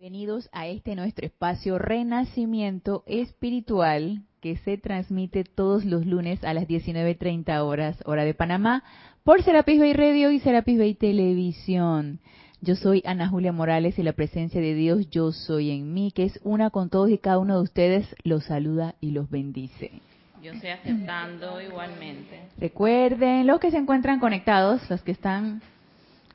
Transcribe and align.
Bienvenidos 0.00 0.48
a 0.52 0.66
este 0.66 0.94
nuestro 0.94 1.26
espacio 1.26 1.78
Renacimiento 1.78 3.04
Espiritual 3.04 4.22
que 4.40 4.56
se 4.56 4.78
transmite 4.78 5.44
todos 5.44 5.84
los 5.84 6.06
lunes 6.06 6.42
a 6.42 6.54
las 6.54 6.66
19.30 6.66 7.58
horas, 7.60 8.02
hora 8.06 8.24
de 8.24 8.32
Panamá, 8.32 8.82
por 9.24 9.42
Serapis 9.42 9.78
Bay 9.78 9.92
Radio 9.92 10.30
y 10.30 10.40
Serapis 10.40 10.78
Bay 10.78 10.94
Televisión. 10.94 12.18
Yo 12.62 12.76
soy 12.76 13.02
Ana 13.04 13.28
Julia 13.28 13.52
Morales 13.52 13.98
y 13.98 14.02
la 14.02 14.14
presencia 14.14 14.62
de 14.62 14.72
Dios 14.72 15.10
Yo 15.10 15.32
Soy 15.32 15.70
en 15.70 15.92
mí, 15.92 16.12
que 16.12 16.24
es 16.24 16.40
una 16.44 16.70
con 16.70 16.88
todos 16.88 17.10
y 17.10 17.18
cada 17.18 17.38
uno 17.38 17.56
de 17.56 17.62
ustedes, 17.64 18.16
los 18.24 18.44
saluda 18.44 18.94
y 19.02 19.10
los 19.10 19.28
bendice. 19.28 20.00
Yo 20.42 20.52
estoy 20.52 20.70
aceptando 20.70 21.60
igualmente. 21.60 22.40
Recuerden, 22.56 23.46
los 23.46 23.60
que 23.60 23.70
se 23.70 23.76
encuentran 23.76 24.18
conectados, 24.18 24.80
los 24.88 25.02
que 25.02 25.12
están 25.12 25.60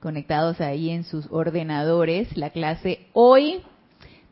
conectados 0.06 0.62
ahí 0.62 0.92
en 0.92 1.04
sus 1.04 1.26
ordenadores, 1.32 2.38
la 2.38 2.52
clase 2.52 3.08
hoy 3.14 3.64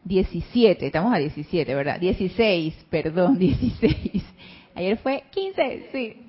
17, 0.04 0.86
estamos 0.86 1.12
a 1.12 1.18
17, 1.18 1.74
¿verdad? 1.74 2.00
16, 2.00 2.76
perdón, 2.92 3.40
16. 3.40 4.24
Ayer 4.76 4.98
fue 4.98 5.24
15, 5.30 5.90
sí. 5.92 6.26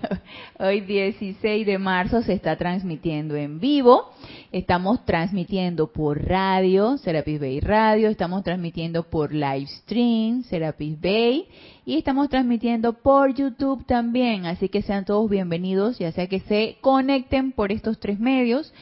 Hoy 0.60 0.82
16 0.82 1.66
de 1.66 1.78
marzo 1.78 2.22
se 2.22 2.32
está 2.32 2.56
transmitiendo 2.56 3.34
en 3.34 3.58
vivo. 3.58 4.12
Estamos 4.52 5.04
transmitiendo 5.04 5.88
por 5.88 6.24
radio, 6.24 6.96
Serapis 6.98 7.40
Bay 7.40 7.58
Radio. 7.58 8.08
Estamos 8.08 8.44
transmitiendo 8.44 9.02
por 9.02 9.32
live 9.32 9.66
stream, 9.66 10.44
Serapis 10.44 11.00
Bay. 11.00 11.48
Y 11.84 11.96
estamos 11.96 12.28
transmitiendo 12.28 12.92
por 12.92 13.34
YouTube 13.34 13.84
también. 13.84 14.46
Así 14.46 14.68
que 14.68 14.82
sean 14.82 15.04
todos 15.04 15.28
bienvenidos, 15.28 15.98
ya 15.98 16.12
sea 16.12 16.28
que 16.28 16.38
se 16.40 16.76
conecten 16.80 17.50
por 17.50 17.72
estos 17.72 17.98
tres 17.98 18.20
medios. 18.20 18.72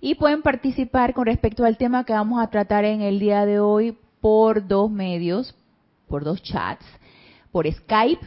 Y 0.00 0.16
pueden 0.16 0.42
participar 0.42 1.14
con 1.14 1.26
respecto 1.26 1.64
al 1.64 1.76
tema 1.76 2.04
que 2.04 2.12
vamos 2.12 2.42
a 2.42 2.50
tratar 2.50 2.84
en 2.84 3.02
el 3.02 3.20
día 3.20 3.46
de 3.46 3.60
hoy 3.60 3.96
por 4.20 4.66
dos 4.66 4.90
medios, 4.90 5.54
por 6.08 6.24
dos 6.24 6.42
chats. 6.42 6.84
Por 7.52 7.72
Skype, 7.72 8.20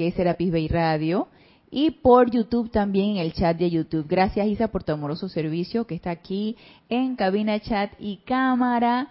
que 0.00 0.06
es 0.06 0.14
Serapis 0.14 0.50
Bay 0.50 0.66
Radio, 0.66 1.28
y 1.70 1.90
por 1.90 2.30
YouTube 2.30 2.70
también 2.70 3.18
el 3.18 3.34
chat 3.34 3.54
de 3.58 3.68
YouTube. 3.68 4.06
Gracias 4.08 4.46
Isa 4.46 4.68
por 4.68 4.82
tu 4.82 4.92
amoroso 4.92 5.28
servicio 5.28 5.86
que 5.86 5.94
está 5.94 6.10
aquí 6.10 6.56
en 6.88 7.16
cabina 7.16 7.60
chat 7.60 7.92
y 7.98 8.16
cámara 8.24 9.08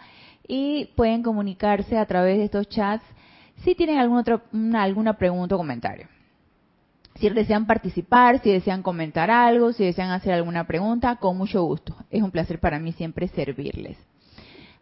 y 0.48 0.86
pueden 0.96 1.22
comunicarse 1.22 1.96
a 1.96 2.08
través 2.08 2.40
de 2.40 2.46
estos 2.46 2.68
chats 2.70 3.06
si 3.58 3.76
tienen 3.76 4.00
alguna 4.00 4.22
otra 4.22 4.42
alguna 4.82 5.14
pregunta 5.14 5.54
o 5.54 5.60
comentario. 5.60 6.08
Si 7.18 7.30
desean 7.30 7.68
participar, 7.68 8.42
si 8.42 8.52
desean 8.52 8.82
comentar 8.82 9.30
algo, 9.30 9.74
si 9.74 9.84
desean 9.84 10.10
hacer 10.10 10.34
alguna 10.34 10.66
pregunta, 10.66 11.18
con 11.18 11.38
mucho 11.38 11.62
gusto. 11.66 11.96
Es 12.10 12.24
un 12.24 12.32
placer 12.32 12.60
para 12.60 12.80
mí 12.80 12.94
siempre 12.94 13.28
servirles. 13.28 13.96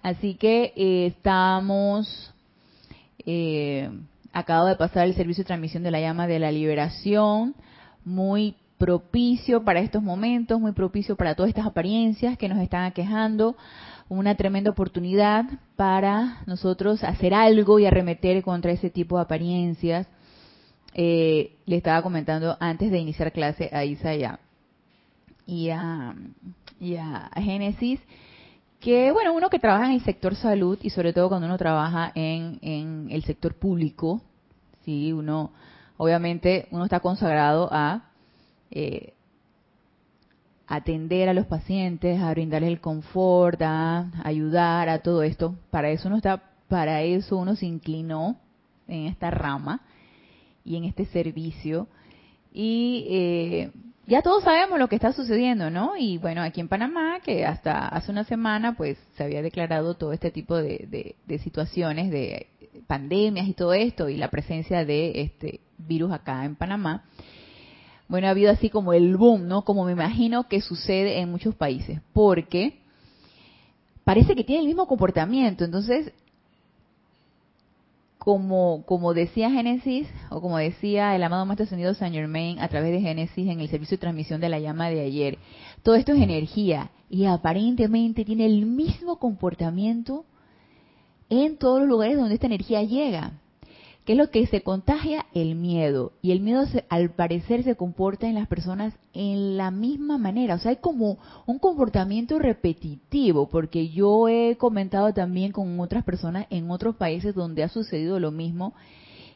Así 0.02 0.36
que 0.36 0.72
eh, 0.78 1.08
estamos 1.08 2.34
eh, 3.26 3.90
acabo 4.34 4.66
de 4.68 4.76
pasar 4.76 5.08
el 5.08 5.16
servicio 5.16 5.44
de 5.44 5.48
transmisión 5.48 5.84
de 5.84 5.92
la 5.92 6.00
llama 6.00 6.28
de 6.28 6.40
la 6.40 6.52
liberación, 6.52 7.56
muy 8.06 8.56
propicio 8.78 9.64
para 9.64 9.80
estos 9.80 10.04
momentos, 10.04 10.60
muy 10.60 10.72
propicio 10.72 11.16
para 11.16 11.36
todas 11.36 11.50
estas 11.50 11.66
apariencias 11.66 12.38
que 12.38 12.48
nos 12.48 12.60
están 12.60 12.84
aquejando, 12.84 13.56
una 14.10 14.36
tremenda 14.36 14.72
oportunidad 14.72 15.46
para 15.76 16.44
nosotros 16.46 17.04
hacer 17.04 17.34
algo 17.34 17.80
y 17.80 17.86
arremeter 17.86 18.44
contra 18.44 18.72
ese 18.72 18.90
tipo 18.90 19.18
de 19.18 19.24
apariencias. 19.24 20.08
Eh, 20.94 21.58
le 21.66 21.78
estaba 21.78 22.02
comentando 22.02 22.56
antes 22.60 22.90
de 22.92 23.00
iniciar 23.00 23.32
clase 23.32 23.70
a 23.74 23.84
Isa 23.84 24.16
y 25.46 25.70
a, 25.70 26.16
Génesis 27.36 28.00
que 28.80 29.12
bueno, 29.12 29.34
uno 29.34 29.50
que 29.50 29.60
trabaja 29.60 29.86
en 29.88 29.94
el 29.94 30.04
sector 30.04 30.36
salud 30.36 30.78
y 30.82 30.90
sobre 30.90 31.14
todo 31.14 31.30
cuando 31.30 31.48
uno 31.48 31.58
trabaja 31.58 32.12
en, 32.16 32.60
en 32.62 33.08
el 33.10 33.24
sector 33.24 33.56
público, 33.56 34.22
sí, 34.86 35.12
uno, 35.12 35.52
obviamente, 35.98 36.68
uno 36.72 36.86
está 36.86 37.00
consagrado 37.00 37.70
a 37.72 38.04
eh, 38.72 39.14
atender 40.68 41.30
a 41.30 41.34
los 41.34 41.46
pacientes, 41.46 42.22
a 42.22 42.32
brindarles 42.32 42.70
el 42.70 42.82
confort, 42.82 43.62
a 43.62 44.12
ayudar 44.24 44.90
a 44.90 45.00
todo 45.00 45.24
esto. 45.24 45.56
Para 45.72 45.90
eso 45.90 46.08
uno 46.08 46.18
está, 46.18 46.44
para 46.68 47.02
eso 47.02 47.38
uno 47.38 47.56
se 47.56 47.66
inclinó 47.66 48.38
en 48.88 49.08
esta 49.08 49.32
rama 49.32 49.82
y 50.64 50.76
en 50.76 50.84
este 50.84 51.06
servicio. 51.06 51.88
Y 52.54 53.06
eh, 53.10 53.72
ya 54.08 54.22
todos 54.22 54.46
sabemos 54.46 54.80
lo 54.80 54.88
que 54.88 54.96
está 54.96 55.12
sucediendo, 55.12 55.70
¿no? 55.70 55.98
Y 55.98 56.18
bueno, 56.18 56.42
aquí 56.42 56.62
en 56.62 56.70
Panamá, 56.70 57.20
que 57.22 57.46
hasta 57.46 57.90
hace 57.90 58.10
una 58.10 58.24
semana, 58.24 58.78
pues 58.78 58.98
se 59.18 59.24
había 59.24 59.42
declarado 59.42 59.96
todo 59.96 60.14
este 60.14 60.32
tipo 60.32 60.56
de, 60.56 61.16
situaciones, 61.44 62.10
de 62.10 62.48
pandemias 62.88 63.50
y 63.50 63.54
todo 63.54 63.74
esto, 63.74 64.08
y 64.08 64.16
la 64.16 64.30
presencia 64.30 64.86
de 64.86 65.22
este 65.22 65.60
virus 65.78 66.14
acá 66.14 66.46
en 66.46 66.56
Panamá. 66.56 67.04
Bueno, 68.08 68.28
ha 68.28 68.30
habido 68.30 68.50
así 68.50 68.70
como 68.70 68.94
el 68.94 69.18
boom, 69.18 69.50
¿no? 69.50 69.66
Como 69.66 69.84
me 69.84 69.92
imagino 69.92 70.48
que 70.48 70.62
sucede 70.62 71.20
en 71.20 71.30
muchos 71.30 71.54
países, 71.54 72.00
porque 72.14 72.80
parece 74.06 74.36
que 74.36 74.46
tiene 74.46 74.62
el 74.62 74.68
mismo 74.68 74.88
comportamiento. 74.88 75.66
Entonces, 75.66 76.14
como, 78.28 78.84
como 78.86 79.14
decía 79.14 79.50
Génesis, 79.50 80.06
o 80.30 80.42
como 80.42 80.58
decía 80.58 81.16
el 81.16 81.24
amado 81.24 81.46
Maestro 81.46 81.64
Ascendido 81.64 81.94
Saint 81.94 82.14
Germain 82.14 82.60
a 82.60 82.68
través 82.68 82.92
de 82.92 83.00
Génesis 83.00 83.48
en 83.48 83.62
el 83.62 83.70
servicio 83.70 83.96
de 83.96 84.02
transmisión 84.02 84.42
de 84.42 84.50
la 84.50 84.60
llama 84.60 84.90
de 84.90 85.00
ayer, 85.00 85.38
todo 85.82 85.96
esto 85.96 86.12
es 86.12 86.22
energía 86.22 86.92
y 87.10 87.24
aparentemente 87.24 88.26
tiene 88.26 88.46
el 88.46 88.66
mismo 88.66 89.18
comportamiento 89.18 90.26
en 91.30 91.56
todos 91.56 91.80
los 91.80 91.88
lugares 91.88 92.18
donde 92.18 92.34
esta 92.34 92.48
energía 92.48 92.84
llega. 92.84 93.40
¿Qué 94.08 94.14
es 94.14 94.18
lo 94.18 94.32
que 94.32 94.48
se 94.48 94.62
contagia? 94.62 95.26
El 95.34 95.56
miedo. 95.56 96.14
Y 96.22 96.32
el 96.32 96.40
miedo 96.40 96.64
al 96.88 97.10
parecer 97.10 97.64
se 97.64 97.76
comporta 97.76 98.26
en 98.26 98.36
las 98.36 98.48
personas 98.48 98.94
en 99.12 99.58
la 99.58 99.70
misma 99.70 100.18
manera. 100.18 100.56
O 100.56 100.60
sea, 100.60 100.72
hay 100.72 100.78
como 100.78 101.18
un 101.46 101.60
comportamiento 101.60 102.40
repetitivo, 102.40 103.50
porque 103.50 103.90
yo 103.90 104.30
he 104.30 104.56
comentado 104.56 105.14
también 105.14 105.52
con 105.52 105.78
otras 105.82 106.06
personas 106.06 106.48
en 106.52 106.72
otros 106.72 106.96
países 106.96 107.36
donde 107.36 107.64
ha 107.64 107.68
sucedido 107.68 108.18
lo 108.18 108.32
mismo. 108.32 108.74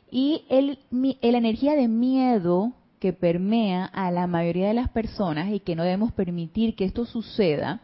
Y 0.10 0.46
el, 0.48 0.80
la 0.90 1.38
energía 1.38 1.76
de 1.76 1.90
miedo 1.90 2.72
que 3.00 3.12
permea 3.12 3.84
a 3.84 4.10
la 4.10 4.26
mayoría 4.26 4.70
de 4.70 4.74
las 4.74 4.90
personas 4.90 5.52
y 5.52 5.60
que 5.60 5.76
no 5.76 5.84
debemos 5.84 6.14
permitir 6.14 6.78
que 6.78 6.86
esto 6.86 7.06
suceda, 7.06 7.82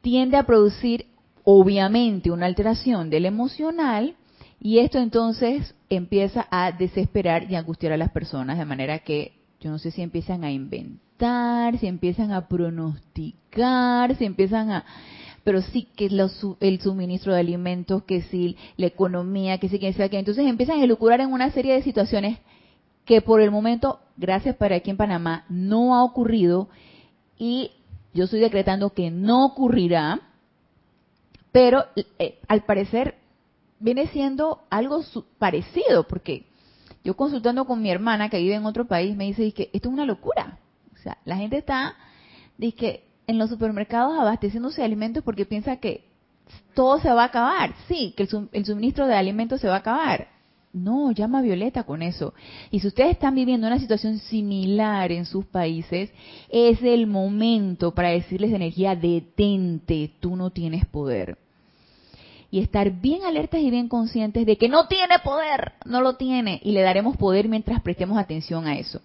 tiende 0.00 0.36
a 0.36 0.46
producir 0.46 1.06
obviamente 1.44 2.32
una 2.32 2.46
alteración 2.46 3.08
del 3.08 3.26
emocional 3.26 4.16
y 4.64 4.78
esto 4.78 4.98
entonces 4.98 5.74
empieza 5.90 6.48
a 6.50 6.72
desesperar 6.72 7.52
y 7.52 7.54
angustiar 7.54 7.92
a 7.92 7.98
las 7.98 8.10
personas 8.12 8.56
de 8.56 8.64
manera 8.64 9.00
que 9.00 9.32
yo 9.60 9.68
no 9.70 9.78
sé 9.78 9.90
si 9.90 10.00
empiezan 10.00 10.42
a 10.42 10.50
inventar, 10.50 11.76
si 11.76 11.86
empiezan 11.86 12.32
a 12.32 12.48
pronosticar, 12.48 14.16
si 14.16 14.24
empiezan 14.24 14.70
a... 14.70 14.86
Pero 15.44 15.60
sí 15.60 15.86
que 15.94 16.06
el 16.06 16.80
suministro 16.80 17.34
de 17.34 17.40
alimentos, 17.40 18.04
que 18.04 18.22
sí 18.22 18.56
la 18.78 18.86
economía, 18.86 19.58
que 19.58 19.68
sí 19.68 19.78
que 19.78 19.92
sea 19.92 20.08
que... 20.08 20.18
Entonces 20.18 20.46
empiezan 20.46 20.80
a 20.80 20.84
elucurar 20.84 21.20
en 21.20 21.30
una 21.30 21.50
serie 21.50 21.74
de 21.74 21.82
situaciones 21.82 22.38
que 23.04 23.20
por 23.20 23.42
el 23.42 23.50
momento, 23.50 24.00
gracias 24.16 24.56
para 24.56 24.76
aquí 24.76 24.88
en 24.88 24.96
Panamá, 24.96 25.44
no 25.50 25.94
ha 25.94 26.02
ocurrido 26.02 26.70
y 27.36 27.72
yo 28.14 28.24
estoy 28.24 28.40
decretando 28.40 28.94
que 28.94 29.10
no 29.10 29.44
ocurrirá, 29.44 30.22
pero 31.52 31.84
eh, 32.18 32.38
al 32.48 32.64
parecer 32.64 33.16
viene 33.78 34.06
siendo 34.08 34.64
algo 34.70 35.02
parecido, 35.38 36.06
porque 36.06 36.46
yo 37.04 37.16
consultando 37.16 37.66
con 37.66 37.82
mi 37.82 37.90
hermana 37.90 38.30
que 38.30 38.38
vive 38.38 38.54
en 38.54 38.66
otro 38.66 38.86
país, 38.86 39.16
me 39.16 39.24
dice 39.24 39.52
que 39.52 39.70
esto 39.72 39.88
es 39.88 39.92
una 39.92 40.06
locura. 40.06 40.58
O 40.94 40.96
sea, 40.96 41.18
la 41.24 41.36
gente 41.36 41.58
está 41.58 41.96
dice, 42.56 43.04
en 43.26 43.38
los 43.38 43.50
supermercados 43.50 44.18
abasteciéndose 44.18 44.80
de 44.80 44.86
alimentos 44.86 45.22
porque 45.22 45.44
piensa 45.44 45.76
que 45.76 46.04
todo 46.74 46.98
se 47.00 47.12
va 47.12 47.22
a 47.22 47.26
acabar. 47.26 47.74
Sí, 47.88 48.14
que 48.16 48.26
el, 48.52 48.64
suministro 48.64 49.06
de 49.06 49.14
alimentos 49.14 49.60
se 49.60 49.68
va 49.68 49.74
a 49.74 49.78
acabar. 49.78 50.28
No, 50.72 51.12
llama 51.12 51.38
a 51.38 51.42
Violeta 51.42 51.84
con 51.84 52.02
eso. 52.02 52.34
Y 52.70 52.80
si 52.80 52.88
ustedes 52.88 53.12
están 53.12 53.34
viviendo 53.34 53.66
una 53.66 53.78
situación 53.78 54.18
similar 54.18 55.12
en 55.12 55.24
sus 55.24 55.44
países, 55.44 56.10
es 56.48 56.82
el 56.82 57.06
momento 57.06 57.94
para 57.94 58.08
decirles 58.08 58.50
de 58.50 58.56
energía, 58.56 58.96
detente, 58.96 60.12
tú 60.20 60.34
no 60.34 60.50
tienes 60.50 60.84
poder 60.86 61.38
y 62.54 62.60
estar 62.60 62.88
bien 62.88 63.24
alertas 63.24 63.60
y 63.60 63.68
bien 63.68 63.88
conscientes 63.88 64.46
de 64.46 64.56
que 64.56 64.68
no 64.68 64.86
tiene 64.86 65.18
poder, 65.24 65.72
no 65.86 66.00
lo 66.00 66.14
tiene, 66.14 66.60
y 66.62 66.70
le 66.70 66.82
daremos 66.82 67.16
poder 67.16 67.48
mientras 67.48 67.82
prestemos 67.82 68.16
atención 68.16 68.68
a 68.68 68.78
eso. 68.78 69.00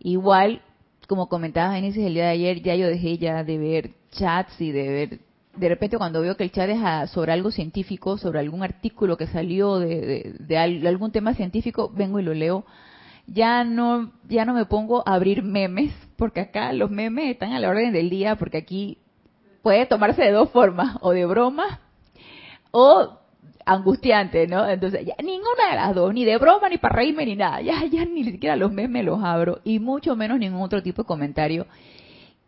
Igual, 0.00 0.60
como 1.06 1.28
comentaba 1.28 1.74
Genesis 1.74 2.04
el 2.04 2.14
día 2.14 2.24
de 2.24 2.30
ayer, 2.30 2.62
ya 2.62 2.74
yo 2.74 2.88
dejé 2.88 3.16
ya 3.16 3.44
de 3.44 3.58
ver 3.58 3.90
chats 4.10 4.60
y 4.60 4.72
de 4.72 4.88
ver, 4.88 5.20
de 5.54 5.68
repente 5.68 5.98
cuando 5.98 6.20
veo 6.20 6.36
que 6.36 6.42
el 6.42 6.50
chat 6.50 6.68
es 6.68 7.10
sobre 7.12 7.30
algo 7.30 7.52
científico, 7.52 8.18
sobre 8.18 8.40
algún 8.40 8.64
artículo 8.64 9.16
que 9.16 9.28
salió 9.28 9.78
de, 9.78 10.34
de 10.40 10.58
algún 10.58 11.12
tema 11.12 11.32
científico, 11.34 11.92
vengo 11.94 12.18
y 12.18 12.24
lo 12.24 12.34
leo. 12.34 12.64
Ya 13.28 13.62
no, 13.62 14.10
ya 14.28 14.44
no 14.44 14.52
me 14.52 14.66
pongo 14.66 15.06
a 15.06 15.14
abrir 15.14 15.44
memes, 15.44 15.94
porque 16.16 16.40
acá 16.40 16.72
los 16.72 16.90
memes 16.90 17.30
están 17.30 17.52
a 17.52 17.60
la 17.60 17.68
orden 17.68 17.92
del 17.92 18.10
día, 18.10 18.34
porque 18.34 18.58
aquí 18.58 18.98
puede 19.62 19.86
tomarse 19.86 20.22
de 20.22 20.32
dos 20.32 20.50
formas, 20.50 20.96
o 21.02 21.12
de 21.12 21.24
broma 21.24 21.78
o 22.76 23.08
angustiante, 23.64 24.48
¿no? 24.48 24.68
Entonces, 24.68 25.06
ya, 25.06 25.14
ninguna 25.22 25.70
de 25.70 25.76
las 25.76 25.94
dos, 25.94 26.12
ni 26.12 26.24
de 26.24 26.36
broma, 26.38 26.68
ni 26.68 26.76
para 26.76 26.96
reírme, 26.96 27.24
ni 27.24 27.36
nada. 27.36 27.62
Ya, 27.62 27.84
ya 27.86 28.04
ni 28.04 28.24
siquiera 28.24 28.56
los 28.56 28.72
memes 28.72 29.04
los 29.04 29.22
abro, 29.22 29.60
y 29.62 29.78
mucho 29.78 30.16
menos 30.16 30.40
ningún 30.40 30.60
otro 30.60 30.82
tipo 30.82 31.02
de 31.02 31.06
comentario 31.06 31.66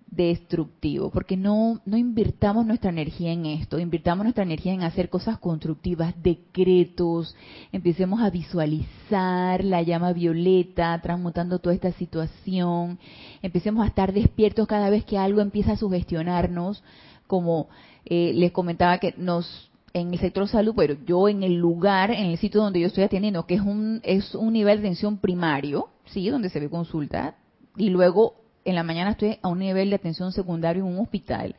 destructivo, 0.08 1.10
porque 1.10 1.36
no, 1.36 1.80
no 1.84 1.96
invirtamos 1.96 2.66
nuestra 2.66 2.90
energía 2.90 3.32
en 3.32 3.46
esto, 3.46 3.78
invirtamos 3.78 4.24
nuestra 4.24 4.44
energía 4.44 4.72
en 4.72 4.82
hacer 4.82 5.10
cosas 5.10 5.38
constructivas, 5.38 6.14
decretos, 6.22 7.36
empecemos 7.70 8.20
a 8.20 8.30
visualizar 8.30 9.64
la 9.64 9.82
llama 9.82 10.12
violeta 10.12 10.98
transmutando 11.02 11.58
toda 11.58 11.74
esta 11.74 11.92
situación, 11.92 12.98
empecemos 13.42 13.84
a 13.84 13.88
estar 13.88 14.12
despiertos 14.12 14.66
cada 14.66 14.90
vez 14.90 15.04
que 15.04 15.18
algo 15.18 15.40
empieza 15.40 15.72
a 15.72 15.76
sugestionarnos, 15.76 16.82
como 17.26 17.68
eh, 18.04 18.32
les 18.34 18.52
comentaba 18.52 18.98
que 18.98 19.12
nos 19.18 19.70
en 19.96 20.12
el 20.12 20.20
sector 20.20 20.46
salud, 20.46 20.74
pero 20.76 20.94
yo 21.06 21.26
en 21.26 21.42
el 21.42 21.54
lugar, 21.54 22.10
en 22.10 22.26
el 22.26 22.36
sitio 22.36 22.60
donde 22.60 22.80
yo 22.80 22.88
estoy 22.88 23.04
atendiendo, 23.04 23.46
que 23.46 23.54
es 23.54 23.62
un, 23.62 24.02
es 24.04 24.34
un 24.34 24.52
nivel 24.52 24.76
de 24.76 24.88
atención 24.88 25.16
primario, 25.16 25.88
sí, 26.04 26.28
donde 26.28 26.50
se 26.50 26.60
ve 26.60 26.68
consulta, 26.68 27.36
y 27.78 27.88
luego 27.88 28.34
en 28.66 28.74
la 28.74 28.82
mañana 28.82 29.12
estoy 29.12 29.38
a 29.40 29.48
un 29.48 29.58
nivel 29.58 29.88
de 29.88 29.96
atención 29.96 30.32
secundario 30.32 30.84
en 30.84 30.92
un 30.92 30.98
hospital, 30.98 31.56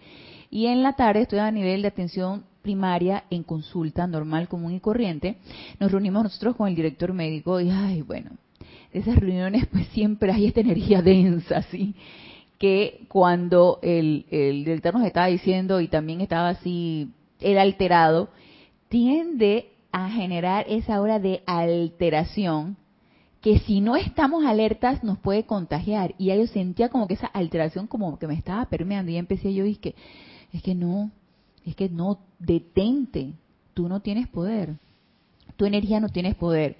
y 0.51 0.67
en 0.67 0.83
la 0.83 0.93
tarde 0.93 1.21
estoy 1.21 1.39
a 1.39 1.49
nivel 1.49 1.81
de 1.81 1.87
atención 1.87 2.43
primaria 2.61 3.23
en 3.31 3.41
consulta 3.41 4.05
normal, 4.05 4.47
común 4.47 4.73
y 4.73 4.79
corriente. 4.79 5.37
Nos 5.79 5.91
reunimos 5.91 6.21
nosotros 6.21 6.55
con 6.55 6.67
el 6.67 6.75
director 6.75 7.13
médico 7.13 7.59
y, 7.59 7.71
ay, 7.71 8.03
bueno, 8.03 8.31
de 8.93 8.99
esas 8.99 9.15
reuniones 9.15 9.65
pues 9.71 9.87
siempre 9.87 10.31
hay 10.31 10.45
esta 10.45 10.61
energía 10.61 11.01
densa, 11.01 11.63
¿sí? 11.63 11.95
Que 12.59 13.05
cuando 13.07 13.79
el, 13.81 14.25
el 14.29 14.63
director 14.63 14.93
nos 14.93 15.05
estaba 15.05 15.25
diciendo 15.25 15.81
y 15.81 15.87
también 15.87 16.21
estaba 16.21 16.49
así 16.49 17.09
el 17.39 17.57
alterado, 17.57 18.29
tiende 18.89 19.71
a 19.91 20.09
generar 20.09 20.65
esa 20.69 21.01
hora 21.01 21.19
de 21.19 21.43
alteración 21.45 22.77
que 23.41 23.59
si 23.59 23.81
no 23.81 23.95
estamos 23.95 24.45
alertas 24.45 25.03
nos 25.03 25.17
puede 25.19 25.45
contagiar. 25.45 26.15
Y 26.17 26.27
yo 26.35 26.47
sentía 26.47 26.89
como 26.89 27.07
que 27.07 27.13
esa 27.13 27.27
alteración 27.27 27.87
como 27.87 28.17
que 28.19 28.27
me 28.27 28.33
estaba 28.33 28.65
permeando 28.65 29.11
y 29.11 29.17
empecé 29.17 29.53
yo 29.53 29.65
y 29.65 29.71
es 29.71 30.61
que, 30.61 30.75
no, 30.75 31.11
es 31.65 31.75
que 31.75 31.89
no, 31.89 32.19
detente, 32.39 33.33
tú 33.73 33.87
no 33.87 34.01
tienes 34.01 34.27
poder, 34.27 34.75
tu 35.55 35.65
energía 35.65 35.99
no 35.99 36.09
tienes 36.09 36.35
poder. 36.35 36.77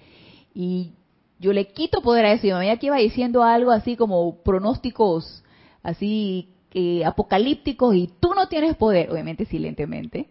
Y 0.54 0.92
yo 1.40 1.54
le 1.54 1.68
quito 1.68 2.02
poder 2.02 2.26
a 2.26 2.34
eso 2.34 2.48
y 2.48 2.52
me 2.52 2.80
que 2.80 2.88
iba 2.88 2.98
diciendo 2.98 3.44
algo 3.44 3.72
así 3.72 3.96
como 3.96 4.38
pronósticos 4.38 5.44
así 5.84 6.50
eh, 6.74 7.06
apocalípticos 7.06 7.96
y 7.96 8.10
tú 8.20 8.34
no 8.36 8.48
tienes 8.50 8.76
poder, 8.76 9.10
obviamente 9.10 9.46
silentemente, 9.46 10.28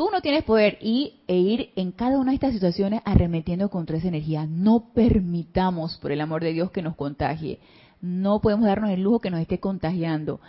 Tú 0.00 0.08
no 0.10 0.22
tienes 0.22 0.44
poder 0.44 0.78
y, 0.80 1.20
e 1.28 1.36
ir 1.36 1.72
en 1.76 1.92
cada 1.92 2.18
una 2.18 2.30
de 2.30 2.36
estas 2.36 2.54
situaciones 2.54 3.02
arremetiendo 3.04 3.68
contra 3.68 3.98
esa 3.98 4.08
energía. 4.08 4.46
No 4.46 4.94
permitamos, 4.94 5.98
por 5.98 6.10
el 6.10 6.22
amor 6.22 6.42
de 6.42 6.54
Dios, 6.54 6.70
que 6.70 6.80
nos 6.80 6.96
contagie. 6.96 7.58
No 8.00 8.40
podemos 8.40 8.64
darnos 8.64 8.88
el 8.92 9.02
lujo 9.02 9.20
que 9.20 9.28
nos 9.30 9.42
esté 9.42 9.60
contagiando 9.60 10.40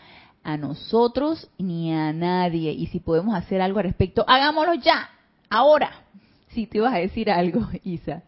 a 0.42 0.56
nosotros 0.56 1.50
ni 1.58 1.94
a 1.94 2.14
nadie. 2.14 2.72
Y 2.72 2.88
si 2.88 3.02
podemos 3.02 3.36
hacer 3.36 3.60
algo 3.60 3.80
al 3.80 3.84
respecto, 3.88 4.24
hagámoslo 4.26 4.76
ya, 4.76 5.10
ahora. 5.50 6.06
Si 6.52 6.66
te 6.66 6.78
ibas 6.78 6.94
a 6.94 7.00
decir 7.00 7.30
algo, 7.30 7.68
Isa. 7.84 8.24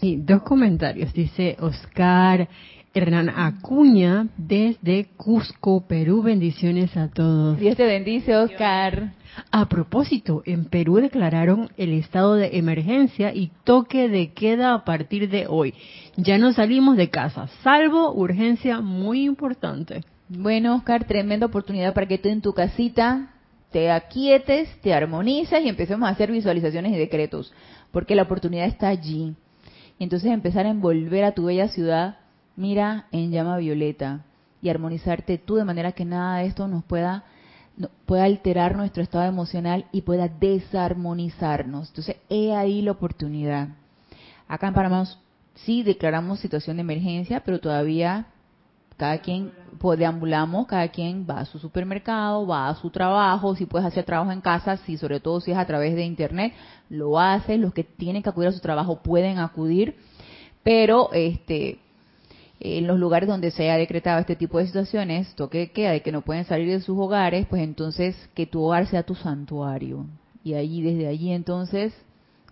Sí, 0.00 0.16
dos 0.16 0.42
comentarios. 0.42 1.12
Dice 1.12 1.56
Oscar 1.60 2.48
Hernán 2.96 3.28
Acuña 3.28 4.28
desde 4.38 5.08
Cusco, 5.18 5.86
Perú. 5.86 6.22
Bendiciones 6.22 6.96
a 6.96 7.10
todos. 7.10 7.60
Dios 7.60 7.76
te 7.76 7.84
bendice, 7.84 8.34
Oscar. 8.34 9.12
A 9.50 9.68
propósito, 9.68 10.42
en 10.46 10.64
Perú 10.64 10.96
declararon 10.96 11.68
el 11.76 11.92
estado 11.92 12.36
de 12.36 12.56
emergencia 12.56 13.34
y 13.34 13.50
toque 13.64 14.08
de 14.08 14.32
queda 14.32 14.72
a 14.72 14.86
partir 14.86 15.28
de 15.28 15.46
hoy. 15.46 15.74
Ya 16.16 16.38
no 16.38 16.54
salimos 16.54 16.96
de 16.96 17.10
casa, 17.10 17.48
salvo 17.62 18.14
urgencia 18.14 18.80
muy 18.80 19.24
importante. 19.24 20.02
Bueno, 20.30 20.76
Oscar, 20.76 21.04
tremenda 21.04 21.44
oportunidad 21.44 21.92
para 21.92 22.08
que 22.08 22.16
tú 22.16 22.30
en 22.30 22.40
tu 22.40 22.54
casita 22.54 23.30
te 23.72 23.90
aquietes, 23.90 24.70
te 24.80 24.94
armonices 24.94 25.62
y 25.62 25.68
empecemos 25.68 26.08
a 26.08 26.12
hacer 26.12 26.32
visualizaciones 26.32 26.94
y 26.94 26.96
decretos, 26.96 27.52
porque 27.92 28.14
la 28.14 28.22
oportunidad 28.22 28.64
está 28.64 28.88
allí. 28.88 29.34
Y 29.98 30.04
entonces 30.04 30.30
empezar 30.30 30.64
a 30.64 30.70
envolver 30.70 31.24
a 31.24 31.32
tu 31.32 31.44
bella 31.44 31.68
ciudad 31.68 32.16
mira 32.56 33.06
en 33.12 33.30
llama 33.30 33.58
violeta 33.58 34.24
y 34.62 34.68
armonizarte 34.68 35.38
tú 35.38 35.56
de 35.56 35.64
manera 35.64 35.92
que 35.92 36.04
nada 36.04 36.38
de 36.38 36.46
esto 36.46 36.66
nos 36.66 36.84
pueda 36.84 37.24
alterar 38.08 38.76
nuestro 38.76 39.02
estado 39.02 39.24
emocional 39.24 39.86
y 39.92 40.02
pueda 40.02 40.28
desarmonizarnos. 40.28 41.88
Entonces, 41.88 42.16
he 42.28 42.54
ahí 42.54 42.82
la 42.82 42.92
oportunidad. 42.92 43.68
Acá 44.48 44.68
en 44.68 44.74
Panamá 44.74 45.04
sí 45.54 45.82
declaramos 45.82 46.40
situación 46.40 46.76
de 46.76 46.82
emergencia, 46.82 47.40
pero 47.44 47.60
todavía 47.60 48.26
cada 48.96 49.18
quien 49.18 49.52
pues, 49.78 49.98
deambulamos, 49.98 50.66
cada 50.66 50.88
quien 50.88 51.26
va 51.28 51.40
a 51.40 51.44
su 51.44 51.58
supermercado, 51.58 52.46
va 52.46 52.68
a 52.68 52.74
su 52.76 52.90
trabajo, 52.90 53.54
si 53.54 53.66
puedes 53.66 53.86
hacer 53.86 54.04
trabajo 54.04 54.32
en 54.32 54.40
casa, 54.40 54.78
si 54.78 54.96
sobre 54.96 55.20
todo 55.20 55.40
si 55.40 55.50
es 55.52 55.58
a 55.58 55.66
través 55.66 55.94
de 55.94 56.04
internet, 56.04 56.54
lo 56.88 57.20
hace, 57.20 57.58
los 57.58 57.74
que 57.74 57.84
tienen 57.84 58.22
que 58.22 58.30
acudir 58.30 58.48
a 58.48 58.52
su 58.52 58.60
trabajo 58.60 59.02
pueden 59.02 59.38
acudir, 59.38 59.96
pero 60.62 61.10
este 61.12 61.78
en 62.60 62.86
los 62.86 62.98
lugares 62.98 63.28
donde 63.28 63.50
se 63.50 63.64
haya 63.64 63.76
decretado 63.76 64.18
este 64.18 64.36
tipo 64.36 64.58
de 64.58 64.66
situaciones, 64.66 65.34
toque 65.34 65.58
de 65.58 65.70
queda, 65.70 65.90
de 65.90 66.02
que 66.02 66.12
no 66.12 66.22
pueden 66.22 66.44
salir 66.44 66.68
de 66.68 66.80
sus 66.80 66.98
hogares, 66.98 67.46
pues 67.46 67.62
entonces 67.62 68.16
que 68.34 68.46
tu 68.46 68.62
hogar 68.62 68.86
sea 68.86 69.02
tu 69.02 69.14
santuario. 69.14 70.06
Y 70.42 70.54
allí, 70.54 70.80
desde 70.82 71.08
allí 71.08 71.32
entonces, 71.32 71.92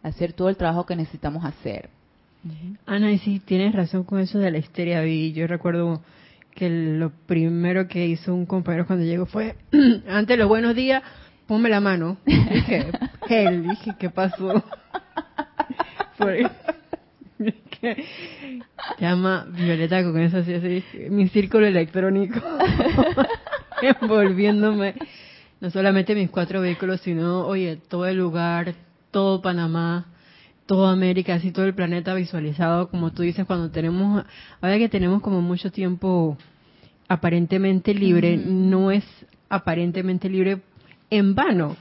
hacer 0.02 0.32
todo 0.32 0.48
el 0.48 0.56
trabajo 0.56 0.84
que 0.84 0.96
necesitamos 0.96 1.44
hacer. 1.44 1.88
Ana, 2.86 3.10
y 3.10 3.18
sí, 3.18 3.40
tienes 3.40 3.74
razón 3.74 4.04
con 4.04 4.20
eso 4.20 4.38
de 4.38 4.50
la 4.50 4.58
histeria. 4.58 5.06
Y 5.06 5.32
yo 5.32 5.46
recuerdo 5.46 6.02
que 6.54 6.68
lo 6.68 7.10
primero 7.26 7.88
que 7.88 8.06
hizo 8.06 8.34
un 8.34 8.46
compañero 8.46 8.86
cuando 8.86 9.04
llegó 9.04 9.26
fue, 9.26 9.56
antes 10.08 10.38
los 10.38 10.48
buenos 10.48 10.74
días, 10.74 11.02
ponme 11.46 11.68
la 11.68 11.80
mano. 11.80 12.18
Dije, 12.26 12.86
él, 13.28 13.68
dije, 13.68 13.94
¿qué 13.98 14.10
pasó? 14.10 14.62
Llama 19.00 19.46
Violeta 19.50 20.02
con 20.02 20.20
eso 20.20 20.38
así, 20.38 20.54
así, 20.54 20.84
mi 21.10 21.28
círculo 21.28 21.66
electrónico, 21.66 22.40
envolviéndome 24.00 24.94
no 25.60 25.70
solamente 25.70 26.14
mis 26.14 26.30
cuatro 26.30 26.60
vehículos, 26.60 27.00
sino, 27.00 27.46
oye, 27.46 27.78
todo 27.88 28.06
el 28.06 28.18
lugar, 28.18 28.74
todo 29.10 29.40
Panamá, 29.40 30.06
toda 30.66 30.92
América, 30.92 31.34
así 31.34 31.52
todo 31.52 31.64
el 31.64 31.74
planeta 31.74 32.14
visualizado, 32.14 32.88
como 32.88 33.12
tú 33.12 33.22
dices, 33.22 33.46
cuando 33.46 33.70
tenemos, 33.70 34.24
ahora 34.60 34.78
que 34.78 34.88
tenemos 34.88 35.22
como 35.22 35.40
mucho 35.40 35.70
tiempo 35.70 36.36
aparentemente 37.08 37.94
libre, 37.94 38.36
no 38.36 38.90
es 38.90 39.04
aparentemente 39.48 40.28
libre 40.28 40.60
en 41.10 41.34
vano, 41.34 41.76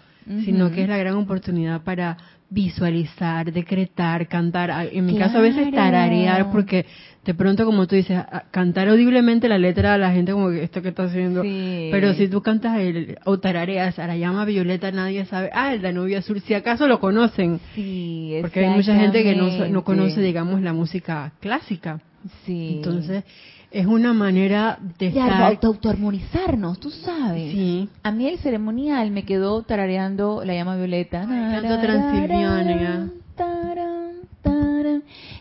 sino 0.45 0.72
que 0.72 0.83
es 0.83 0.89
la 0.89 0.98
gran 0.98 1.15
oportunidad 1.15 1.81
para 1.81 2.17
visualizar, 2.53 3.51
decretar, 3.51 4.27
cantar. 4.27 4.89
En 4.91 5.05
mi 5.05 5.17
caso 5.17 5.39
a 5.39 5.41
veces 5.41 5.72
tararear 5.72 6.51
porque 6.51 6.86
de 7.25 7.33
pronto 7.33 7.65
como 7.65 7.88
tú 7.88 7.95
dices, 7.95 8.22
cantar 8.51 8.89
audiblemente 8.89 9.50
la 9.50 9.57
letra 9.57 9.95
a 9.95 9.98
la 9.98 10.12
gente 10.12 10.33
como 10.33 10.50
que 10.50 10.63
esto 10.63 10.81
que 10.81 10.89
está 10.89 11.05
haciendo. 11.05 11.41
Pero 11.41 12.13
si 12.13 12.27
tú 12.27 12.41
cantas 12.41 12.77
el, 12.77 13.17
o 13.25 13.39
tarareas 13.39 13.98
a 13.98 14.05
la 14.05 14.17
llama 14.17 14.45
violeta 14.45 14.91
nadie 14.91 15.25
sabe, 15.25 15.50
ah, 15.53 15.74
el 15.74 15.81
Danubio 15.81 16.19
Azul, 16.19 16.41
si 16.41 16.53
acaso 16.53 16.88
lo 16.88 17.00
conocen. 17.00 17.60
Sí, 17.74 18.38
Porque 18.41 18.65
hay 18.65 18.69
mucha 18.69 18.95
gente 18.95 19.24
que 19.24 19.36
no, 19.36 19.67
no 19.67 19.83
conoce, 19.83 20.22
digamos, 20.22 20.62
la 20.62 20.74
música 20.74 21.31
clásica. 21.39 22.01
Sí. 22.45 22.75
Entonces, 22.75 23.24
es 23.74 23.88
una 23.88 24.13
manera 24.13 24.77
de 25.00 25.08
estar... 25.08 25.42
auto 25.42 25.68
autoarmonizarnos, 25.68 26.80
tú 26.80 26.92
sabes. 26.92 27.51
Sí. 27.51 27.89
A 28.03 28.12
mí 28.12 28.27
el 28.27 28.38
ceremonial 28.38 29.10
me 29.10 29.25
quedó 29.25 29.63
tarareando 29.63 30.44
la 30.46 30.53
llama 30.53 30.75
violeta. 30.75 31.25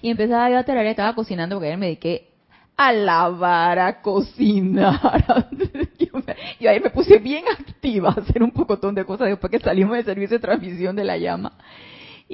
Y 0.00 0.10
empezaba 0.10 0.50
yo 0.50 0.58
a 0.58 0.64
tararear, 0.64 0.92
estaba 0.92 1.14
cocinando 1.14 1.56
porque 1.56 1.66
ayer 1.68 1.78
me 1.78 1.86
dediqué 1.86 2.28
a 2.74 2.92
lavar, 2.92 3.78
a 3.78 4.00
cocinar. 4.00 5.24
y 6.58 6.66
ahí 6.66 6.80
me 6.80 6.88
puse 6.88 7.18
bien 7.18 7.44
activa 7.52 8.08
a 8.08 8.20
hacer 8.20 8.42
un 8.42 8.50
pocotón 8.50 8.94
de 8.94 9.04
cosas 9.04 9.28
después 9.28 9.50
que 9.50 9.60
salimos 9.60 9.94
del 9.94 10.06
servicio 10.06 10.38
de 10.38 10.42
transmisión 10.42 10.96
de 10.96 11.04
la 11.04 11.18
llama. 11.18 11.52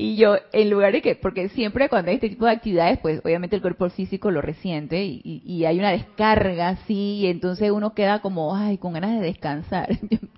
Y 0.00 0.14
yo, 0.14 0.36
en 0.52 0.70
lugar 0.70 0.92
de 0.92 1.02
que, 1.02 1.16
porque 1.16 1.48
siempre 1.48 1.88
cuando 1.88 2.10
hay 2.10 2.18
este 2.18 2.28
tipo 2.28 2.44
de 2.44 2.52
actividades, 2.52 3.00
pues 3.00 3.20
obviamente 3.24 3.56
el 3.56 3.62
cuerpo 3.62 3.90
físico 3.90 4.30
lo 4.30 4.40
resiente 4.40 5.04
y, 5.04 5.42
y, 5.44 5.64
hay 5.64 5.76
una 5.76 5.90
descarga 5.90 6.68
así, 6.68 7.16
y 7.16 7.26
entonces 7.26 7.72
uno 7.72 7.94
queda 7.94 8.20
como, 8.20 8.54
ay, 8.54 8.78
con 8.78 8.92
ganas 8.92 9.18
de 9.18 9.26
descansar. 9.26 9.88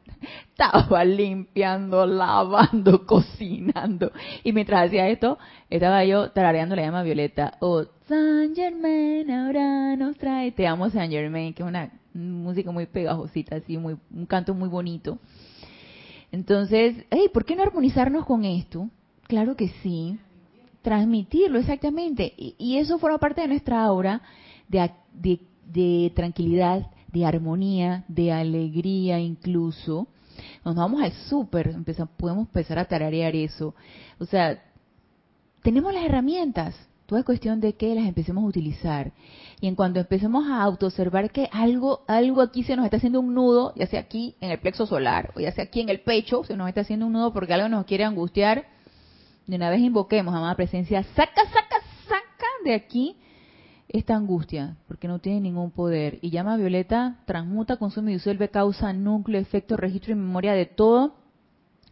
estaba 0.51 1.05
limpiando, 1.05 2.07
lavando, 2.07 3.05
cocinando. 3.07 4.11
Y 4.45 4.55
mientras 4.55 4.87
hacía 4.87 5.09
esto, 5.09 5.37
estaba 5.69 6.07
yo 6.07 6.31
tarareando 6.31 6.75
la 6.75 6.83
llama 6.83 7.03
violeta. 7.03 7.59
Oh, 7.61 7.85
San 8.09 8.55
Germain 8.55 9.31
ahora 9.31 9.95
nos 9.95 10.17
trae. 10.17 10.53
Te 10.53 10.67
amo 10.67 10.89
San 10.89 11.11
Germain, 11.11 11.53
que 11.53 11.63
es 11.63 11.69
una 11.69 11.93
música 12.15 12.71
muy 12.71 12.87
pegajosita, 12.87 13.57
así, 13.57 13.77
muy, 13.77 13.99
un 14.11 14.25
canto 14.25 14.55
muy 14.55 14.71
bonito. 14.71 15.19
Entonces, 16.33 17.05
hey, 17.11 17.29
¿por 17.31 17.45
qué 17.45 17.57
no 17.57 17.63
armonizarnos 17.63 18.25
con 18.25 18.47
esto? 18.47 18.89
Claro 19.31 19.55
que 19.55 19.69
sí. 19.85 20.19
Transmitirlo, 20.83 21.61
exactamente. 21.61 22.35
Y, 22.37 22.79
eso 22.79 22.99
forma 22.99 23.19
parte 23.19 23.43
de 23.43 23.47
nuestra 23.47 23.85
aura 23.85 24.23
de, 24.67 24.91
de, 25.67 26.13
tranquilidad, 26.17 26.91
de 27.13 27.25
armonía, 27.25 28.05
de 28.09 28.33
alegría 28.33 29.21
incluso. 29.21 30.09
Nos 30.65 30.75
vamos 30.75 31.01
al 31.01 31.13
súper, 31.13 31.77
podemos 32.17 32.49
empezar 32.49 32.81
a 32.81 32.87
tararear 32.87 33.37
eso. 33.37 33.77
O 34.19 34.25
sea, 34.25 34.61
tenemos 35.63 35.95
las 35.95 36.05
herramientas. 36.05 36.75
Todo 37.07 37.21
es 37.21 37.25
cuestión 37.25 37.61
de 37.61 37.75
que 37.75 37.95
las 37.95 38.09
empecemos 38.09 38.43
a 38.43 38.49
utilizar. 38.49 39.13
Y 39.61 39.69
en 39.69 39.77
cuanto 39.77 40.01
empecemos 40.01 40.49
a 40.49 40.61
autoobservar 40.61 41.31
que 41.31 41.49
algo, 41.53 42.03
algo 42.09 42.43
aquí 42.43 42.65
se 42.65 42.75
nos 42.75 42.85
está 42.85 42.97
haciendo 42.97 43.21
un 43.21 43.33
nudo, 43.33 43.75
ya 43.77 43.87
sea 43.87 44.01
aquí 44.01 44.35
en 44.41 44.51
el 44.51 44.59
plexo 44.59 44.87
solar, 44.87 45.33
o 45.37 45.41
ya 45.41 45.53
sea 45.53 45.65
aquí 45.65 45.81
en 45.81 45.89
el 45.89 46.01
pecho, 46.01 46.43
se 46.43 46.57
nos 46.57 46.67
está 46.67 46.81
haciendo 46.81 47.07
un 47.07 47.13
nudo 47.13 47.33
porque 47.33 47.55
algo 47.55 47.69
nos 47.69 47.85
quiere 47.85 48.03
angustiar, 48.03 48.80
de 49.51 49.57
una 49.57 49.69
vez 49.69 49.81
invoquemos, 49.81 50.33
amada 50.33 50.55
presencia, 50.55 51.03
saca, 51.03 51.45
saca, 51.47 51.77
saca 52.07 52.47
de 52.65 52.73
aquí 52.73 53.17
esta 53.89 54.15
angustia, 54.15 54.77
porque 54.87 55.09
no 55.09 55.19
tiene 55.19 55.41
ningún 55.41 55.73
poder. 55.73 56.21
Y 56.23 56.31
llama 56.31 56.55
a 56.55 56.57
Violeta, 56.57 57.19
transmuta, 57.27 57.77
consume 57.77 58.13
disuelve, 58.13 58.49
causa, 58.49 58.93
núcleo, 58.93 59.41
efecto, 59.41 59.77
registro 59.77 60.13
y 60.13 60.15
memoria 60.15 60.53
de 60.53 60.67
todo 60.67 61.17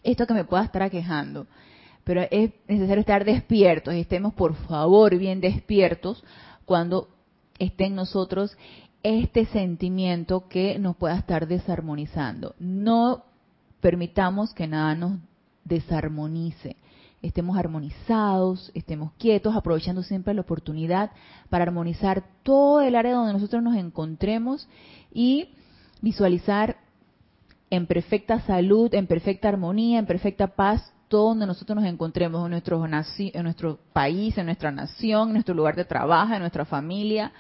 esto 0.05 0.25
que 0.29 0.35
me 0.35 0.45
pueda 0.45 0.63
estar 0.63 0.85
aquejando. 0.85 1.49
Pero 2.05 2.23
es 2.31 2.53
necesario 2.69 3.01
estar 3.01 3.25
despiertos 3.25 3.93
y 3.93 4.01
estemos, 4.01 4.35
por 4.35 4.55
favor, 4.55 5.19
bien 5.19 5.41
despiertos 5.41 6.23
cuando 6.65 7.09
esté 7.59 7.87
en 7.87 7.97
nosotros 7.97 8.57
este 9.03 9.47
sentimiento 9.47 10.47
que 10.47 10.79
nos 10.79 10.95
pueda 10.95 11.17
estar 11.17 11.49
desarmonizando. 11.49 12.55
No 12.61 13.25
permitamos 13.81 14.55
que 14.55 14.69
nada 14.69 14.95
nos 14.95 15.19
desarmonice. 15.65 16.77
Estemos 17.21 17.59
armonizados, 17.59 18.71
estemos 18.75 19.13
quietos, 19.19 19.57
aprovechando 19.57 20.03
siempre 20.03 20.35
la 20.35 20.43
oportunidad 20.43 21.11
para 21.51 21.65
armonizar 21.65 22.23
todo 22.45 22.81
el 22.81 22.95
área 22.95 23.15
donde 23.15 23.33
nosotros 23.33 23.61
nos 23.61 23.77
encontremos 23.77 24.69
y 25.13 25.51
visualizar 26.01 26.77
en 27.71 27.87
perfecta 27.87 28.41
salud, 28.43 28.95
en 28.95 29.09
perfecta 29.09 29.49
armonía, 29.49 29.99
en 29.99 30.07
perfecta 30.07 30.47
paz, 30.47 30.93
todo 31.09 31.31
donde 31.31 31.47
nosotros 31.47 31.77
nos 31.77 31.87
encontremos, 31.87 32.45
en 32.45 32.51
nuestro, 32.51 32.85
en 32.85 33.43
nuestro 33.43 33.79
país, 33.93 34.39
en 34.39 34.47
nuestra 34.47 34.71
nación, 34.71 35.29
en 35.29 35.35
nuestro 35.35 35.55
lugar 35.55 35.75
de 35.75 35.85
trabajo, 35.85 36.35
en 36.35 36.41
nuestra 36.41 36.65
familia. 36.65 37.33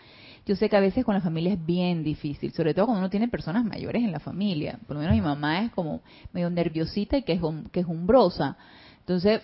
Yo 0.44 0.56
sé 0.56 0.68
que 0.68 0.76
a 0.76 0.80
veces 0.80 1.04
con 1.04 1.14
la 1.14 1.20
familia 1.20 1.52
es 1.52 1.64
bien 1.64 2.02
difícil, 2.02 2.52
sobre 2.52 2.72
todo 2.74 2.86
cuando 2.86 3.00
uno 3.00 3.10
tiene 3.10 3.28
personas 3.28 3.64
mayores 3.64 4.02
en 4.02 4.10
la 4.10 4.18
familia. 4.18 4.78
Por 4.86 4.96
lo 4.96 5.00
menos 5.00 5.14
mi 5.14 5.20
mamá 5.20 5.64
es 5.64 5.70
como 5.72 6.00
medio 6.32 6.50
nerviosita 6.50 7.18
y 7.18 7.22
que 7.22 7.34
es, 7.34 7.40
que 7.70 7.80
es 7.80 7.86
umbrosa. 7.86 8.56
Entonces, 9.00 9.42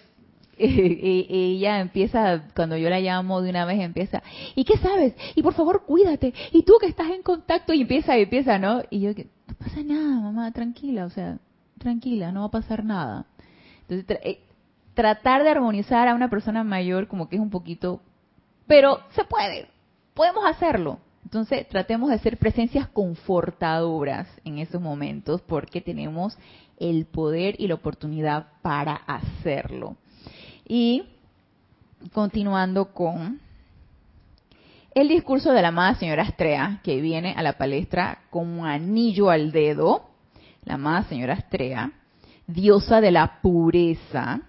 ella 0.58 1.80
empieza, 1.80 2.44
cuando 2.54 2.76
yo 2.76 2.88
la 2.90 3.00
llamo 3.00 3.42
de 3.42 3.50
una 3.50 3.64
vez, 3.64 3.80
empieza, 3.80 4.22
¿y 4.54 4.64
qué 4.64 4.76
sabes? 4.78 5.14
Y 5.34 5.42
por 5.42 5.54
favor, 5.54 5.84
cuídate. 5.86 6.32
Y 6.52 6.62
tú 6.62 6.74
que 6.80 6.86
estás 6.86 7.10
en 7.10 7.22
contacto, 7.22 7.72
y 7.72 7.82
empieza, 7.82 8.16
y 8.18 8.22
empieza, 8.22 8.58
¿no? 8.58 8.82
Y 8.90 9.00
yo, 9.00 9.10
no 9.10 9.54
pasa 9.54 9.82
nada, 9.82 10.20
mamá, 10.20 10.52
tranquila, 10.52 11.06
o 11.06 11.10
sea, 11.10 11.38
tranquila, 11.78 12.32
no 12.32 12.40
va 12.40 12.46
a 12.46 12.50
pasar 12.50 12.84
nada. 12.84 13.26
Entonces, 13.88 14.18
eh, 14.24 14.40
tratar 14.94 15.42
de 15.42 15.50
armonizar 15.50 16.08
a 16.08 16.14
una 16.14 16.30
persona 16.30 16.64
mayor 16.64 17.08
como 17.08 17.28
que 17.28 17.36
es 17.36 17.42
un 17.42 17.50
poquito, 17.50 18.00
pero 18.66 19.00
se 19.10 19.24
puede, 19.24 19.68
podemos 20.14 20.44
hacerlo. 20.46 20.98
Entonces, 21.24 21.66
tratemos 21.68 22.10
de 22.10 22.18
ser 22.18 22.36
presencias 22.36 22.86
confortadoras 22.88 24.28
en 24.44 24.58
esos 24.58 24.80
momentos 24.80 25.40
porque 25.42 25.80
tenemos 25.80 26.38
el 26.78 27.06
poder 27.06 27.56
y 27.58 27.66
la 27.66 27.74
oportunidad 27.74 28.48
para 28.62 28.94
hacerlo. 28.94 29.96
Y 30.66 31.04
continuando 32.12 32.92
con 32.92 33.40
el 34.94 35.08
discurso 35.08 35.52
de 35.52 35.62
la 35.62 35.68
amada 35.68 35.96
señora 35.96 36.22
Astrea, 36.22 36.80
que 36.84 37.00
viene 37.00 37.34
a 37.36 37.42
la 37.42 37.58
palestra 37.58 38.20
con 38.30 38.48
un 38.48 38.66
anillo 38.66 39.30
al 39.30 39.50
dedo, 39.50 40.08
la 40.64 40.74
amada 40.74 41.04
señora 41.04 41.34
Astrea, 41.34 41.92
diosa 42.46 43.00
de 43.00 43.10
la 43.10 43.40
pureza. 43.42 44.42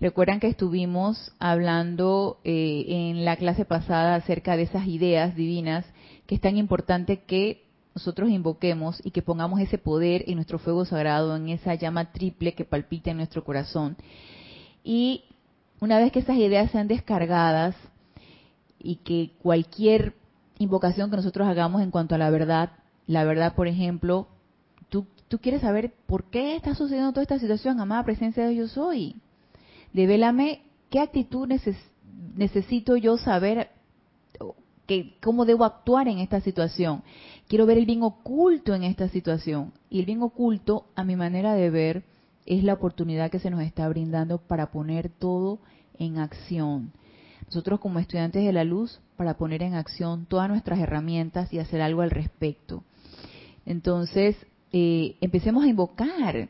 Recuerdan 0.00 0.40
que 0.40 0.48
estuvimos 0.48 1.32
hablando 1.38 2.38
eh, 2.44 2.84
en 2.88 3.24
la 3.24 3.36
clase 3.36 3.64
pasada 3.64 4.16
acerca 4.16 4.56
de 4.56 4.64
esas 4.64 4.86
ideas 4.86 5.34
divinas 5.34 5.86
que 6.26 6.34
es 6.34 6.40
tan 6.40 6.56
importante 6.56 7.22
que 7.22 7.64
nosotros 7.94 8.28
invoquemos 8.28 9.00
y 9.04 9.12
que 9.12 9.22
pongamos 9.22 9.60
ese 9.60 9.78
poder 9.78 10.24
en 10.26 10.34
nuestro 10.34 10.58
fuego 10.58 10.84
sagrado, 10.84 11.36
en 11.36 11.48
esa 11.48 11.74
llama 11.74 12.12
triple 12.12 12.54
que 12.54 12.64
palpita 12.64 13.10
en 13.10 13.18
nuestro 13.18 13.44
corazón. 13.44 13.96
Y 14.84 15.24
una 15.80 15.98
vez 15.98 16.12
que 16.12 16.20
esas 16.20 16.36
ideas 16.36 16.70
sean 16.70 16.86
descargadas 16.86 17.74
y 18.78 18.96
que 18.96 19.32
cualquier 19.42 20.14
invocación 20.58 21.10
que 21.10 21.16
nosotros 21.16 21.48
hagamos 21.48 21.82
en 21.82 21.90
cuanto 21.90 22.14
a 22.14 22.18
la 22.18 22.30
verdad, 22.30 22.70
la 23.06 23.24
verdad, 23.24 23.54
por 23.54 23.66
ejemplo, 23.66 24.28
tú 25.34 25.40
quieres 25.40 25.62
saber 25.62 25.92
por 26.06 26.24
qué 26.24 26.54
está 26.54 26.76
sucediendo 26.76 27.10
toda 27.10 27.22
esta 27.22 27.40
situación, 27.40 27.80
amada 27.80 28.04
presencia 28.04 28.46
de 28.46 28.54
yo 28.54 28.68
soy. 28.68 29.16
Devélame 29.92 30.62
qué 30.90 31.00
actitud 31.00 31.48
necesito 32.36 32.96
yo 32.96 33.16
saber, 33.16 33.70
que, 34.86 35.16
cómo 35.20 35.44
debo 35.44 35.64
actuar 35.64 36.06
en 36.06 36.18
esta 36.18 36.40
situación. 36.40 37.02
Quiero 37.48 37.66
ver 37.66 37.78
el 37.78 37.86
bien 37.86 38.02
oculto 38.02 38.74
en 38.74 38.84
esta 38.84 39.08
situación. 39.08 39.72
Y 39.90 39.98
el 39.98 40.06
bien 40.06 40.22
oculto, 40.22 40.86
a 40.94 41.04
mi 41.04 41.16
manera 41.16 41.54
de 41.54 41.70
ver, 41.70 42.04
es 42.46 42.64
la 42.64 42.74
oportunidad 42.74 43.30
que 43.30 43.38
se 43.38 43.50
nos 43.50 43.62
está 43.62 43.88
brindando 43.88 44.38
para 44.38 44.70
poner 44.70 45.08
todo 45.08 45.58
en 45.98 46.18
acción. 46.18 46.92
Nosotros 47.46 47.80
como 47.80 47.98
estudiantes 47.98 48.44
de 48.44 48.52
la 48.52 48.64
luz, 48.64 49.00
para 49.16 49.34
poner 49.34 49.62
en 49.62 49.74
acción 49.74 50.26
todas 50.26 50.48
nuestras 50.48 50.78
herramientas 50.78 51.52
y 51.52 51.58
hacer 51.58 51.80
algo 51.80 52.02
al 52.02 52.10
respecto. 52.10 52.82
Entonces, 53.66 54.36
eh, 54.72 55.16
empecemos 55.20 55.64
a 55.64 55.68
invocar 55.68 56.48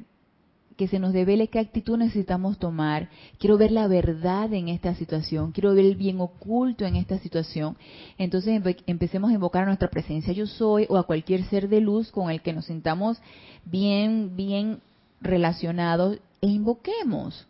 que 0.76 0.88
se 0.88 0.98
nos 0.98 1.12
devele 1.12 1.48
qué 1.48 1.58
actitud 1.58 1.96
necesitamos 1.96 2.58
tomar. 2.58 3.08
Quiero 3.38 3.56
ver 3.56 3.70
la 3.70 3.86
verdad 3.86 4.52
en 4.52 4.68
esta 4.68 4.94
situación, 4.94 5.52
quiero 5.52 5.74
ver 5.74 5.84
el 5.84 5.96
bien 5.96 6.20
oculto 6.20 6.84
en 6.84 6.96
esta 6.96 7.18
situación. 7.18 7.76
Entonces 8.18 8.60
empecemos 8.86 9.30
a 9.30 9.34
invocar 9.34 9.62
a 9.62 9.66
nuestra 9.66 9.88
presencia 9.88 10.32
yo 10.32 10.46
soy 10.46 10.86
o 10.88 10.96
a 10.96 11.04
cualquier 11.04 11.44
ser 11.44 11.68
de 11.68 11.80
luz 11.80 12.10
con 12.10 12.30
el 12.30 12.42
que 12.42 12.52
nos 12.52 12.66
sintamos 12.66 13.20
bien, 13.64 14.36
bien 14.36 14.80
relacionados 15.21 16.18
e 16.40 16.47
invoquemos. 16.47 17.47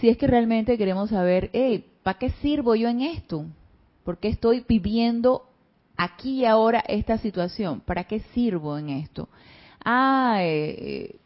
Si 0.00 0.08
es 0.08 0.16
que 0.16 0.26
realmente 0.26 0.78
queremos 0.78 1.10
saber, 1.10 1.50
hey, 1.52 1.84
¿para 2.02 2.18
qué 2.18 2.30
sirvo 2.42 2.74
yo 2.74 2.88
en 2.88 3.00
esto? 3.00 3.44
¿Por 4.04 4.18
qué 4.18 4.28
estoy 4.28 4.64
viviendo 4.68 5.46
aquí 5.96 6.40
y 6.40 6.44
ahora 6.44 6.82
esta 6.86 7.18
situación? 7.18 7.80
¿Para 7.80 8.04
qué 8.04 8.20
sirvo 8.34 8.78
en 8.78 8.90
esto? 8.90 9.28
ah, 9.84 10.38
eh, 10.40 11.16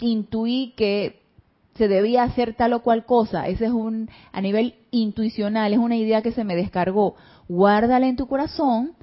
intuí 0.00 0.74
que 0.76 1.20
se 1.74 1.88
debía 1.88 2.24
hacer 2.24 2.54
tal 2.54 2.72
o 2.72 2.82
cual 2.82 3.04
cosa. 3.04 3.46
Ese 3.48 3.66
es 3.66 3.70
un, 3.70 4.10
a 4.32 4.40
nivel 4.40 4.74
intuicional, 4.90 5.72
es 5.72 5.78
una 5.78 5.96
idea 5.96 6.22
que 6.22 6.32
se 6.32 6.44
me 6.44 6.56
descargó. 6.56 7.14
Guárdala 7.48 8.08
en 8.08 8.16
tu 8.16 8.26
corazón 8.26 8.94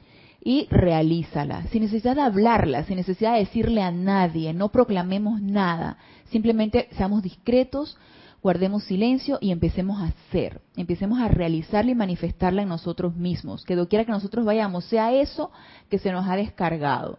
y 0.47 0.67
realízala. 0.69 1.63
Sin 1.71 1.81
necesidad 1.81 2.15
de 2.15 2.21
hablarla, 2.21 2.83
sin 2.83 2.97
necesidad 2.97 3.33
de 3.33 3.39
decirle 3.39 3.81
a 3.81 3.91
nadie, 3.91 4.53
no 4.53 4.69
proclamemos 4.69 5.41
nada. 5.41 5.97
Simplemente 6.25 6.87
seamos 6.91 7.23
discretos, 7.23 7.97
guardemos 8.43 8.83
silencio 8.83 9.39
y 9.41 9.49
empecemos 9.49 9.99
a 9.99 10.05
hacer. 10.05 10.61
Empecemos 10.77 11.19
a 11.19 11.27
realizarla 11.29 11.91
y 11.91 11.95
manifestarla 11.95 12.61
en 12.61 12.69
nosotros 12.69 13.15
mismos. 13.15 13.65
Que 13.65 13.75
doquiera 13.75 14.05
que 14.05 14.11
nosotros 14.11 14.45
vayamos, 14.45 14.85
sea 14.85 15.11
eso 15.13 15.49
que 15.89 15.97
se 15.97 16.11
nos 16.11 16.27
ha 16.29 16.35
descargado. 16.35 17.17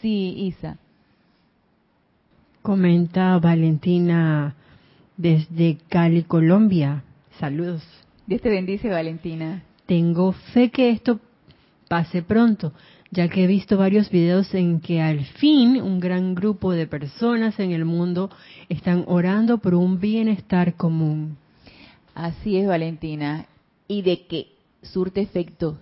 Sí, 0.00 0.34
Isa. 0.38 0.78
Comenta 2.62 3.38
Valentina 3.38 4.54
desde 5.18 5.76
Cali, 5.90 6.22
Colombia. 6.22 7.04
Saludos. 7.38 7.82
Dios 8.26 8.40
te 8.40 8.48
bendice, 8.48 8.88
Valentina. 8.88 9.62
Tengo 9.84 10.32
fe 10.32 10.70
que 10.70 10.88
esto 10.88 11.20
pase 11.88 12.22
pronto, 12.22 12.72
ya 13.10 13.28
que 13.28 13.44
he 13.44 13.46
visto 13.46 13.76
varios 13.76 14.10
videos 14.10 14.52
en 14.54 14.80
que 14.80 15.00
al 15.00 15.24
fin 15.24 15.80
un 15.80 16.00
gran 16.00 16.34
grupo 16.34 16.72
de 16.72 16.86
personas 16.86 17.58
en 17.58 17.72
el 17.72 17.84
mundo 17.84 18.30
están 18.68 19.04
orando 19.06 19.58
por 19.58 19.74
un 19.74 20.00
bienestar 20.00 20.74
común. 20.74 21.36
Así 22.14 22.56
es, 22.56 22.66
Valentina. 22.66 23.46
Y 23.88 24.02
de 24.02 24.26
que 24.26 24.52
surte 24.82 25.20
efecto, 25.20 25.78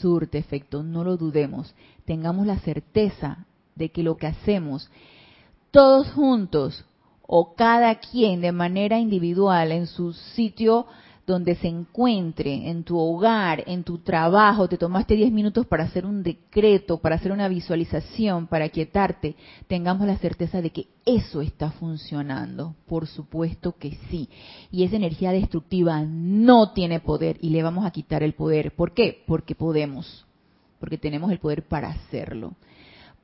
surte 0.00 0.38
efecto, 0.38 0.82
no 0.82 1.04
lo 1.04 1.16
dudemos. 1.16 1.74
Tengamos 2.04 2.46
la 2.46 2.58
certeza 2.58 3.46
de 3.74 3.90
que 3.90 4.02
lo 4.02 4.16
que 4.16 4.26
hacemos 4.26 4.90
todos 5.70 6.10
juntos 6.12 6.84
o 7.26 7.54
cada 7.54 7.96
quien 7.96 8.40
de 8.40 8.52
manera 8.52 8.98
individual 8.98 9.72
en 9.72 9.86
su 9.86 10.12
sitio 10.12 10.86
donde 11.26 11.56
se 11.56 11.66
encuentre, 11.66 12.70
en 12.70 12.84
tu 12.84 12.96
hogar, 12.96 13.64
en 13.66 13.82
tu 13.82 13.98
trabajo, 13.98 14.68
te 14.68 14.78
tomaste 14.78 15.16
10 15.16 15.32
minutos 15.32 15.66
para 15.66 15.82
hacer 15.82 16.06
un 16.06 16.22
decreto, 16.22 16.98
para 16.98 17.16
hacer 17.16 17.32
una 17.32 17.48
visualización, 17.48 18.46
para 18.46 18.68
quietarte, 18.68 19.34
tengamos 19.66 20.06
la 20.06 20.16
certeza 20.18 20.62
de 20.62 20.70
que 20.70 20.86
eso 21.04 21.42
está 21.42 21.72
funcionando. 21.72 22.76
Por 22.86 23.08
supuesto 23.08 23.74
que 23.76 23.98
sí. 24.08 24.28
Y 24.70 24.84
esa 24.84 24.96
energía 24.96 25.32
destructiva 25.32 26.04
no 26.04 26.72
tiene 26.72 27.00
poder 27.00 27.38
y 27.40 27.50
le 27.50 27.62
vamos 27.64 27.84
a 27.84 27.90
quitar 27.90 28.22
el 28.22 28.34
poder. 28.34 28.76
¿Por 28.76 28.94
qué? 28.94 29.24
Porque 29.26 29.56
podemos. 29.56 30.24
Porque 30.78 30.96
tenemos 30.96 31.32
el 31.32 31.40
poder 31.40 31.66
para 31.66 31.88
hacerlo. 31.88 32.54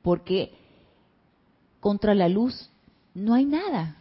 Porque 0.01 0.51
contra 1.79 2.13
la 2.15 2.27
luz 2.27 2.69
no 3.13 3.33
hay 3.33 3.45
nada. 3.45 3.97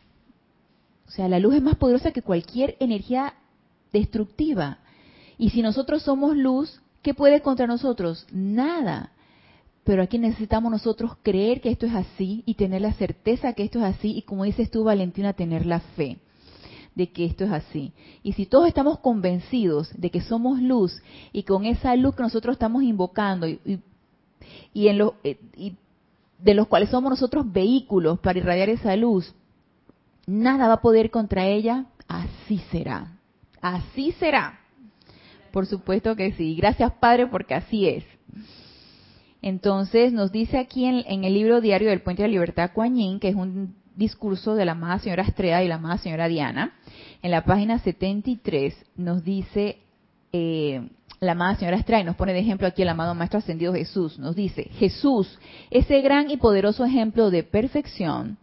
O 1.06 1.10
sea, 1.12 1.28
la 1.28 1.38
luz 1.38 1.54
es 1.54 1.62
más 1.62 1.76
poderosa 1.76 2.10
que 2.10 2.22
cualquier 2.22 2.76
energía 2.80 3.34
destructiva. 3.92 4.78
Y 5.38 5.50
si 5.50 5.62
nosotros 5.62 6.02
somos 6.02 6.36
luz, 6.36 6.80
¿qué 7.02 7.14
puede 7.14 7.42
contra 7.42 7.66
nosotros? 7.66 8.26
Nada. 8.32 9.12
Pero 9.84 10.02
aquí 10.02 10.18
necesitamos 10.18 10.70
nosotros 10.70 11.12
creer 11.22 11.60
que 11.60 11.70
esto 11.70 11.86
es 11.86 11.94
así 11.94 12.42
y 12.46 12.54
tener 12.54 12.82
la 12.82 12.92
certeza 12.94 13.52
que 13.52 13.64
esto 13.64 13.80
es 13.80 13.96
así 13.96 14.16
y 14.16 14.22
como 14.22 14.44
dices 14.44 14.70
tú, 14.70 14.84
Valentina, 14.84 15.32
tener 15.32 15.66
la 15.66 15.80
fe 15.80 16.18
de 16.94 17.10
que 17.10 17.24
esto 17.24 17.44
es 17.44 17.52
así. 17.52 17.92
Y 18.22 18.34
si 18.34 18.46
todos 18.46 18.68
estamos 18.68 18.98
convencidos 19.00 19.90
de 19.98 20.10
que 20.10 20.20
somos 20.20 20.60
luz 20.60 21.00
y 21.32 21.42
con 21.42 21.64
esa 21.64 21.96
luz 21.96 22.14
que 22.14 22.22
nosotros 22.22 22.54
estamos 22.54 22.82
invocando 22.82 23.48
y, 23.48 23.80
y, 24.72 24.88
en 24.88 24.98
lo, 24.98 25.14
eh, 25.24 25.38
y 25.56 25.74
de 26.38 26.54
los 26.54 26.68
cuales 26.68 26.90
somos 26.90 27.10
nosotros 27.10 27.50
vehículos 27.50 28.20
para 28.20 28.38
irradiar 28.38 28.68
esa 28.68 28.94
luz, 28.96 29.34
nada 30.26 30.68
va 30.68 30.74
a 30.74 30.82
poder 30.82 31.10
contra 31.10 31.46
ella, 31.46 31.86
así 32.06 32.58
será. 32.70 33.18
Así 33.62 34.12
será. 34.12 34.60
Por 35.52 35.66
supuesto 35.66 36.14
que 36.16 36.32
sí. 36.32 36.54
Gracias 36.56 36.92
Padre 37.00 37.28
porque 37.28 37.54
así 37.54 37.88
es. 37.88 38.04
Entonces 39.40 40.12
nos 40.12 40.30
dice 40.30 40.58
aquí 40.58 40.84
en, 40.84 41.24
el 41.24 41.34
libro 41.34 41.60
diario 41.60 41.88
del 41.88 42.02
Puente 42.02 42.22
de 42.22 42.28
la 42.28 42.32
Libertad 42.32 42.70
Kuan 42.74 43.18
que 43.18 43.28
es 43.28 43.34
un 43.34 43.74
discurso 43.96 44.54
de 44.54 44.64
la 44.64 44.72
amada 44.72 44.98
señora 44.98 45.22
Estrella 45.22 45.62
y 45.62 45.68
la 45.68 45.76
amada 45.76 45.98
señora 45.98 46.28
Diana, 46.28 46.74
en 47.22 47.30
la 47.30 47.44
página 47.44 47.78
73 47.78 48.74
nos 48.96 49.24
dice 49.24 49.78
eh, 50.32 50.88
la 51.20 51.32
amada 51.32 51.56
señora 51.56 51.76
Estrella, 51.76 52.02
y 52.02 52.04
nos 52.04 52.16
pone 52.16 52.32
de 52.32 52.40
ejemplo 52.40 52.66
aquí 52.66 52.82
el 52.82 52.88
amado 52.88 53.14
Maestro 53.14 53.38
Ascendido 53.38 53.74
Jesús, 53.74 54.18
nos 54.18 54.34
dice, 54.34 54.64
Jesús, 54.72 55.38
ese 55.70 56.00
gran 56.00 56.30
y 56.30 56.36
poderoso 56.36 56.84
ejemplo 56.84 57.30
de 57.30 57.42
perfección, 57.42 58.38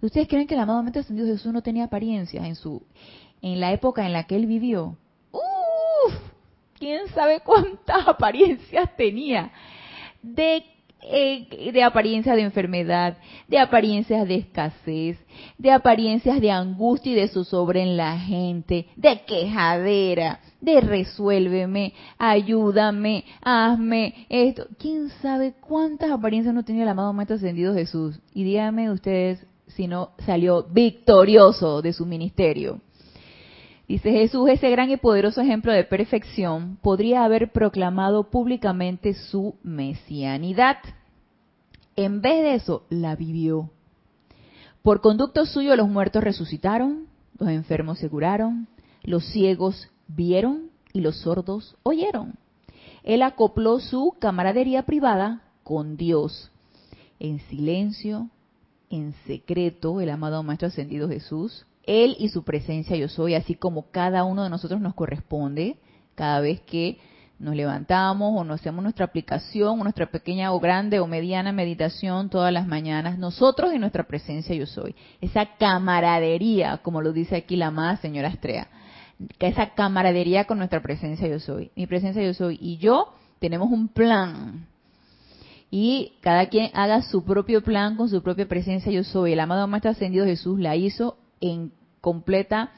¿ustedes 0.00 0.28
creen 0.28 0.46
que 0.46 0.54
el 0.54 0.60
amado 0.60 0.82
Maestro 0.82 1.00
Ascendido 1.00 1.26
Jesús 1.26 1.52
no 1.52 1.62
tenía 1.62 1.84
apariencia 1.84 2.46
en 2.46 2.54
su, 2.54 2.82
en 3.42 3.60
la 3.60 3.72
época 3.72 4.06
en 4.06 4.12
la 4.12 4.24
que 4.24 4.36
él 4.36 4.46
vivió, 4.46 4.96
uff, 5.32 6.14
quién 6.78 7.08
sabe 7.08 7.40
cuántas 7.40 8.06
apariencias 8.08 8.96
tenía 8.96 9.50
de 10.22 10.64
eh, 11.02 11.70
de 11.72 11.82
apariencia 11.82 12.34
de 12.34 12.42
enfermedad, 12.42 13.16
de 13.48 13.58
apariencias 13.58 14.28
de 14.28 14.34
escasez, 14.34 15.18
de 15.56 15.72
apariencias 15.72 16.40
de 16.42 16.50
angustia 16.50 17.12
y 17.12 17.14
de 17.14 17.28
zozobra 17.28 17.80
en 17.80 17.96
la 17.96 18.18
gente, 18.18 18.86
de 18.96 19.22
quejadera, 19.24 20.40
de 20.60 20.80
resuélveme, 20.82 21.94
ayúdame, 22.18 23.24
hazme 23.40 24.26
esto. 24.28 24.66
¿Quién 24.78 25.08
sabe 25.22 25.54
cuántas 25.58 26.10
apariencias 26.10 26.54
no 26.54 26.64
tenía 26.64 26.82
el 26.82 26.88
amado 26.90 27.14
Maestro 27.14 27.36
Ascendido 27.36 27.72
Jesús? 27.72 28.20
Y 28.34 28.44
díganme 28.44 28.90
ustedes 28.90 29.46
si 29.68 29.86
no 29.86 30.10
salió 30.26 30.64
victorioso 30.64 31.80
de 31.80 31.94
su 31.94 32.04
ministerio. 32.04 32.80
Dice 33.90 34.12
Jesús, 34.12 34.48
ese 34.48 34.70
gran 34.70 34.88
y 34.92 34.98
poderoso 34.98 35.40
ejemplo 35.40 35.72
de 35.72 35.82
perfección, 35.82 36.78
podría 36.80 37.24
haber 37.24 37.50
proclamado 37.50 38.30
públicamente 38.30 39.14
su 39.14 39.56
mesianidad. 39.64 40.76
En 41.96 42.20
vez 42.20 42.40
de 42.44 42.54
eso, 42.54 42.84
la 42.88 43.16
vivió. 43.16 43.68
Por 44.82 45.00
conducto 45.00 45.44
suyo 45.44 45.74
los 45.74 45.88
muertos 45.88 46.22
resucitaron, 46.22 47.08
los 47.36 47.48
enfermos 47.48 47.98
se 47.98 48.08
curaron, 48.08 48.68
los 49.02 49.24
ciegos 49.24 49.88
vieron 50.06 50.70
y 50.92 51.00
los 51.00 51.16
sordos 51.22 51.74
oyeron. 51.82 52.34
Él 53.02 53.22
acopló 53.22 53.80
su 53.80 54.14
camaradería 54.20 54.84
privada 54.84 55.42
con 55.64 55.96
Dios. 55.96 56.52
En 57.18 57.40
silencio, 57.48 58.30
en 58.88 59.14
secreto, 59.26 60.00
el 60.00 60.10
amado 60.10 60.44
Maestro 60.44 60.68
Ascendido 60.68 61.08
Jesús 61.08 61.66
él 61.90 62.16
y 62.20 62.28
su 62.28 62.44
presencia 62.44 62.96
yo 62.96 63.08
soy, 63.08 63.34
así 63.34 63.56
como 63.56 63.90
cada 63.90 64.22
uno 64.22 64.44
de 64.44 64.50
nosotros 64.50 64.80
nos 64.80 64.94
corresponde 64.94 65.76
cada 66.14 66.40
vez 66.40 66.60
que 66.60 66.98
nos 67.40 67.56
levantamos 67.56 68.38
o 68.38 68.44
nos 68.44 68.60
hacemos 68.60 68.82
nuestra 68.82 69.06
aplicación, 69.06 69.80
o 69.80 69.82
nuestra 69.82 70.06
pequeña 70.06 70.52
o 70.52 70.60
grande 70.60 71.00
o 71.00 71.06
mediana 71.08 71.50
meditación 71.50 72.28
todas 72.28 72.52
las 72.52 72.66
mañanas, 72.66 73.18
nosotros 73.18 73.74
y 73.74 73.78
nuestra 73.78 74.04
presencia 74.04 74.54
yo 74.54 74.66
soy. 74.66 74.94
Esa 75.20 75.56
camaradería, 75.56 76.78
como 76.78 77.02
lo 77.02 77.12
dice 77.12 77.36
aquí 77.36 77.56
la 77.56 77.68
amada 77.68 77.96
señora 77.96 78.28
Estrella, 78.28 78.68
esa 79.40 79.70
camaradería 79.70 80.44
con 80.44 80.58
nuestra 80.58 80.82
presencia 80.82 81.26
yo 81.26 81.40
soy. 81.40 81.72
Mi 81.74 81.86
presencia 81.86 82.22
yo 82.22 82.34
soy 82.34 82.56
y 82.60 82.76
yo 82.76 83.12
tenemos 83.40 83.70
un 83.70 83.88
plan. 83.88 84.68
Y 85.72 86.12
cada 86.20 86.46
quien 86.46 86.70
haga 86.74 87.02
su 87.02 87.24
propio 87.24 87.62
plan 87.62 87.96
con 87.96 88.08
su 88.08 88.22
propia 88.22 88.46
presencia 88.46 88.92
yo 88.92 89.02
soy. 89.02 89.32
El 89.32 89.40
amado 89.40 89.66
Maestro 89.66 89.90
Ascendido 89.90 90.24
Jesús 90.24 90.60
la 90.60 90.76
hizo 90.76 91.16
en 91.40 91.72
completa 92.00 92.72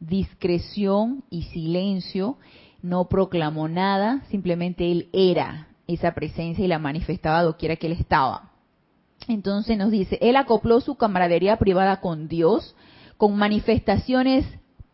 discreción 0.00 1.24
y 1.30 1.42
silencio, 1.44 2.36
no 2.82 3.08
proclamó 3.08 3.68
nada, 3.68 4.22
simplemente 4.30 4.90
él 4.90 5.08
era 5.12 5.68
esa 5.86 6.14
presencia 6.14 6.64
y 6.64 6.68
la 6.68 6.78
manifestaba 6.78 7.42
doquiera 7.42 7.76
que 7.76 7.86
él 7.86 7.94
estaba. 7.94 8.52
Entonces 9.26 9.76
nos 9.76 9.90
dice, 9.90 10.18
él 10.20 10.36
acopló 10.36 10.80
su 10.80 10.94
camaradería 10.94 11.56
privada 11.56 12.00
con 12.00 12.28
Dios 12.28 12.74
con 13.18 13.36
manifestaciones 13.36 14.46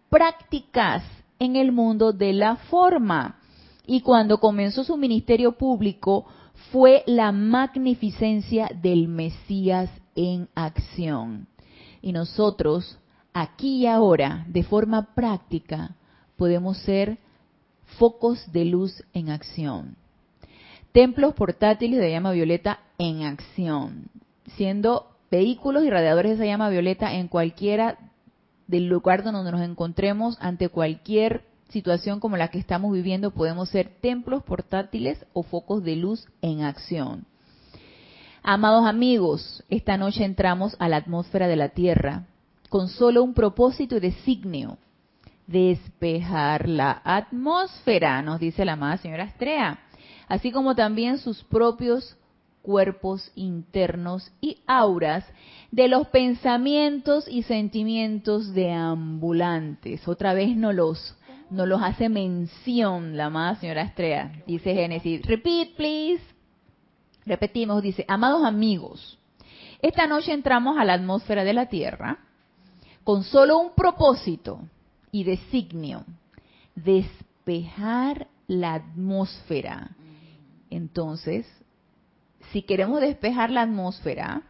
prácticas 0.08 1.04
en 1.38 1.56
el 1.56 1.70
mundo 1.70 2.12
de 2.12 2.32
la 2.32 2.56
forma. 2.56 3.38
Y 3.86 4.00
cuando 4.00 4.40
comenzó 4.40 4.82
su 4.82 4.96
ministerio 4.96 5.52
público 5.52 6.24
fue 6.72 7.04
la 7.06 7.32
magnificencia 7.32 8.70
del 8.82 9.08
Mesías 9.08 9.90
en 10.16 10.48
acción. 10.54 11.46
Y 12.00 12.12
nosotros 12.12 12.98
aquí 13.34 13.82
y 13.82 13.86
ahora, 13.86 14.46
de 14.48 14.62
forma 14.62 15.14
práctica, 15.14 15.96
podemos 16.36 16.78
ser 16.78 17.18
focos 17.98 18.50
de 18.52 18.64
luz 18.64 19.04
en 19.12 19.28
acción. 19.28 19.96
Templos 20.92 21.34
portátiles 21.34 22.00
de 22.00 22.10
llama 22.10 22.32
violeta 22.32 22.78
en 22.98 23.24
acción, 23.24 24.06
siendo 24.56 25.10
vehículos 25.30 25.84
y 25.84 25.90
radiadores 25.90 26.30
de 26.30 26.44
esa 26.44 26.46
llama 26.46 26.70
violeta 26.70 27.14
en 27.14 27.28
cualquiera 27.28 27.98
del 28.68 28.86
lugar 28.86 29.24
donde 29.24 29.50
nos 29.50 29.60
encontremos 29.60 30.38
ante 30.40 30.68
cualquier 30.68 31.44
situación 31.68 32.20
como 32.20 32.36
la 32.36 32.48
que 32.48 32.58
estamos 32.58 32.92
viviendo, 32.92 33.32
podemos 33.32 33.68
ser 33.68 33.88
templos 34.00 34.44
portátiles 34.44 35.26
o 35.32 35.42
focos 35.42 35.82
de 35.82 35.96
luz 35.96 36.28
en 36.40 36.62
acción. 36.62 37.26
Amados 38.42 38.86
amigos, 38.86 39.64
esta 39.70 39.96
noche 39.96 40.24
entramos 40.24 40.76
a 40.78 40.88
la 40.88 40.98
atmósfera 40.98 41.48
de 41.48 41.56
la 41.56 41.70
Tierra, 41.70 42.26
con 42.74 42.88
solo 42.88 43.22
un 43.22 43.34
propósito 43.34 43.98
y 43.98 44.00
designio, 44.00 44.78
despejar 45.46 46.68
la 46.68 47.00
atmósfera, 47.04 48.20
nos 48.20 48.40
dice 48.40 48.64
la 48.64 48.72
amada 48.72 48.96
señora 48.96 49.22
Estrella, 49.22 49.78
así 50.26 50.50
como 50.50 50.74
también 50.74 51.18
sus 51.18 51.44
propios 51.44 52.16
cuerpos 52.62 53.30
internos 53.36 54.32
y 54.40 54.58
auras 54.66 55.24
de 55.70 55.86
los 55.86 56.08
pensamientos 56.08 57.28
y 57.28 57.44
sentimientos 57.44 58.52
de 58.54 58.72
ambulantes. 58.72 60.08
Otra 60.08 60.34
vez 60.34 60.56
no 60.56 60.72
los, 60.72 61.16
no 61.50 61.66
los 61.66 61.80
hace 61.80 62.08
mención 62.08 63.16
la 63.16 63.26
amada 63.26 63.54
señora 63.60 63.82
Estrella. 63.82 64.32
Dice 64.48 64.74
Génesis, 64.74 65.24
repeat 65.26 65.76
please. 65.76 66.24
Repetimos, 67.24 67.84
dice, 67.84 68.04
amados 68.08 68.44
amigos, 68.44 69.16
esta 69.80 70.08
noche 70.08 70.32
entramos 70.32 70.76
a 70.76 70.84
la 70.84 70.94
atmósfera 70.94 71.44
de 71.44 71.52
la 71.52 71.66
Tierra 71.66 72.23
con 73.04 73.22
solo 73.22 73.58
un 73.58 73.74
propósito 73.74 74.60
y 75.12 75.24
designio, 75.24 76.04
despejar 76.74 78.26
la 78.46 78.74
atmósfera. 78.74 79.90
Entonces, 80.70 81.46
si 82.50 82.62
queremos 82.62 83.00
despejar 83.00 83.50
la 83.50 83.62
atmósfera, 83.62 84.42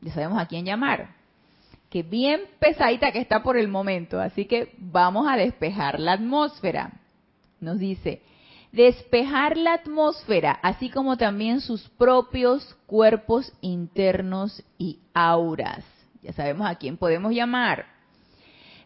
ya 0.00 0.14
sabemos 0.14 0.40
a 0.40 0.46
quién 0.46 0.64
llamar, 0.64 1.16
que 1.90 2.02
bien 2.02 2.42
pesadita 2.60 3.10
que 3.10 3.18
está 3.18 3.42
por 3.42 3.56
el 3.56 3.68
momento, 3.68 4.20
así 4.20 4.46
que 4.46 4.72
vamos 4.78 5.26
a 5.28 5.36
despejar 5.36 5.98
la 5.98 6.12
atmósfera. 6.12 6.92
Nos 7.60 7.78
dice, 7.78 8.22
despejar 8.70 9.56
la 9.56 9.74
atmósfera, 9.74 10.52
así 10.62 10.88
como 10.88 11.16
también 11.16 11.60
sus 11.60 11.88
propios 11.90 12.76
cuerpos 12.86 13.52
internos 13.60 14.62
y 14.78 15.00
auras 15.12 15.84
ya 16.22 16.32
sabemos 16.32 16.68
a 16.68 16.76
quién 16.76 16.96
podemos 16.96 17.32
llamar. 17.32 17.86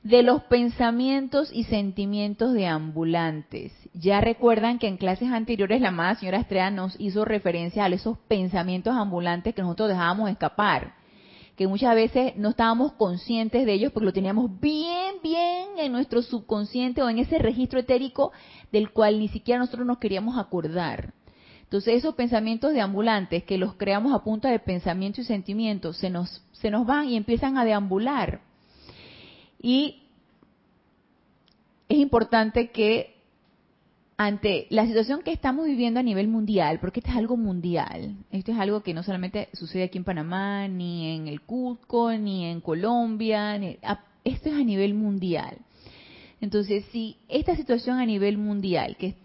de 0.04 0.22
los 0.22 0.42
pensamientos 0.44 1.48
y 1.50 1.64
sentimientos 1.64 2.52
de 2.52 2.66
ambulantes. 2.66 3.72
Ya 3.94 4.20
recuerdan 4.20 4.78
que 4.78 4.86
en 4.86 4.98
clases 4.98 5.30
anteriores 5.30 5.80
la 5.80 5.88
amada 5.88 6.16
señora 6.16 6.40
Estrella 6.40 6.70
nos 6.70 6.94
hizo 7.00 7.24
referencia 7.24 7.86
a 7.86 7.88
esos 7.88 8.18
pensamientos 8.28 8.94
ambulantes 8.94 9.54
que 9.54 9.62
nosotros 9.62 9.88
dejábamos 9.88 10.28
escapar, 10.28 10.94
que 11.56 11.66
muchas 11.66 11.94
veces 11.94 12.36
no 12.36 12.50
estábamos 12.50 12.92
conscientes 12.92 13.64
de 13.64 13.72
ellos 13.72 13.92
porque 13.92 14.04
lo 14.04 14.12
teníamos 14.12 14.60
bien, 14.60 15.14
bien 15.22 15.68
en 15.78 15.90
nuestro 15.90 16.20
subconsciente 16.20 17.02
o 17.02 17.08
en 17.08 17.18
ese 17.18 17.38
registro 17.38 17.80
etérico 17.80 18.30
del 18.72 18.90
cual 18.90 19.18
ni 19.18 19.28
siquiera 19.28 19.58
nosotros 19.58 19.86
nos 19.86 19.96
queríamos 19.96 20.36
acordar. 20.36 21.14
Entonces 21.74 21.94
esos 21.96 22.14
pensamientos 22.14 22.72
de 22.72 22.80
ambulantes 22.80 23.42
que 23.42 23.58
los 23.58 23.74
creamos 23.74 24.14
a 24.14 24.22
punta 24.22 24.48
de 24.48 24.60
pensamientos 24.60 25.24
y 25.24 25.26
sentimientos 25.26 25.96
se 25.96 26.08
nos, 26.08 26.40
se 26.52 26.70
nos 26.70 26.86
van 26.86 27.08
y 27.08 27.16
empiezan 27.16 27.58
a 27.58 27.64
deambular 27.64 28.42
y 29.60 30.04
es 31.88 31.98
importante 31.98 32.70
que 32.70 33.16
ante 34.16 34.68
la 34.70 34.86
situación 34.86 35.22
que 35.22 35.32
estamos 35.32 35.66
viviendo 35.66 35.98
a 35.98 36.04
nivel 36.04 36.28
mundial, 36.28 36.78
porque 36.78 37.00
esto 37.00 37.10
es 37.10 37.16
algo 37.16 37.36
mundial, 37.36 38.18
esto 38.30 38.52
es 38.52 38.58
algo 38.60 38.84
que 38.84 38.94
no 38.94 39.02
solamente 39.02 39.48
sucede 39.52 39.82
aquí 39.82 39.98
en 39.98 40.04
Panamá, 40.04 40.68
ni 40.68 41.16
en 41.16 41.26
el 41.26 41.40
Cusco, 41.40 42.12
ni 42.12 42.44
en 42.44 42.60
Colombia, 42.60 43.56
esto 44.22 44.48
es 44.48 44.54
a 44.54 44.62
nivel 44.62 44.94
mundial. 44.94 45.58
Entonces, 46.40 46.84
si 46.92 47.16
esta 47.28 47.56
situación 47.56 47.98
a 47.98 48.06
nivel 48.06 48.38
mundial, 48.38 48.96
que, 48.96 49.16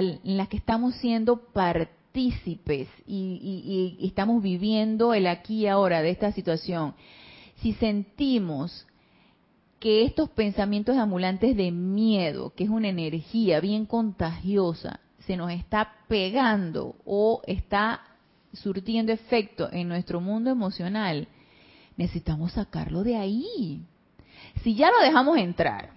en 0.00 0.36
la 0.36 0.46
que 0.46 0.56
estamos 0.56 0.94
siendo 0.96 1.36
partícipes 1.52 2.88
y 3.06 3.98
estamos 4.02 4.42
viviendo 4.42 5.14
el 5.14 5.26
aquí 5.26 5.62
y 5.62 5.66
ahora 5.66 6.02
de 6.02 6.10
esta 6.10 6.32
situación, 6.32 6.94
si 7.56 7.72
sentimos 7.74 8.86
que 9.78 10.04
estos 10.04 10.30
pensamientos 10.30 10.96
amulantes 10.96 11.56
de 11.56 11.70
miedo, 11.70 12.54
que 12.54 12.64
es 12.64 12.70
una 12.70 12.88
energía 12.88 13.60
bien 13.60 13.84
contagiosa, 13.84 15.00
se 15.26 15.36
nos 15.36 15.50
está 15.50 15.92
pegando 16.08 16.96
o 17.04 17.42
está 17.46 18.00
surtiendo 18.52 19.12
efecto 19.12 19.68
en 19.72 19.88
nuestro 19.88 20.20
mundo 20.20 20.50
emocional, 20.50 21.28
necesitamos 21.96 22.52
sacarlo 22.52 23.02
de 23.04 23.16
ahí. 23.16 23.82
Si 24.62 24.74
ya 24.74 24.90
lo 24.90 25.00
dejamos 25.00 25.38
entrar, 25.38 25.90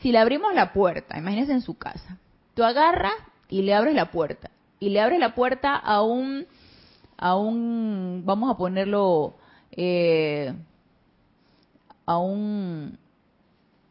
si 0.00 0.12
le 0.12 0.18
abrimos 0.18 0.54
la 0.54 0.72
puerta, 0.72 1.18
imagínense 1.18 1.52
en 1.52 1.62
su 1.62 1.76
casa, 1.76 2.18
tú 2.58 2.64
agarras 2.64 3.12
y 3.48 3.62
le 3.62 3.72
abres 3.72 3.94
la 3.94 4.10
puerta, 4.10 4.50
y 4.80 4.88
le 4.88 5.00
abres 5.00 5.20
la 5.20 5.32
puerta 5.32 5.76
a 5.76 6.02
un, 6.02 6.44
a 7.16 7.36
un, 7.36 8.24
vamos 8.26 8.50
a 8.50 8.56
ponerlo, 8.56 9.36
eh, 9.70 10.52
a 12.04 12.18
un 12.18 12.98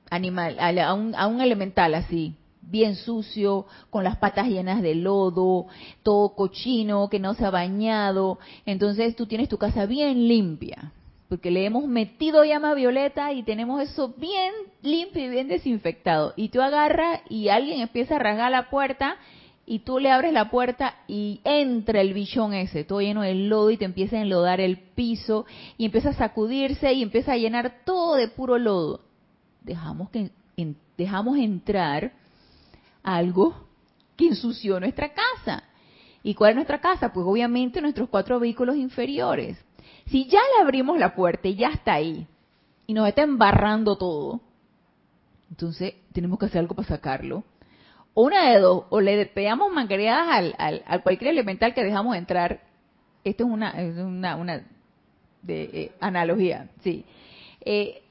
animal, 0.10 0.60
a 0.60 0.94
un, 0.94 1.16
a 1.16 1.28
un 1.28 1.40
elemental 1.40 1.96
así, 1.96 2.36
bien 2.62 2.98
sucio, 2.98 3.68
con 3.90 4.04
las 4.04 4.18
patas 4.18 4.50
llenas 4.50 4.82
de 4.82 4.96
lodo, 4.96 5.68
todo 6.04 6.36
cochino, 6.36 7.08
que 7.10 7.20
no 7.20 7.36
se 7.36 7.46
ha 7.46 7.50
bañado. 7.52 8.38
Entonces 8.66 9.16
tú 9.16 9.28
tienes 9.28 9.48
tu 9.48 9.58
casa 9.58 9.86
bien 9.86 10.28
limpia, 10.28 10.92
porque 11.30 11.52
le 11.52 11.66
hemos 11.66 11.86
metido 11.88 12.46
llama 12.46 12.74
violeta 12.74 13.34
y 13.34 13.44
tenemos 13.44 13.82
eso 13.82 14.14
bien 14.18 14.54
limpio 14.82 15.26
y 15.26 15.30
bien 15.30 15.48
desinfectado. 15.48 16.34
Y 16.36 16.50
tú 16.50 16.62
agarras 16.62 17.22
y 17.30 17.50
alguien 17.50 17.82
empieza 17.82 18.16
a 18.16 18.20
rasgar 18.20 18.52
la 18.52 18.70
puerta 18.70 19.18
y 19.66 19.80
tú 19.80 20.00
le 20.00 20.10
abres 20.10 20.32
la 20.32 20.50
puerta 20.50 20.96
y 21.08 21.42
entra 21.44 22.00
el 22.00 22.14
bichón 22.14 22.54
ese, 22.54 22.86
todo 22.86 23.02
lleno 23.02 23.24
de 23.24 23.36
lodo 23.36 23.70
y 23.72 23.78
te 23.78 23.84
empieza 23.84 24.16
a 24.16 24.22
enlodar 24.22 24.62
el 24.62 24.78
piso 24.78 25.46
y 25.78 25.86
empieza 25.86 26.10
a 26.10 26.14
sacudirse 26.14 26.94
y 26.94 27.04
empieza 27.04 27.34
a 27.34 27.38
llenar 27.38 27.84
todo 27.84 28.16
de 28.16 28.30
puro 28.30 28.58
lodo. 28.58 29.02
Dejamos 29.62 30.10
que 30.10 30.32
dejamos 30.98 31.38
entrar 31.38 32.14
algo 33.04 33.68
que 34.16 34.28
ensució 34.28 34.80
nuestra 34.80 35.14
casa. 35.14 35.64
¿Y 36.24 36.34
cuál 36.34 36.52
es 36.52 36.56
nuestra 36.56 36.80
casa? 36.80 37.12
Pues 37.12 37.26
obviamente 37.28 37.82
nuestros 37.82 38.10
cuatro 38.10 38.40
vehículos 38.40 38.78
inferiores. 38.78 39.58
Si 40.10 40.28
ya 40.28 40.40
le 40.40 40.64
abrimos 40.64 40.98
la 40.98 41.16
puerta 41.16 41.48
y 41.48 41.56
ya 41.56 41.70
está 41.70 41.94
ahí 41.94 42.28
y 42.86 42.94
nos 42.94 43.08
está 43.08 43.24
embarrando 43.24 43.98
todo, 43.98 44.42
entonces 45.50 45.96
tenemos 46.14 46.40
que 46.40 46.46
hacer 46.46 46.60
algo 46.60 46.76
para 46.76 46.88
sacarlo 46.88 47.44
o 48.18 48.24
una 48.24 48.50
de 48.50 48.60
dos, 48.60 48.86
o 48.90 49.00
le 49.00 49.28
pegamos 49.28 49.72
manguereadas 49.72 50.28
al, 50.58 50.84
al, 50.88 51.04
cualquier 51.04 51.30
elemental 51.30 51.76
que 51.76 51.84
dejamos 51.84 52.16
entrar. 52.18 52.62
Esto 53.24 53.44
es 53.44 53.50
una, 53.52 53.76
una, 53.76 54.36
una 54.38 54.64
de, 55.44 55.64
eh, 55.72 55.92
analogía, 56.00 56.68
sí. 56.82 57.06
Eh, 57.62 58.02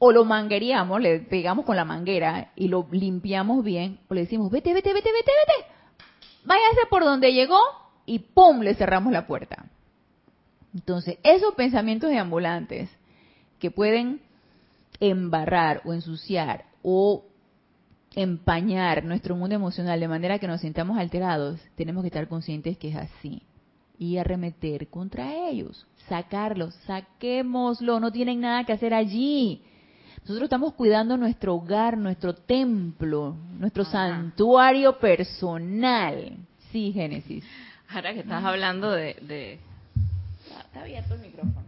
o 0.00 0.10
lo 0.10 0.24
mangueríamos, 0.24 1.00
le 1.00 1.20
pegamos 1.20 1.64
con 1.64 1.76
la 1.76 1.84
manguera 1.84 2.50
y 2.56 2.66
lo 2.66 2.88
limpiamos 2.90 3.62
bien, 3.62 4.00
o 4.08 4.14
le 4.14 4.22
decimos, 4.22 4.50
vete, 4.50 4.74
vete, 4.74 4.92
vete, 4.92 5.12
vete, 5.12 5.30
vete, 5.30 5.70
váyase 6.44 6.80
por 6.90 7.04
donde 7.04 7.32
llegó 7.32 7.60
y 8.04 8.18
¡pum! 8.18 8.62
le 8.62 8.74
cerramos 8.74 9.12
la 9.12 9.28
puerta. 9.28 9.66
Entonces, 10.76 11.16
esos 11.22 11.54
pensamientos 11.54 12.10
de 12.10 12.18
ambulantes 12.18 12.90
que 13.58 13.70
pueden 13.70 14.20
embarrar 15.00 15.80
o 15.86 15.94
ensuciar 15.94 16.66
o 16.82 17.24
empañar 18.14 19.02
nuestro 19.02 19.36
mundo 19.36 19.54
emocional 19.54 19.98
de 19.98 20.06
manera 20.06 20.38
que 20.38 20.46
nos 20.46 20.60
sintamos 20.60 20.98
alterados, 20.98 21.58
tenemos 21.76 22.02
que 22.02 22.08
estar 22.08 22.28
conscientes 22.28 22.76
que 22.76 22.90
es 22.90 22.96
así 22.96 23.42
y 23.98 24.18
arremeter 24.18 24.88
contra 24.88 25.48
ellos, 25.48 25.86
sacarlos, 26.10 26.74
saquémoslo, 26.86 27.98
no 27.98 28.12
tienen 28.12 28.42
nada 28.42 28.64
que 28.64 28.74
hacer 28.74 28.92
allí. 28.92 29.62
Nosotros 30.20 30.42
estamos 30.44 30.74
cuidando 30.74 31.16
nuestro 31.16 31.54
hogar, 31.54 31.96
nuestro 31.96 32.34
templo, 32.34 33.34
nuestro 33.58 33.86
santuario 33.86 34.98
personal. 34.98 36.36
Sí, 36.70 36.92
Génesis. 36.92 37.46
Ahora 37.88 38.12
que 38.12 38.20
estás 38.20 38.44
hablando 38.44 38.90
de, 38.90 39.58
Está 40.76 40.84
abierto 40.84 41.14
el 41.14 41.20
micrófono. 41.20 41.66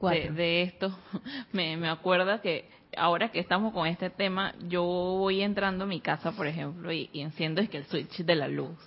De, 0.00 0.30
de, 0.30 0.62
esto, 0.62 0.96
me, 1.52 1.76
me 1.76 1.88
acuerda 1.90 2.40
que 2.40 2.68
ahora 2.96 3.30
que 3.30 3.38
estamos 3.38 3.74
con 3.74 3.86
este 3.86 4.08
tema, 4.08 4.54
yo 4.66 4.82
voy 4.82 5.42
entrando 5.42 5.84
a 5.84 5.86
mi 5.86 6.00
casa, 6.00 6.32
por 6.32 6.46
ejemplo, 6.46 6.90
y, 6.90 7.10
enciendo 7.12 7.60
es 7.60 7.68
que 7.68 7.76
el 7.76 7.84
switch 7.84 8.24
de 8.24 8.34
la 8.34 8.48
luz. 8.48 8.78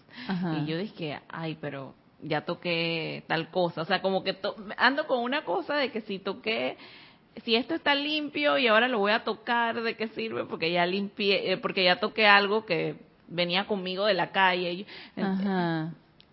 Y 0.57 0.65
yo 0.65 0.75
dije, 0.75 1.19
ay, 1.29 1.55
pero 1.61 1.93
ya 2.23 2.45
toqué 2.45 3.23
tal 3.27 3.51
cosa. 3.51 3.81
O 3.81 3.85
sea, 3.85 4.01
como 4.01 4.23
que 4.23 4.37
ando 4.77 5.05
con 5.05 5.19
una 5.19 5.43
cosa 5.43 5.75
de 5.75 5.91
que 5.91 6.01
si 6.01 6.17
toqué, 6.17 6.77
si 7.43 7.55
esto 7.55 7.75
está 7.75 7.93
limpio 7.93 8.57
y 8.57 8.67
ahora 8.67 8.87
lo 8.87 8.97
voy 8.97 9.11
a 9.11 9.23
tocar, 9.23 9.83
¿de 9.83 9.95
qué 9.95 10.07
sirve? 10.07 10.45
Porque 10.45 10.71
ya 10.71 10.87
limpié, 10.87 11.51
eh, 11.51 11.57
porque 11.57 11.83
ya 11.83 11.99
toqué 11.99 12.25
algo 12.25 12.65
que 12.65 12.95
venía 13.27 13.67
conmigo 13.67 14.05
de 14.05 14.15
la 14.15 14.31
calle. 14.31 14.87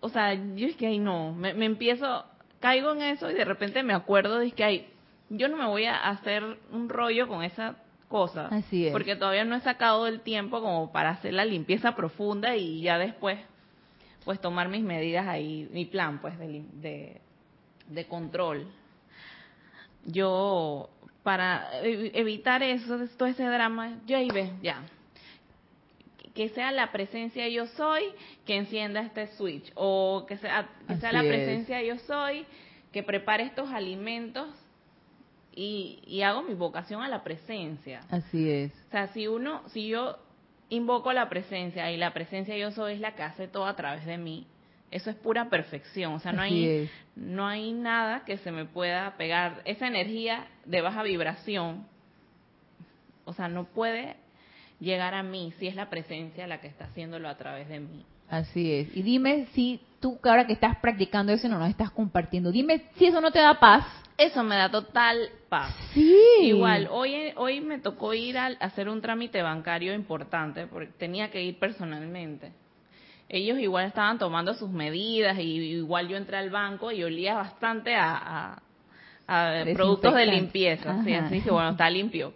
O 0.01 0.09
sea, 0.09 0.33
yo 0.33 0.67
es 0.67 0.75
que 0.75 0.87
ay 0.87 0.97
no, 0.97 1.33
me, 1.33 1.53
me 1.53 1.65
empiezo, 1.65 2.23
caigo 2.59 2.91
en 2.91 3.01
eso 3.01 3.29
y 3.29 3.33
de 3.33 3.45
repente 3.45 3.83
me 3.83 3.93
acuerdo 3.93 4.39
de 4.39 4.51
que 4.51 4.63
hay 4.63 4.87
yo 5.29 5.47
no 5.47 5.57
me 5.57 5.67
voy 5.67 5.85
a 5.85 6.09
hacer 6.09 6.43
un 6.71 6.89
rollo 6.89 7.27
con 7.27 7.43
esa 7.43 7.75
cosa. 8.07 8.47
Así 8.47 8.87
es. 8.87 8.91
Porque 8.91 9.15
todavía 9.15 9.45
no 9.45 9.55
he 9.55 9.61
sacado 9.61 10.07
el 10.07 10.21
tiempo 10.21 10.61
como 10.61 10.91
para 10.91 11.11
hacer 11.11 11.33
la 11.33 11.45
limpieza 11.45 11.95
profunda 11.95 12.55
y 12.55 12.81
ya 12.81 12.97
después, 12.97 13.39
pues 14.25 14.41
tomar 14.41 14.67
mis 14.69 14.83
medidas 14.83 15.27
ahí, 15.27 15.69
mi 15.71 15.85
plan, 15.85 16.19
pues, 16.19 16.37
de, 16.39 17.21
de, 17.87 18.05
control. 18.07 18.67
Yo, 20.05 20.89
para 21.23 21.69
evitar 21.83 22.63
eso, 22.63 22.97
todo 23.17 23.27
ese 23.27 23.43
drama, 23.43 23.99
yo 24.07 24.17
ahí 24.17 24.29
ve, 24.29 24.51
ya. 24.61 24.81
Que 26.33 26.49
sea 26.49 26.71
la 26.71 26.91
presencia 26.91 27.47
yo 27.47 27.65
soy 27.67 28.03
que 28.45 28.55
encienda 28.55 29.01
este 29.01 29.27
switch. 29.35 29.71
O 29.75 30.25
que 30.27 30.37
sea, 30.37 30.69
que 30.87 30.95
sea 30.97 31.11
la 31.11 31.21
presencia 31.21 31.81
yo 31.81 31.97
soy 31.99 32.45
que 32.91 33.03
prepare 33.03 33.43
estos 33.43 33.69
alimentos 33.71 34.47
y, 35.55 36.21
hago 36.21 36.41
mi 36.43 36.53
vocación 36.53 37.01
a 37.01 37.09
la 37.09 37.23
presencia. 37.23 38.01
Así 38.09 38.49
es. 38.49 38.71
O 38.87 38.91
sea, 38.91 39.07
si 39.07 39.27
uno, 39.27 39.61
si 39.69 39.87
yo 39.87 40.17
invoco 40.69 41.11
la 41.11 41.27
presencia 41.27 41.91
y 41.91 41.97
la 41.97 42.13
presencia 42.13 42.55
yo 42.55 42.71
soy 42.71 42.93
es 42.93 42.99
la 42.99 43.15
que 43.15 43.23
hace 43.23 43.47
todo 43.47 43.65
a 43.65 43.75
través 43.75 44.05
de 44.05 44.17
mí, 44.17 44.47
eso 44.91 45.09
es 45.09 45.15
pura 45.17 45.49
perfección. 45.49 46.13
O 46.13 46.19
sea, 46.19 46.31
no 46.31 46.41
hay, 46.41 46.89
no 47.15 47.45
hay 47.45 47.73
nada 47.73 48.23
que 48.25 48.37
se 48.37 48.51
me 48.51 48.65
pueda 48.65 49.17
pegar. 49.17 49.61
Esa 49.65 49.87
energía 49.87 50.47
de 50.65 50.81
baja 50.81 51.03
vibración, 51.03 51.85
o 53.25 53.33
sea, 53.33 53.49
no 53.49 53.65
puede 53.65 54.15
llegar 54.79 55.13
a 55.13 55.23
mí 55.23 55.53
si 55.59 55.67
es 55.67 55.75
la 55.75 55.89
presencia 55.89 56.47
la 56.47 56.61
que 56.61 56.67
está 56.67 56.85
haciéndolo 56.85 57.29
a 57.29 57.35
través 57.35 57.67
de 57.69 57.79
mí. 57.79 58.05
Así 58.29 58.73
es. 58.73 58.95
Y 58.95 59.01
dime 59.01 59.47
si 59.53 59.81
tú, 59.99 60.19
ahora 60.23 60.45
que 60.45 60.53
estás 60.53 60.77
practicando 60.77 61.33
eso, 61.33 61.47
no 61.49 61.59
nos 61.59 61.69
estás 61.69 61.91
compartiendo, 61.91 62.51
dime 62.51 62.83
si 62.95 63.05
eso 63.05 63.19
no 63.21 63.31
te 63.31 63.39
da 63.39 63.59
paz. 63.59 63.85
Eso 64.17 64.43
me 64.43 64.55
da 64.55 64.69
total 64.69 65.29
paz. 65.47 65.73
Sí. 65.93 66.13
Igual, 66.41 66.89
hoy, 66.91 67.31
hoy 67.37 67.61
me 67.61 67.79
tocó 67.79 68.13
ir 68.13 68.37
a 68.37 68.47
hacer 68.59 68.89
un 68.89 69.01
trámite 69.01 69.41
bancario 69.41 69.93
importante, 69.93 70.67
porque 70.67 70.91
tenía 70.97 71.31
que 71.31 71.41
ir 71.41 71.57
personalmente. 71.57 72.51
Ellos 73.29 73.59
igual 73.59 73.85
estaban 73.85 74.19
tomando 74.19 74.53
sus 74.55 74.69
medidas, 74.69 75.39
y 75.39 75.75
igual 75.77 76.09
yo 76.09 76.17
entré 76.17 76.37
al 76.37 76.49
banco 76.49 76.91
y 76.91 77.01
olía 77.03 77.35
bastante 77.35 77.95
a, 77.95 78.61
productos 79.73 80.13
de 80.15 80.25
limpieza. 80.25 80.99
así 80.99 81.41
que 81.41 81.51
bueno, 81.51 81.69
está 81.69 81.89
limpio. 81.89 82.33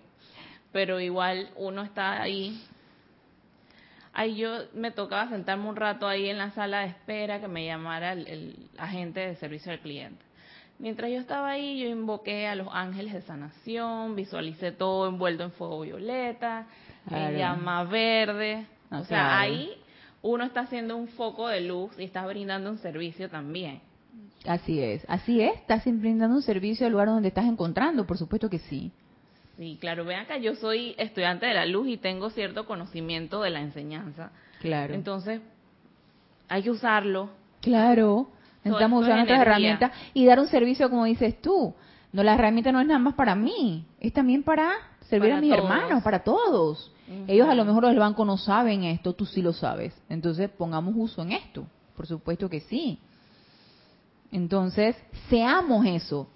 Pero 0.74 1.00
igual 1.00 1.50
uno 1.56 1.84
está 1.84 2.22
ahí. 2.22 2.62
Ahí 4.12 4.36
yo 4.36 4.50
me 4.74 4.92
tocaba 4.92 5.30
sentarme 5.30 5.70
un 5.70 5.76
rato 5.76 6.08
ahí 6.08 6.28
en 6.30 6.38
la 6.38 6.52
sala 6.52 6.82
de 6.82 6.88
espera 6.88 7.40
que 7.40 7.48
me 7.48 7.66
llamara 7.66 8.14
el, 8.14 8.70
agente 8.78 9.22
de 9.22 9.36
servicio 9.38 9.72
al 9.72 9.80
cliente. 9.80 10.24
Mientras 10.80 11.10
yo 11.12 11.20
estaba 11.20 11.52
ahí, 11.52 11.80
yo 11.80 11.88
invoqué 11.88 12.48
a 12.48 12.56
los 12.56 12.68
ángeles 12.72 13.14
de 13.14 13.22
sanación, 13.22 14.16
visualicé 14.16 14.72
todo 14.72 15.08
envuelto 15.08 15.44
en 15.44 15.52
fuego 15.52 15.82
violeta, 15.82 16.68
en 17.10 17.38
llama 17.38 17.84
verde. 17.86 18.66
Ah, 18.90 19.00
o 19.00 19.06
sea, 19.06 19.40
ahí 19.40 19.72
uno 20.22 20.44
está 20.44 20.62
haciendo 20.62 20.98
un 20.98 21.08
foco 21.08 21.48
de 21.48 21.62
luz 21.62 21.92
y 21.98 22.04
está 22.04 22.26
brindando 22.26 22.72
un 22.72 22.80
servicio 22.80 23.30
también. 23.30 23.82
Así 24.46 24.82
es, 24.82 25.06
así 25.08 25.42
es, 25.42 25.56
estás 25.56 25.86
brindando 25.86 26.36
un 26.36 26.42
servicio 26.42 26.86
al 26.86 26.92
lugar 26.92 27.08
donde 27.08 27.30
estás 27.30 27.46
encontrando, 27.46 28.06
por 28.06 28.18
supuesto 28.18 28.50
que 28.50 28.60
sí. 28.60 28.92
Sí, 29.64 29.78
claro, 29.80 30.04
vean 30.04 30.26
acá, 30.26 30.38
yo 30.40 30.56
soy 30.56 30.94
estudiante 30.98 31.46
de 31.46 31.54
la 31.54 31.66
luz 31.66 31.88
y 31.88 31.96
tengo 31.96 32.30
cierto 32.30 32.66
conocimiento 32.66 33.42
de 33.42 33.50
la 33.50 33.62
enseñanza. 33.62 34.34
Claro. 34.60 34.94
Entonces, 34.94 35.40
hay 36.50 36.64
que 36.64 36.70
usarlo. 36.70 37.30
Claro, 37.62 38.28
necesitamos 38.62 39.04
usar 39.04 39.16
nuestras 39.16 39.40
herramientas 39.40 39.94
y 40.14 40.26
dar 40.26 40.42
un 40.42 40.48
servicio 40.48 40.90
como 40.90 41.06
dices 41.06 41.42
tú. 41.42 41.74
No, 42.12 42.24
la 42.24 42.34
herramienta 42.34 42.74
no 42.74 42.82
es 42.82 42.88
nada 42.88 43.00
más 43.00 43.14
para 43.14 43.36
mí, 43.36 43.86
es 44.02 44.12
también 44.12 44.44
para 44.44 44.70
servir 45.08 45.32
a 45.32 45.40
mis 45.40 45.54
hermanos, 45.54 46.04
para 46.04 46.20
todos. 46.26 46.92
Ellos 47.28 47.48
a 47.48 47.56
lo 47.56 47.64
mejor 47.64 47.84
los 47.84 47.92
del 47.92 48.00
banco 48.00 48.26
no 48.26 48.36
saben 48.36 48.84
esto, 48.84 49.14
tú 49.14 49.26
sí 49.26 49.42
lo 49.42 49.54
sabes. 49.54 49.98
Entonces, 50.10 50.50
pongamos 50.50 50.94
uso 50.98 51.22
en 51.22 51.32
esto. 51.32 51.66
Por 51.96 52.06
supuesto 52.06 52.50
que 52.50 52.60
sí. 52.60 53.00
Entonces, 54.30 54.98
seamos 55.30 55.86
eso 55.86 56.28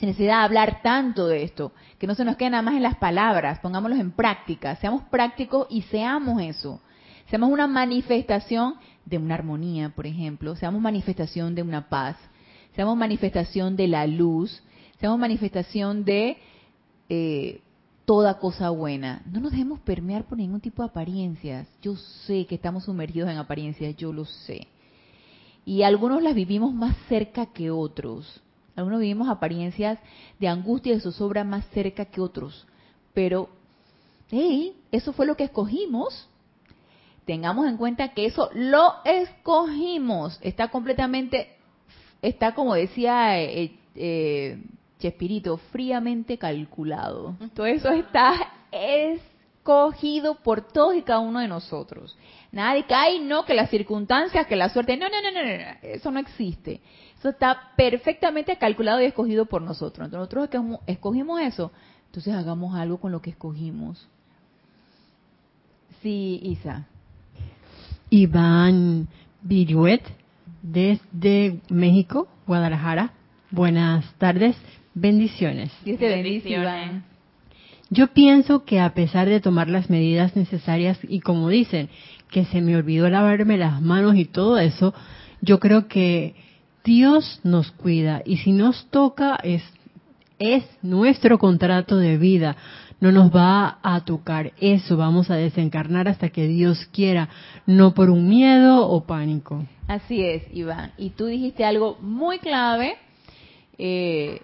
sin 0.00 0.08
necesidad 0.08 0.38
de 0.38 0.44
hablar 0.44 0.80
tanto 0.82 1.28
de 1.28 1.42
esto, 1.42 1.72
que 1.98 2.06
no 2.06 2.14
se 2.14 2.24
nos 2.24 2.36
quede 2.36 2.48
nada 2.48 2.62
más 2.62 2.74
en 2.74 2.82
las 2.82 2.96
palabras, 2.96 3.58
pongámoslos 3.58 4.00
en 4.00 4.12
práctica, 4.12 4.74
seamos 4.76 5.02
prácticos 5.02 5.66
y 5.68 5.82
seamos 5.82 6.40
eso. 6.40 6.80
Seamos 7.28 7.50
una 7.50 7.66
manifestación 7.66 8.76
de 9.04 9.18
una 9.18 9.34
armonía, 9.34 9.90
por 9.90 10.06
ejemplo, 10.06 10.56
seamos 10.56 10.80
manifestación 10.80 11.54
de 11.54 11.62
una 11.62 11.90
paz, 11.90 12.16
seamos 12.74 12.96
manifestación 12.96 13.76
de 13.76 13.88
la 13.88 14.06
luz, 14.06 14.62
seamos 14.98 15.18
manifestación 15.18 16.06
de 16.06 16.38
eh, 17.10 17.60
toda 18.06 18.38
cosa 18.38 18.70
buena. 18.70 19.20
No 19.30 19.40
nos 19.40 19.52
dejemos 19.52 19.80
permear 19.80 20.24
por 20.24 20.38
ningún 20.38 20.62
tipo 20.62 20.82
de 20.82 20.88
apariencias. 20.88 21.68
Yo 21.82 21.94
sé 21.96 22.46
que 22.46 22.54
estamos 22.54 22.84
sumergidos 22.84 23.28
en 23.28 23.36
apariencias, 23.36 23.94
yo 23.96 24.14
lo 24.14 24.24
sé. 24.24 24.66
Y 25.66 25.82
algunos 25.82 26.22
las 26.22 26.34
vivimos 26.34 26.72
más 26.72 26.96
cerca 27.06 27.52
que 27.52 27.70
otros. 27.70 28.42
Algunos 28.76 29.00
vivimos 29.00 29.28
apariencias 29.28 29.98
de 30.38 30.48
angustia 30.48 30.92
y 30.92 30.96
de 30.96 31.00
zozobra 31.00 31.44
más 31.44 31.66
cerca 31.68 32.04
que 32.04 32.20
otros. 32.20 32.66
Pero, 33.14 33.48
hey, 34.30 34.74
eso 34.92 35.12
fue 35.12 35.26
lo 35.26 35.36
que 35.36 35.44
escogimos. 35.44 36.28
Tengamos 37.24 37.66
en 37.66 37.76
cuenta 37.76 38.08
que 38.08 38.26
eso 38.26 38.50
lo 38.54 38.94
escogimos. 39.04 40.38
Está 40.42 40.68
completamente, 40.68 41.56
está 42.22 42.54
como 42.54 42.74
decía 42.74 43.40
eh, 43.40 43.76
eh, 43.94 44.62
Chespirito, 44.98 45.56
fríamente 45.56 46.38
calculado. 46.38 47.36
Todo 47.54 47.66
eso 47.66 47.90
está 47.90 48.34
escogido 49.60 50.36
por 50.36 50.62
todos 50.62 50.96
y 50.96 51.02
cada 51.02 51.20
uno 51.20 51.40
de 51.40 51.48
nosotros. 51.48 52.16
Nada 52.50 52.74
de 52.74 52.84
que, 52.84 52.94
ay, 52.94 53.20
no, 53.20 53.44
que 53.44 53.54
las 53.54 53.70
circunstancias, 53.70 54.46
que 54.46 54.56
la 54.56 54.70
suerte. 54.70 54.96
No, 54.96 55.06
no, 55.08 55.20
no, 55.22 55.30
no, 55.30 55.42
no, 55.42 55.64
eso 55.82 56.10
no 56.10 56.18
existe. 56.18 56.80
Eso 57.18 57.28
está 57.28 57.72
perfectamente 57.76 58.56
calculado 58.56 59.00
y 59.02 59.04
escogido 59.04 59.44
por 59.46 59.62
nosotros. 59.62 60.06
Entonces, 60.06 60.36
nosotros 60.36 60.80
escogimos 60.86 61.40
eso, 61.42 61.70
entonces 62.06 62.34
hagamos 62.34 62.74
algo 62.74 62.98
con 62.98 63.12
lo 63.12 63.20
que 63.20 63.30
escogimos. 63.30 64.08
Sí, 66.02 66.40
Isa. 66.42 66.86
Iván 68.08 69.06
Viruet, 69.42 70.02
desde 70.62 71.60
México, 71.68 72.26
Guadalajara. 72.46 73.12
Buenas 73.50 74.12
tardes, 74.14 74.56
bendiciones. 74.94 75.70
Dios 75.84 75.98
te 75.98 76.08
bendice, 76.08 76.48
Iván. 76.48 77.04
Yo 77.90 78.06
pienso 78.08 78.64
que 78.64 78.78
a 78.78 78.94
pesar 78.94 79.28
de 79.28 79.40
tomar 79.40 79.68
las 79.68 79.90
medidas 79.90 80.36
necesarias 80.36 80.98
y 81.02 81.20
como 81.20 81.48
dicen, 81.48 81.88
que 82.30 82.44
se 82.44 82.60
me 82.60 82.76
olvidó 82.76 83.08
lavarme 83.08 83.58
las 83.58 83.82
manos 83.82 84.14
y 84.14 84.24
todo 84.24 84.58
eso, 84.58 84.94
yo 85.40 85.58
creo 85.58 85.88
que 85.88 86.36
Dios 86.84 87.40
nos 87.42 87.72
cuida 87.72 88.22
y 88.24 88.38
si 88.38 88.52
nos 88.52 88.86
toca 88.90 89.36
es, 89.42 89.64
es 90.38 90.64
nuestro 90.82 91.38
contrato 91.38 91.96
de 91.96 92.16
vida. 92.16 92.56
No 93.00 93.10
nos 93.12 93.34
va 93.34 93.78
a 93.82 94.04
tocar 94.04 94.52
eso, 94.60 94.96
vamos 94.96 95.30
a 95.30 95.34
desencarnar 95.34 96.06
hasta 96.06 96.28
que 96.28 96.46
Dios 96.46 96.86
quiera, 96.92 97.30
no 97.66 97.94
por 97.94 98.10
un 98.10 98.28
miedo 98.28 98.86
o 98.86 99.04
pánico. 99.04 99.64
Así 99.88 100.22
es, 100.22 100.44
Iván. 100.52 100.92
Y 100.98 101.10
tú 101.10 101.26
dijiste 101.26 101.64
algo 101.64 101.98
muy 102.00 102.38
clave, 102.38 102.96
eh, 103.78 104.42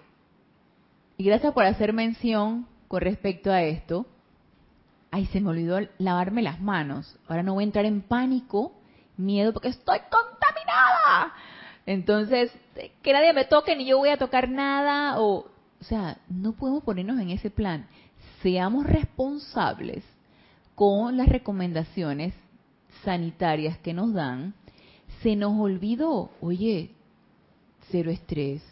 y 1.18 1.24
gracias 1.24 1.52
por 1.52 1.64
hacer 1.64 1.92
mención 1.92 2.66
con 2.88 3.00
respecto 3.00 3.50
a 3.50 3.62
esto. 3.62 4.06
Ay, 5.10 5.26
se 5.26 5.40
me 5.40 5.50
olvidó 5.50 5.78
lavarme 5.98 6.42
las 6.42 6.60
manos. 6.60 7.18
Ahora 7.28 7.42
no 7.42 7.54
voy 7.54 7.64
a 7.64 7.66
entrar 7.66 7.84
en 7.84 8.02
pánico, 8.02 8.72
miedo, 9.16 9.52
porque 9.52 9.68
estoy 9.68 9.98
contaminada. 10.10 11.34
Entonces, 11.86 12.52
que 13.02 13.12
nadie 13.12 13.32
me 13.32 13.44
toque 13.44 13.76
ni 13.76 13.86
yo 13.86 13.98
voy 13.98 14.10
a 14.10 14.18
tocar 14.18 14.48
nada 14.48 15.20
o 15.20 15.46
o 15.80 15.84
sea, 15.84 16.18
no 16.28 16.52
podemos 16.52 16.82
ponernos 16.82 17.20
en 17.20 17.30
ese 17.30 17.50
plan. 17.50 17.86
Seamos 18.42 18.86
responsables 18.86 20.04
con 20.74 21.16
las 21.16 21.28
recomendaciones 21.28 22.34
sanitarias 23.04 23.78
que 23.78 23.94
nos 23.94 24.12
dan. 24.12 24.54
Se 25.22 25.36
nos 25.36 25.58
olvidó, 25.58 26.30
oye, 26.40 26.90
cero 27.90 28.10
estrés, 28.10 28.62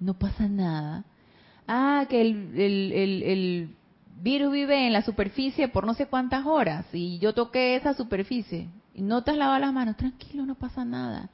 no 0.00 0.14
pasa 0.14 0.48
nada. 0.48 1.04
Ah, 1.66 2.06
que 2.08 2.20
el, 2.20 2.60
el, 2.60 3.76
virus 4.20 4.52
vive 4.52 4.86
en 4.86 4.92
la 4.92 5.02
superficie 5.02 5.68
por 5.68 5.86
no 5.86 5.94
sé 5.94 6.06
cuántas 6.06 6.46
horas 6.46 6.86
y 6.92 7.18
yo 7.18 7.34
toqué 7.34 7.76
esa 7.76 7.94
superficie 7.94 8.68
y 8.94 9.02
no 9.02 9.22
te 9.22 9.32
has 9.32 9.36
lavado 9.36 9.58
las 9.60 9.72
manos, 9.72 9.96
tranquilo, 9.96 10.46
no 10.46 10.54
pasa 10.54 10.84
nada. 10.84 11.30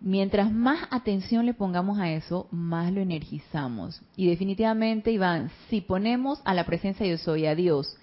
Mientras 0.00 0.52
más 0.52 0.86
atención 0.90 1.46
le 1.46 1.54
pongamos 1.54 1.98
a 1.98 2.10
eso, 2.10 2.48
más 2.50 2.92
lo 2.92 3.00
energizamos. 3.00 4.02
Y 4.16 4.26
definitivamente, 4.26 5.10
Iván, 5.12 5.50
si 5.70 5.80
ponemos 5.80 6.42
a 6.44 6.52
la 6.52 6.66
presencia 6.66 7.04
de 7.04 7.12
Dios 7.12 7.22
soy, 7.22 7.46
a 7.46 7.54
Dios, 7.54 7.96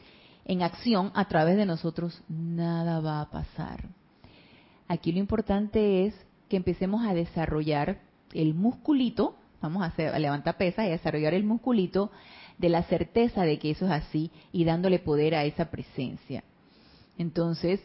en 0.45 0.63
acción 0.63 1.11
a 1.13 1.25
través 1.25 1.57
de 1.57 1.67
nosotros, 1.67 2.23
nada 2.27 3.01
va 3.01 3.21
a 3.21 3.29
pasar. 3.29 3.89
Aquí 4.87 5.11
lo 5.11 5.19
importante 5.19 6.07
es 6.07 6.15
que 6.49 6.57
empecemos 6.57 7.05
a 7.05 7.13
desarrollar 7.13 7.99
el 8.33 8.55
musculito, 8.55 9.35
vamos 9.61 9.83
a, 9.83 9.87
hacer, 9.87 10.13
a 10.13 10.19
levantar 10.19 10.57
pesas 10.57 10.85
y 10.85 10.89
a 10.89 10.91
desarrollar 10.91 11.33
el 11.33 11.43
musculito 11.43 12.11
de 12.57 12.69
la 12.69 12.83
certeza 12.83 13.43
de 13.43 13.59
que 13.59 13.71
eso 13.71 13.85
es 13.85 13.91
así 13.91 14.31
y 14.51 14.65
dándole 14.65 14.99
poder 14.99 15.35
a 15.35 15.43
esa 15.45 15.71
presencia. 15.71 16.43
Entonces, 17.17 17.79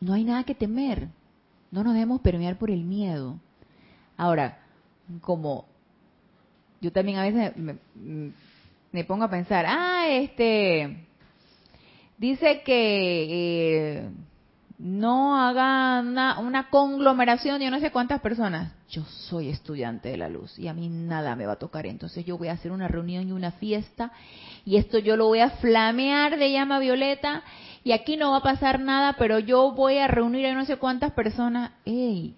no 0.00 0.12
hay 0.12 0.24
nada 0.24 0.44
que 0.44 0.54
temer. 0.54 1.08
No 1.70 1.82
nos 1.84 1.94
debemos 1.94 2.20
permear 2.20 2.58
por 2.58 2.70
el 2.70 2.84
miedo. 2.84 3.38
Ahora, 4.16 4.58
como 5.20 5.66
yo 6.80 6.92
también 6.92 7.18
a 7.18 7.22
veces 7.22 7.52
me, 7.56 9.04
pongo 9.04 9.24
a 9.24 9.30
pensar, 9.30 9.64
ah, 9.68 10.06
este, 10.08 11.06
dice 12.18 12.62
que 12.62 13.26
eh, 13.28 14.10
no 14.78 15.38
haga 15.38 16.00
una, 16.00 16.38
una, 16.38 16.70
conglomeración 16.70 17.58
de 17.58 17.70
no 17.70 17.80
sé 17.80 17.90
cuántas 17.90 18.20
personas. 18.20 18.75
Yo 18.88 19.04
soy 19.04 19.48
estudiante 19.48 20.10
de 20.10 20.16
la 20.16 20.28
luz 20.28 20.56
y 20.58 20.68
a 20.68 20.72
mí 20.72 20.88
nada 20.88 21.34
me 21.34 21.46
va 21.46 21.54
a 21.54 21.58
tocar. 21.58 21.86
Entonces 21.86 22.24
yo 22.24 22.38
voy 22.38 22.48
a 22.48 22.52
hacer 22.52 22.70
una 22.70 22.86
reunión 22.86 23.28
y 23.28 23.32
una 23.32 23.50
fiesta 23.52 24.12
y 24.64 24.76
esto 24.76 24.98
yo 24.98 25.16
lo 25.16 25.26
voy 25.26 25.40
a 25.40 25.50
flamear 25.50 26.38
de 26.38 26.52
llama 26.52 26.78
violeta 26.78 27.42
y 27.82 27.92
aquí 27.92 28.16
no 28.16 28.30
va 28.30 28.38
a 28.38 28.42
pasar 28.42 28.80
nada, 28.80 29.16
pero 29.18 29.40
yo 29.40 29.72
voy 29.72 29.98
a 29.98 30.06
reunir 30.06 30.46
a 30.46 30.54
no 30.54 30.64
sé 30.64 30.76
cuántas 30.76 31.12
personas. 31.12 31.72
¡Ey! 31.84 32.36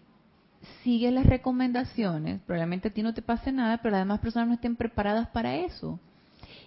Sigue 0.82 1.10
las 1.10 1.26
recomendaciones. 1.26 2.40
Probablemente 2.46 2.88
a 2.88 2.92
ti 2.92 3.02
no 3.02 3.14
te 3.14 3.22
pase 3.22 3.52
nada, 3.52 3.78
pero 3.78 3.92
las 3.92 4.00
demás 4.00 4.20
personas 4.20 4.48
no 4.48 4.54
estén 4.54 4.76
preparadas 4.76 5.28
para 5.28 5.56
eso. 5.56 6.00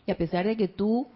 Y 0.06 0.12
a 0.12 0.18
pesar 0.18 0.46
de 0.46 0.58
que 0.58 0.68
tú 0.68 1.08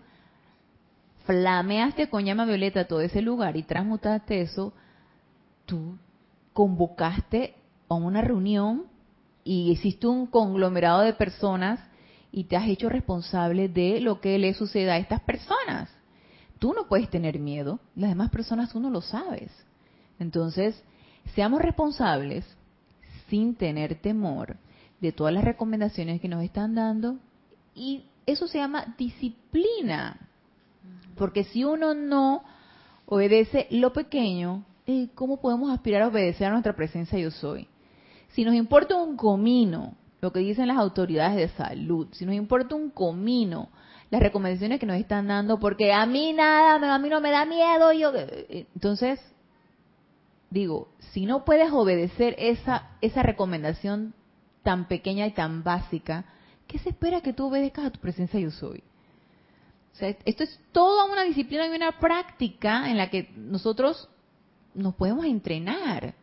flameaste 1.25 2.09
con 2.09 2.25
llama 2.25 2.45
violeta 2.45 2.87
todo 2.87 3.01
ese 3.01 3.21
lugar 3.21 3.57
y 3.57 3.63
transmutaste 3.63 4.41
eso, 4.41 4.73
tú 5.65 5.97
convocaste 6.53 7.55
a 7.87 7.95
una 7.95 8.21
reunión 8.21 8.85
y 9.43 9.71
hiciste 9.71 10.07
un 10.07 10.27
conglomerado 10.27 11.01
de 11.01 11.13
personas 11.13 11.79
y 12.31 12.45
te 12.45 12.57
has 12.57 12.67
hecho 12.67 12.89
responsable 12.89 13.69
de 13.69 14.01
lo 14.01 14.19
que 14.19 14.37
le 14.37 14.53
suceda 14.53 14.93
a 14.93 14.97
estas 14.97 15.21
personas. 15.21 15.89
Tú 16.59 16.73
no 16.73 16.87
puedes 16.87 17.09
tener 17.09 17.39
miedo, 17.39 17.79
las 17.95 18.09
demás 18.09 18.29
personas 18.29 18.71
tú 18.71 18.79
no 18.79 18.89
lo 18.89 19.01
sabes. 19.01 19.51
Entonces, 20.19 20.81
seamos 21.33 21.61
responsables 21.61 22.45
sin 23.29 23.55
tener 23.55 23.95
temor 23.95 24.57
de 24.99 25.11
todas 25.11 25.33
las 25.33 25.43
recomendaciones 25.43 26.21
que 26.21 26.27
nos 26.27 26.43
están 26.43 26.75
dando 26.75 27.17
y 27.73 28.05
eso 28.25 28.47
se 28.47 28.57
llama 28.57 28.95
disciplina. 28.97 30.19
Porque 31.15 31.43
si 31.45 31.63
uno 31.63 31.93
no 31.93 32.43
obedece 33.05 33.67
lo 33.71 33.93
pequeño, 33.93 34.65
eh, 34.87 35.09
¿cómo 35.15 35.39
podemos 35.39 35.71
aspirar 35.71 36.03
a 36.03 36.07
obedecer 36.07 36.47
a 36.47 36.51
nuestra 36.51 36.75
presencia 36.75 37.19
yo 37.19 37.31
soy? 37.31 37.67
Si 38.35 38.43
nos 38.43 38.53
importa 38.53 38.97
un 38.97 39.15
comino, 39.15 39.95
lo 40.19 40.33
que 40.33 40.39
dicen 40.39 40.67
las 40.67 40.77
autoridades 40.77 41.37
de 41.37 41.47
salud, 41.55 42.09
si 42.11 42.25
nos 42.25 42.35
importa 42.35 42.75
un 42.75 42.89
comino, 42.89 43.69
las 44.09 44.21
recomendaciones 44.21 44.77
que 44.77 44.85
nos 44.85 44.97
están 44.97 45.27
dando, 45.27 45.57
porque 45.57 45.93
a 45.93 46.05
mí 46.05 46.33
nada, 46.33 46.93
a 46.93 46.99
mí 46.99 47.07
no 47.07 47.21
me 47.21 47.31
da 47.31 47.45
miedo, 47.45 47.93
yo 47.93 48.11
eh, 48.13 48.67
entonces 48.75 49.21
digo, 50.49 50.89
si 51.13 51.25
no 51.25 51.45
puedes 51.45 51.71
obedecer 51.71 52.35
esa 52.37 52.89
esa 52.99 53.23
recomendación 53.23 54.13
tan 54.63 54.89
pequeña 54.89 55.25
y 55.27 55.31
tan 55.31 55.63
básica, 55.63 56.25
¿qué 56.67 56.77
se 56.79 56.89
espera 56.89 57.21
que 57.21 57.31
tú 57.31 57.45
obedezcas 57.45 57.85
a 57.85 57.91
tu 57.91 58.01
presencia 58.01 58.37
yo 58.37 58.51
soy? 58.51 58.83
O 59.93 59.95
sea, 59.95 60.09
esto 60.25 60.43
es 60.43 60.59
toda 60.73 61.05
una 61.05 61.23
disciplina 61.23 61.67
y 61.67 61.75
una 61.75 61.99
práctica 61.99 62.91
en 62.91 62.97
la 62.97 63.09
que 63.09 63.31
nosotros 63.37 64.09
nos 64.73 64.93
podemos 64.95 65.23
entrenar. 65.23 66.15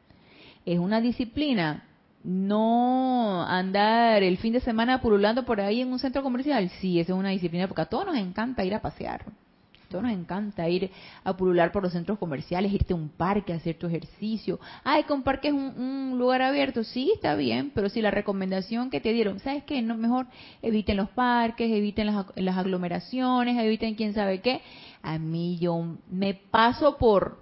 Es 0.67 0.79
una 0.79 1.01
disciplina 1.01 1.89
no 2.25 3.45
andar 3.47 4.23
el 4.23 4.39
fin 4.39 4.53
de 4.53 4.61
semana 4.61 5.01
pululando 5.01 5.45
por 5.45 5.61
ahí 5.61 5.81
en 5.81 5.93
un 5.93 5.99
centro 5.99 6.23
comercial. 6.23 6.71
Sí, 6.81 7.01
esa 7.01 7.13
es 7.13 7.19
una 7.19 7.31
disciplina 7.31 7.67
porque 7.67 7.83
a 7.83 7.87
todos 7.87 8.07
nos 8.07 8.17
encanta 8.17 8.65
ir 8.65 8.75
a 8.75 8.83
pasear. 8.83 9.23
A 9.23 9.89
todos 9.89 10.05
nos 10.05 10.13
encanta 10.13 10.69
ir 10.69 10.91
a 11.25 11.37
pulular 11.37 11.71
por 11.71 11.83
los 11.83 11.93
centros 11.93 12.19
comerciales, 12.19 12.73
irte 12.73 12.95
a 12.95 12.97
un 12.97 13.11
parque, 13.11 13.53
a 13.53 13.57
hacer 13.57 13.77
tu 13.77 13.87
ejercicio. 13.87 14.59
Ay, 14.85 15.05
que 15.05 15.13
un 15.13 15.23
parque 15.23 15.49
es 15.49 15.55
un, 15.55 16.17
lugar 16.19 16.43
abierto. 16.43 16.85
Sí, 16.85 17.13
está 17.15 17.35
bien, 17.35 17.73
pero 17.75 17.89
si 17.89 18.01
la 18.01 18.11
recomendación 18.11 18.89
que 18.89 19.01
te 19.01 19.13
dieron, 19.13 19.41
¿sabes 19.41 19.65
qué? 19.65 19.83
No, 19.83 19.97
mejor 19.97 20.29
eviten 20.63 20.97
los 20.97 21.11
parques, 21.11 21.71
eviten 21.71 22.07
las, 22.07 22.27
las 22.37 22.57
aglomeraciones, 22.57 23.59
eviten 23.59 23.95
quién 23.95 24.15
sabe 24.15 24.41
qué. 24.41 24.63
A 25.03 25.19
mí 25.19 25.59
yo 25.59 25.97
me 26.09 26.35
paso 26.35 26.97
por 26.97 27.42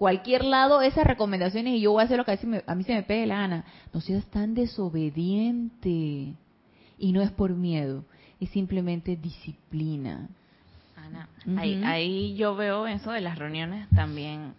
cualquier 0.00 0.44
lado 0.44 0.80
esas 0.80 1.06
recomendaciones 1.06 1.74
y 1.74 1.82
yo 1.82 1.92
voy 1.92 2.00
a 2.00 2.06
hacer 2.06 2.16
lo 2.16 2.24
que 2.24 2.32
a 2.66 2.74
mí 2.74 2.84
se 2.84 2.94
me 2.94 3.02
pegue 3.02 3.26
la 3.26 3.40
gana. 3.40 3.66
No 3.92 4.00
seas 4.00 4.24
tan 4.30 4.54
desobediente. 4.54 6.32
Y 6.98 7.12
no 7.12 7.20
es 7.20 7.30
por 7.30 7.50
miedo, 7.50 8.06
es 8.40 8.48
simplemente 8.48 9.14
disciplina. 9.16 10.26
Ana, 10.96 11.28
ahí, 11.58 11.82
ahí 11.84 12.34
yo 12.34 12.56
veo 12.56 12.86
eso 12.86 13.12
de 13.12 13.20
las 13.20 13.38
reuniones 13.38 13.90
también. 13.94 14.54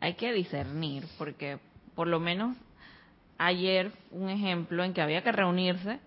Hay 0.00 0.14
que 0.14 0.32
discernir, 0.32 1.04
porque 1.18 1.58
por 1.94 2.06
lo 2.06 2.18
menos 2.18 2.56
ayer 3.36 3.92
un 4.12 4.30
ejemplo 4.30 4.82
en 4.82 4.94
que 4.94 5.02
había 5.02 5.22
que 5.22 5.30
reunirse 5.30 6.00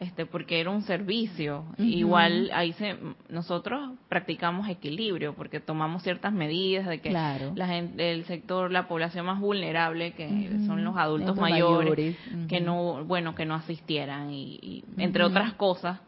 este 0.00 0.24
porque 0.24 0.60
era 0.60 0.70
un 0.70 0.82
servicio. 0.82 1.66
Igual 1.76 2.50
ahí 2.54 2.72
se 2.72 2.96
nosotros 3.28 3.92
practicamos 4.08 4.66
equilibrio 4.68 5.34
porque 5.34 5.60
tomamos 5.60 6.02
ciertas 6.02 6.32
medidas 6.32 6.86
de 6.86 7.00
que 7.00 7.10
la 7.10 7.66
gente 7.66 8.10
el 8.10 8.24
sector 8.24 8.72
la 8.72 8.88
población 8.88 9.26
más 9.26 9.38
vulnerable 9.38 10.12
que 10.12 10.58
son 10.66 10.84
los 10.84 10.96
adultos 10.96 11.36
mayores, 11.36 12.16
que 12.48 12.60
no 12.60 13.04
bueno 13.04 13.34
que 13.34 13.44
no 13.44 13.54
asistieran 13.54 14.30
y, 14.32 14.82
entre 14.96 15.22
otras 15.22 15.52
cosas 15.54 16.00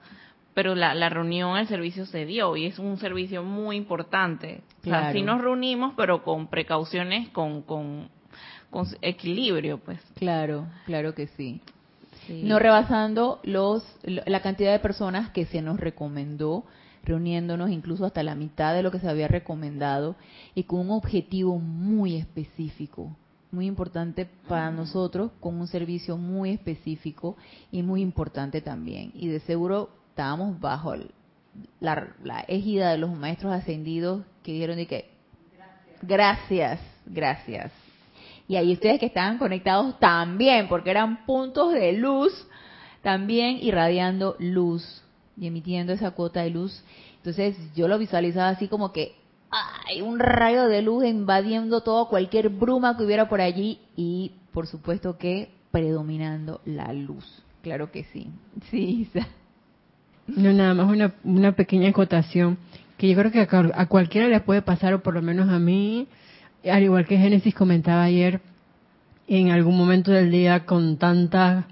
pero 0.55 0.75
la, 0.75 0.95
la, 0.95 1.09
reunión 1.09 1.57
el 1.57 1.67
servicio 1.67 2.05
se 2.05 2.27
dio 2.27 2.57
y 2.59 2.67
es 2.67 2.79
un 2.79 2.99
servicio 2.99 3.43
muy 3.43 3.75
importante. 3.75 4.61
O 4.83 4.85
sea, 4.85 5.11
sí 5.11 5.23
nos 5.23 5.41
reunimos 5.41 5.95
pero 5.97 6.23
con 6.23 6.49
precauciones 6.49 7.29
con, 7.29 7.63
con 7.63 8.09
con 8.71 8.87
equilibrio 9.03 9.79
pues. 9.79 10.01
Claro 10.15 10.67
claro 10.87 11.15
que 11.15 11.27
sí 11.27 11.61
no 12.29 12.59
rebasando 12.59 13.41
los 13.43 13.85
la 14.05 14.41
cantidad 14.41 14.73
de 14.73 14.79
personas 14.79 15.31
que 15.31 15.47
se 15.47 15.63
nos 15.63 15.81
recomendó, 15.81 16.65
reuniéndonos 17.05 17.71
incluso 17.71 18.05
hasta 18.05 18.23
la 18.23 18.35
mitad 18.35 18.75
de 18.75 18.83
lo 18.83 18.91
que 18.91 19.01
se 19.01 19.09
había 19.09 19.29
recomendado 19.29 20.17
y 20.55 20.65
con 20.65 20.81
un 20.81 20.91
objetivo 20.91 21.59
muy 21.59 22.17
específico, 22.17 23.17
muy 23.51 23.67
importante 23.67 24.29
para 24.49 24.71
nosotros, 24.71 25.33
con 25.41 25.61
un 25.61 25.67
servicio 25.67 26.17
muy 26.17 26.51
específico 26.51 27.37
y 27.71 27.83
muy 27.83 28.03
importante 28.03 28.61
también. 28.61 29.13
Y 29.15 29.29
de 29.29 29.41
seguro 29.41 29.91
estábamos 30.11 30.61
bajo 30.61 30.95
la, 31.81 32.15
la 32.23 32.41
égida 32.49 32.91
de 32.91 32.99
los 32.99 33.15
maestros 33.15 33.53
ascendidos 33.53 34.25
que 34.43 34.53
dijeron 34.53 34.77
de 34.77 34.87
que 34.87 35.11
gracias, 36.03 36.81
gracias 37.07 37.73
y 38.53 38.57
ahí 38.57 38.75
ustedes 38.75 39.01
que 39.01 39.07
estaban 39.07 39.39
conectados 39.39 39.99
también, 39.99 40.69
porque 40.69 40.91
eran 40.91 41.25
puntos 41.25 41.73
de 41.73 41.95
luz, 41.95 42.47
también 43.01 43.57
irradiando 43.63 44.37
luz 44.39 45.03
y 45.39 45.47
emitiendo 45.47 45.95
esa 45.95 46.11
cuota 46.11 46.43
de 46.43 46.51
luz. 46.51 46.85
Entonces 47.17 47.57
yo 47.75 47.89
lo 47.89 47.99
visualizaba 47.99 48.51
así 48.51 48.69
como 48.69 48.93
que 48.93 49.15
hay 49.51 50.03
un 50.03 50.19
rayo 50.19 50.69
de 50.69 50.83
luz 50.83 51.07
invadiendo 51.07 51.81
todo, 51.81 52.11
cualquier 52.11 52.51
bruma 52.51 52.95
que 52.95 53.05
hubiera 53.05 53.27
por 53.27 53.41
allí 53.41 53.79
y 53.97 54.33
por 54.53 54.67
supuesto 54.67 55.17
que 55.17 55.49
predominando 55.71 56.61
la 56.67 56.93
luz. 56.93 57.25
Claro 57.63 57.91
que 57.91 58.05
sí. 58.05 58.29
Sí, 58.71 59.09
No, 60.27 60.53
nada 60.53 60.75
más 60.75 60.91
una, 60.91 61.15
una 61.25 61.53
pequeña 61.53 61.89
acotación 61.89 62.59
que 62.99 63.09
yo 63.09 63.17
creo 63.17 63.33
que 63.33 63.41
a, 63.41 63.81
a 63.81 63.87
cualquiera 63.87 64.29
le 64.29 64.41
puede 64.41 64.61
pasar, 64.61 64.93
o 64.93 65.03
por 65.03 65.15
lo 65.15 65.23
menos 65.23 65.49
a 65.49 65.59
mí, 65.59 66.07
al 66.71 66.83
igual 66.83 67.07
que 67.07 67.19
Génesis 67.19 67.55
comentaba 67.55 68.05
ayer, 68.05 68.41
en 69.29 69.51
algún 69.51 69.77
momento 69.77 70.11
del 70.11 70.31
día 70.31 70.67
con 70.67 70.97
tanta 70.97 71.67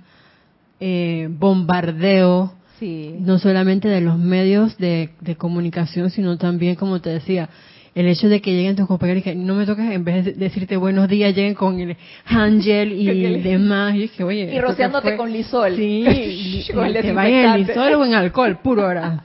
eh, 0.78 1.28
bombardeo, 1.30 2.54
no 2.80 3.38
solamente 3.38 3.88
de 3.88 4.00
los 4.00 4.18
medios 4.18 4.78
de, 4.78 5.10
comunicación, 5.36 6.10
sino 6.10 6.38
también, 6.38 6.76
como 6.76 7.00
te 7.00 7.10
decía, 7.10 7.50
el 7.94 8.06
hecho 8.06 8.28
de 8.28 8.40
que 8.40 8.52
lleguen 8.52 8.76
tus 8.76 8.86
compañeros 8.86 9.20
y 9.20 9.24
que 9.24 9.34
no 9.34 9.54
me 9.54 9.66
toques, 9.66 9.90
en 9.90 10.04
vez 10.04 10.24
de 10.24 10.32
decirte 10.32 10.76
buenos 10.78 11.08
días, 11.08 11.34
lleguen 11.34 11.54
con 11.54 11.78
el 11.78 11.96
ángel 12.24 12.92
y 12.92 13.40
demás. 13.40 13.94
Y, 13.94 14.10
y 14.18 14.60
rociándote 14.60 15.16
con 15.16 15.30
lisol. 15.30 15.76
Sí, 15.76 16.04
y, 16.08 16.64
que 16.64 17.12
vayan 17.12 17.60
en 17.60 17.66
lisol 17.66 17.94
o 17.94 18.04
en 18.06 18.14
alcohol, 18.14 18.58
puro 18.62 18.84
ahora. 18.86 19.24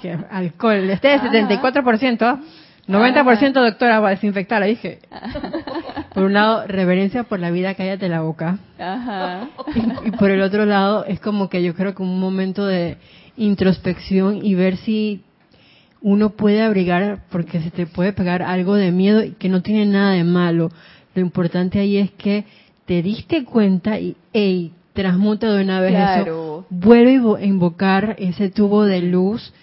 alcohol, 0.30 0.88
este 0.88 1.08
de 1.08 1.18
74%. 1.18 2.40
90% 2.88 3.52
doctora 3.52 4.00
va 4.00 4.08
a 4.08 4.10
desinfectarla, 4.12 4.66
dije. 4.66 5.00
Por 6.14 6.24
un 6.24 6.34
lado, 6.34 6.66
reverencia 6.66 7.22
por 7.22 7.40
la 7.40 7.50
vida, 7.50 7.74
cállate 7.74 8.08
la 8.08 8.20
boca. 8.20 8.58
Ajá. 8.78 9.48
Y, 10.04 10.10
por 10.10 10.30
el 10.30 10.42
otro 10.42 10.66
lado, 10.66 11.06
es 11.06 11.20
como 11.20 11.48
que 11.48 11.62
yo 11.62 11.74
creo 11.74 11.94
que 11.94 12.02
un 12.02 12.20
momento 12.20 12.66
de 12.66 12.98
introspección 13.38 14.44
y 14.44 14.54
ver 14.54 14.76
si 14.76 15.22
uno 16.02 16.30
puede 16.30 16.60
abrigar, 16.60 17.20
porque 17.30 17.62
se 17.62 17.70
te 17.70 17.86
puede 17.86 18.12
pegar 18.12 18.42
algo 18.42 18.74
de 18.74 18.92
miedo 18.92 19.24
y 19.24 19.30
que 19.30 19.48
no 19.48 19.62
tiene 19.62 19.86
nada 19.86 20.12
de 20.12 20.24
malo. 20.24 20.70
Lo 21.14 21.22
importante 21.22 21.78
ahí 21.78 21.96
es 21.96 22.10
que 22.10 22.44
te 22.84 23.00
diste 23.00 23.44
cuenta 23.44 23.98
y, 23.98 24.16
hey, 24.34 24.72
transmuta 24.92 25.50
de 25.50 25.62
una 25.62 25.80
vez 25.80 25.94
eso. 26.20 26.66
Vuelve 26.68 27.42
a 27.42 27.44
invocar 27.44 28.16
ese 28.18 28.50
tubo 28.50 28.84
de 28.84 29.00
luz 29.00 29.54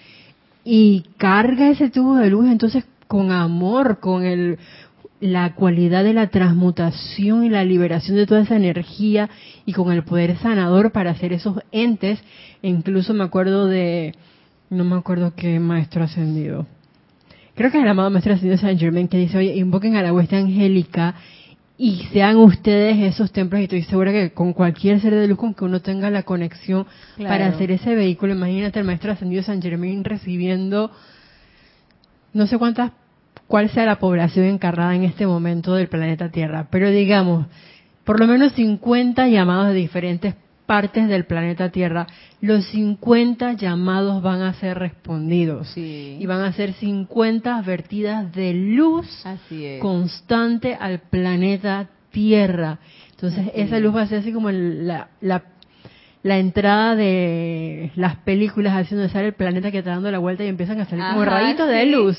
y 0.63 1.05
carga 1.17 1.69
ese 1.69 1.89
tubo 1.89 2.15
de 2.15 2.29
luz. 2.29 2.49
Entonces, 2.49 2.85
con 3.09 3.31
amor, 3.31 3.99
con 3.99 4.23
el, 4.23 4.59
la 5.19 5.55
cualidad 5.55 6.03
de 6.03 6.13
la 6.13 6.27
transmutación 6.27 7.43
y 7.43 7.49
la 7.49 7.65
liberación 7.65 8.15
de 8.15 8.27
toda 8.27 8.41
esa 8.41 8.55
energía 8.55 9.31
y 9.65 9.73
con 9.73 9.91
el 9.91 10.03
poder 10.03 10.37
sanador 10.37 10.91
para 10.91 11.09
hacer 11.09 11.33
esos 11.33 11.59
entes. 11.71 12.19
E 12.61 12.69
incluso 12.69 13.15
me 13.15 13.23
acuerdo 13.23 13.65
de, 13.65 14.13
no 14.69 14.83
me 14.83 14.95
acuerdo 14.95 15.33
qué 15.35 15.59
maestro 15.59 16.03
ascendido. 16.03 16.67
Creo 17.55 17.71
que 17.71 17.79
es 17.79 17.83
el 17.83 17.89
amado 17.89 18.11
maestro 18.11 18.35
ascendido 18.35 18.59
San 18.59 18.77
Germain 18.77 19.07
que 19.07 19.17
dice, 19.17 19.39
oye, 19.39 19.55
invoquen 19.55 19.95
a 19.95 20.03
la 20.03 20.13
hueste 20.13 20.35
angélica 20.35 21.15
y 21.79 22.03
sean 22.13 22.37
ustedes 22.37 22.99
esos 22.99 23.31
templos 23.31 23.59
y 23.59 23.63
estoy 23.63 23.81
segura 23.81 24.11
que 24.11 24.33
con 24.33 24.53
cualquier 24.53 25.01
ser 25.01 25.15
de 25.15 25.27
luz 25.27 25.39
con 25.39 25.55
que 25.55 25.65
uno 25.65 25.81
tenga 25.81 26.11
la 26.11 26.21
conexión 26.21 26.85
para 27.17 27.47
hacer 27.47 27.71
ese 27.71 27.95
vehículo, 27.95 28.35
imagínate 28.35 28.79
el 28.79 28.85
maestro 28.85 29.13
ascendido 29.13 29.41
San 29.41 29.63
Germain 29.63 30.03
recibiendo 30.03 30.91
no 32.33 32.47
sé 32.47 32.57
cuántas, 32.57 32.91
cuál 33.47 33.69
sea 33.69 33.85
la 33.85 33.99
población 33.99 34.45
encarnada 34.45 34.95
en 34.95 35.03
este 35.03 35.25
momento 35.25 35.73
del 35.73 35.87
planeta 35.87 36.29
Tierra, 36.29 36.67
pero 36.69 36.89
digamos, 36.89 37.47
por 38.03 38.19
lo 38.19 38.27
menos 38.27 38.53
50 38.53 39.27
llamados 39.27 39.69
de 39.69 39.73
diferentes 39.75 40.35
partes 40.69 41.07
del 41.07 41.25
planeta 41.25 41.69
Tierra, 41.69 42.05
los 42.41 42.63
50 42.67 43.53
llamados 43.53 44.21
van 44.21 44.43
a 44.43 44.53
ser 44.53 44.77
respondidos 44.77 45.75
y 45.75 46.23
van 46.27 46.41
a 46.41 46.53
ser 46.53 46.73
50 46.73 47.59
vertidas 47.63 48.31
de 48.33 48.53
luz 48.53 49.07
constante 49.79 50.75
al 50.79 50.99
planeta 50.99 51.89
Tierra. 52.11 52.77
Entonces, 53.11 53.47
esa 53.55 53.79
luz 53.79 53.95
va 53.95 54.03
a 54.03 54.07
ser 54.07 54.19
así 54.19 54.31
como 54.31 54.51
la, 54.51 55.09
la 55.21 55.43
la 56.21 56.37
entrada 56.37 56.95
de 56.95 57.91
las 57.95 58.17
películas 58.17 58.75
haciendo 58.75 59.07
sale 59.07 59.27
el 59.27 59.33
planeta 59.33 59.71
que 59.71 59.77
está 59.77 59.91
dando 59.91 60.11
la 60.11 60.19
vuelta 60.19 60.43
y 60.43 60.47
empiezan 60.47 60.79
a 60.81 60.85
salir 60.85 61.05
como 61.05 61.23
rayitos 61.23 61.67
de 61.69 61.85
luz. 61.85 62.17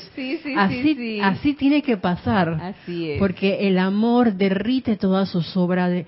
así, 0.57 1.19
así 1.21 1.53
tiene 1.53 1.81
que 1.81 1.97
pasar. 1.97 2.75
Porque 3.19 3.67
el 3.67 3.77
amor 3.77 4.33
derrite 4.33 4.97
toda 4.97 5.25
su 5.25 5.41
sobra 5.41 5.87
de 5.87 6.07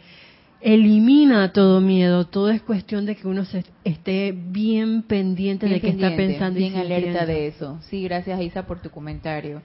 elimina 0.63 1.51
todo 1.51 1.81
miedo, 1.81 2.25
todo 2.25 2.49
es 2.49 2.61
cuestión 2.61 3.05
de 3.05 3.15
que 3.15 3.27
uno 3.27 3.43
se 3.45 3.65
esté 3.83 4.31
bien 4.31 5.03
pendiente 5.03 5.67
de 5.67 5.81
que 5.81 5.89
está 5.89 6.15
pensando 6.15 6.57
bien 6.57 6.77
alerta 6.77 7.25
de 7.25 7.47
eso. 7.47 7.79
Sí, 7.89 8.03
gracias 8.03 8.41
Isa 8.41 8.65
por 8.65 8.81
tu 8.81 8.89
comentario. 8.89 9.61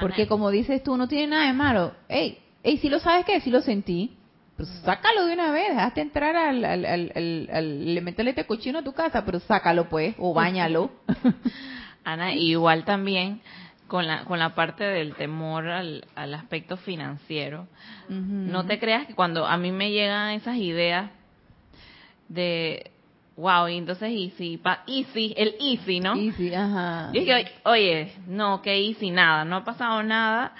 Porque 0.00 0.26
como 0.26 0.50
dices 0.50 0.82
tú, 0.82 0.96
no 0.96 1.08
tiene 1.08 1.28
nada 1.28 1.46
de 1.46 1.52
malo. 1.52 1.92
Ey, 2.08 2.38
ey, 2.62 2.76
si 2.78 2.88
lo 2.88 3.00
sabes 3.00 3.24
que 3.24 3.40
si 3.40 3.50
lo 3.50 3.60
sentí, 3.60 4.12
pues 4.56 4.68
sácalo 4.84 5.26
de 5.26 5.34
una 5.34 5.50
vez, 5.50 5.68
dejaste 5.68 6.00
entrar 6.00 6.34
al, 6.34 6.64
al, 6.64 6.84
al, 6.86 7.48
al, 7.52 7.94
le 7.94 8.00
metele 8.00 8.30
este 8.30 8.46
cochino 8.46 8.78
a 8.78 8.82
tu 8.82 8.94
casa, 8.94 9.24
pero 9.24 9.38
sácalo 9.40 9.88
pues, 9.88 10.14
o 10.18 10.32
bañalo. 10.32 10.90
Ana, 12.04 12.34
igual 12.34 12.84
también 12.84 13.42
con 13.86 14.06
la, 14.06 14.24
con 14.24 14.38
la 14.38 14.54
parte 14.54 14.84
del 14.84 15.14
temor 15.14 15.68
al, 15.68 16.06
al 16.14 16.34
aspecto 16.34 16.76
financiero. 16.76 17.68
No 18.08 18.64
te 18.66 18.78
creas 18.78 19.06
que 19.06 19.14
cuando 19.14 19.46
a 19.46 19.56
mí 19.56 19.72
me 19.72 19.90
llegan 19.90 20.30
esas 20.30 20.56
ideas 20.56 21.10
de, 22.28 22.90
wow, 23.36 23.68
y 23.68 23.76
entonces 23.76 24.10
easy, 24.10 24.56
pa, 24.56 24.84
easy, 24.86 25.34
el 25.36 25.54
easy, 25.60 26.00
¿no? 26.00 26.14
Easy, 26.14 26.54
ajá. 26.54 27.10
Y 27.12 27.28
es 27.28 27.50
oye, 27.64 28.12
no, 28.26 28.62
que 28.62 28.88
easy, 28.88 29.10
nada, 29.10 29.44
no 29.44 29.56
ha 29.56 29.64
pasado 29.64 30.02
nada. 30.02 30.54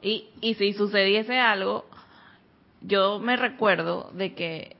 Y, 0.00 0.24
y 0.40 0.54
si 0.54 0.72
sucediese 0.72 1.38
algo, 1.38 1.86
yo 2.84 3.18
me 3.18 3.36
recuerdo 3.36 4.10
de 4.12 4.34
que 4.34 4.76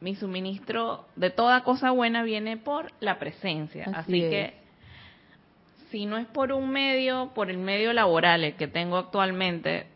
mi 0.00 0.14
suministro 0.14 1.06
de 1.16 1.30
toda 1.30 1.64
cosa 1.64 1.90
buena 1.90 2.22
viene 2.22 2.56
por 2.56 2.92
la 3.00 3.18
presencia. 3.18 3.86
Así, 3.94 4.20
que 4.20 4.54
si 5.90 6.06
no 6.06 6.18
es 6.18 6.26
por 6.26 6.52
un 6.52 6.70
medio, 6.70 7.30
por 7.34 7.50
el 7.50 7.58
medio 7.58 7.92
laboral 7.92 8.44
el 8.44 8.54
que 8.54 8.68
tengo 8.68 8.98
actualmente, 8.98 9.86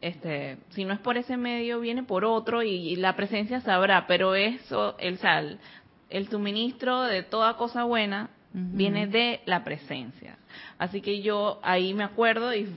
este, 0.00 0.58
si 0.70 0.84
no 0.84 0.92
es 0.92 1.00
por 1.00 1.16
ese 1.16 1.36
medio, 1.36 1.80
viene 1.80 2.02
por 2.02 2.24
otro 2.24 2.62
y, 2.62 2.96
la 2.96 3.14
presencia 3.14 3.60
sabrá, 3.60 4.06
pero 4.06 4.34
eso, 4.34 4.96
el 4.98 5.18
sal, 5.18 5.58
el 6.10 6.28
suministro 6.28 7.02
de 7.02 7.22
toda 7.22 7.56
cosa 7.56 7.84
buena 7.84 8.30
viene 8.52 9.06
de 9.06 9.40
la 9.46 9.64
presencia. 9.64 10.38
Así 10.78 11.00
que 11.00 11.22
yo 11.22 11.60
ahí 11.62 11.94
me 11.94 12.04
acuerdo 12.04 12.54
y 12.54 12.68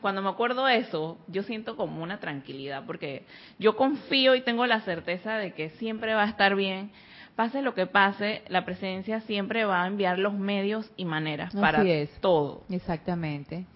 cuando 0.00 0.22
me 0.22 0.30
acuerdo 0.30 0.68
eso, 0.68 1.18
yo 1.28 1.42
siento 1.42 1.76
como 1.76 2.02
una 2.02 2.18
tranquilidad 2.18 2.84
porque 2.86 3.24
yo 3.58 3.76
confío 3.76 4.34
y 4.34 4.40
tengo 4.40 4.66
la 4.66 4.80
certeza 4.80 5.36
de 5.36 5.52
que 5.52 5.70
siempre 5.70 6.14
va 6.14 6.22
a 6.22 6.28
estar 6.28 6.54
bien 6.56 6.90
pase 7.36 7.62
lo 7.62 7.74
que 7.74 7.86
pase, 7.86 8.42
la 8.48 8.64
presencia 8.64 9.20
siempre 9.22 9.64
va 9.64 9.84
a 9.84 9.86
enviar 9.86 10.18
los 10.18 10.34
medios 10.34 10.90
y 10.96 11.04
maneras 11.04 11.54
para 11.54 11.82
todo. 12.20 12.64
Exactamente. 12.68 13.66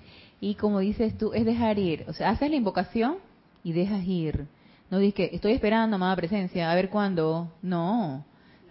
Y 0.41 0.55
como 0.57 0.81
dices 0.81 1.17
tú, 1.17 1.33
es 1.33 1.45
dejar 1.45 1.79
ir. 1.79 2.05
O 2.09 2.13
sea, 2.13 2.31
haces 2.31 2.51
la 2.51 2.57
invocación 2.57 3.17
y 3.65 3.73
dejas 3.73 4.05
ir. 4.05 4.47
No 4.91 4.99
dices 4.99 5.15
que 5.15 5.35
estoy 5.35 5.53
esperando, 5.53 5.97
amada 5.97 6.15
presencia, 6.17 6.71
a 6.71 6.75
ver 6.75 6.91
cuándo. 6.91 7.53
No, 7.63 8.25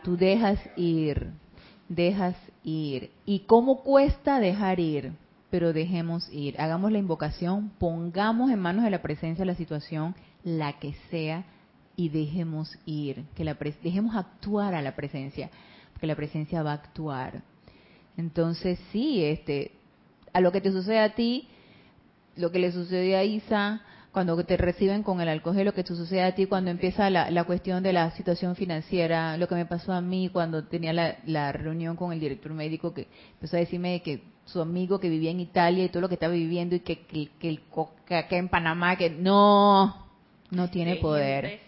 tú 0.04 0.16
dejas 0.16 0.60
ir, 0.76 1.32
dejas 1.90 2.36
ir. 2.64 3.12
¿Y 3.26 3.40
cómo 3.42 3.84
cuesta 3.84 4.40
dejar 4.40 4.80
ir? 4.80 5.14
Pero 5.50 5.74
dejemos 5.74 6.28
ir. 6.32 6.60
Hagamos 6.60 6.92
la 6.92 6.98
invocación, 6.98 7.72
pongamos 7.78 8.52
en 8.52 8.60
manos 8.60 8.84
de 8.84 8.90
la 8.90 9.02
presencia 9.02 9.46
la 9.46 9.56
situación, 9.56 10.16
la 10.44 10.74
que 10.80 10.94
sea, 11.10 11.46
y 11.96 12.10
dejemos 12.10 12.78
ir, 12.86 13.26
que 13.36 13.44
la 13.44 13.54
dejemos 13.54 14.16
actuar 14.16 14.76
a 14.76 14.82
la 14.82 14.96
presencia, 14.96 15.50
porque 15.94 16.08
la 16.08 16.16
presencia 16.16 16.62
va 16.62 16.72
a 16.72 16.76
actuar. 16.76 17.42
Entonces, 18.18 18.80
sí, 18.92 19.24
este, 19.24 19.72
a 20.34 20.42
lo 20.42 20.52
que 20.52 20.62
te 20.62 20.72
sucede 20.72 21.00
a 21.00 21.16
ti, 21.16 21.48
lo 22.36 22.52
que 22.52 22.60
le 22.60 22.72
sucede 22.72 23.16
a 23.16 23.24
Isa, 23.24 23.82
cuando 24.16 24.42
te 24.46 24.56
reciben 24.56 25.04
con 25.04 25.20
el 25.20 25.28
alcohol, 25.28 25.66
lo 25.66 25.74
que 25.74 25.84
te 25.84 25.94
sucede 25.94 26.24
a 26.24 26.34
ti 26.34 26.46
cuando 26.46 26.72
empieza 26.72 27.10
la, 27.10 27.30
la, 27.30 27.44
cuestión 27.44 27.84
de 27.84 27.92
la 27.92 28.12
situación 28.12 28.56
financiera, 28.56 29.36
lo 29.36 29.50
que 29.50 29.56
me 29.56 29.66
pasó 29.66 29.92
a 29.92 30.00
mí 30.00 30.30
cuando 30.32 30.64
tenía 30.64 30.94
la, 30.94 31.18
la 31.26 31.52
reunión 31.52 31.98
con 31.98 32.14
el 32.14 32.22
director 32.22 32.54
médico 32.54 32.94
que 32.94 33.10
empezó 33.34 33.58
a 33.58 33.60
decirme 33.60 34.02
que 34.02 34.24
su 34.46 34.62
amigo 34.62 35.02
que 35.02 35.10
vivía 35.10 35.32
en 35.32 35.42
Italia 35.42 35.84
y 35.84 35.90
todo 35.90 36.00
lo 36.00 36.08
que 36.08 36.14
estaba 36.14 36.32
viviendo 36.32 36.76
y 36.76 36.80
que, 36.80 37.00
que, 37.00 37.28
que 37.38 37.50
el 37.50 37.60
que 38.08 38.38
en 38.38 38.48
Panamá, 38.48 38.96
que 38.96 39.10
no, 39.10 40.08
no 40.50 40.70
tiene 40.70 40.96
poder 40.96 41.60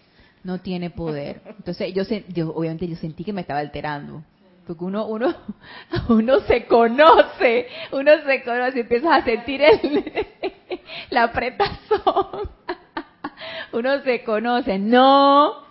no 0.48 0.62
tiene 0.62 0.90
poder. 0.90 1.42
Entonces 1.58 1.94
yo, 1.94 2.54
obviamente 2.54 2.88
yo 2.88 2.96
sentí 2.96 3.26
que 3.26 3.34
me 3.34 3.42
estaba 3.42 3.60
alterando. 3.60 4.24
Porque 4.68 4.84
uno, 4.84 5.06
uno, 5.08 5.34
uno 6.10 6.42
se 6.42 6.66
conoce, 6.66 7.68
uno 7.94 8.12
se 8.26 8.44
conoce 8.44 8.82
empiezas 8.82 9.22
a 9.22 9.24
sentir 9.24 9.62
el, 9.62 10.28
la 11.10 11.24
apretazón. 11.24 12.50
Uno 13.74 14.02
se 14.02 14.24
conoce, 14.24 14.80
no, 14.80 15.64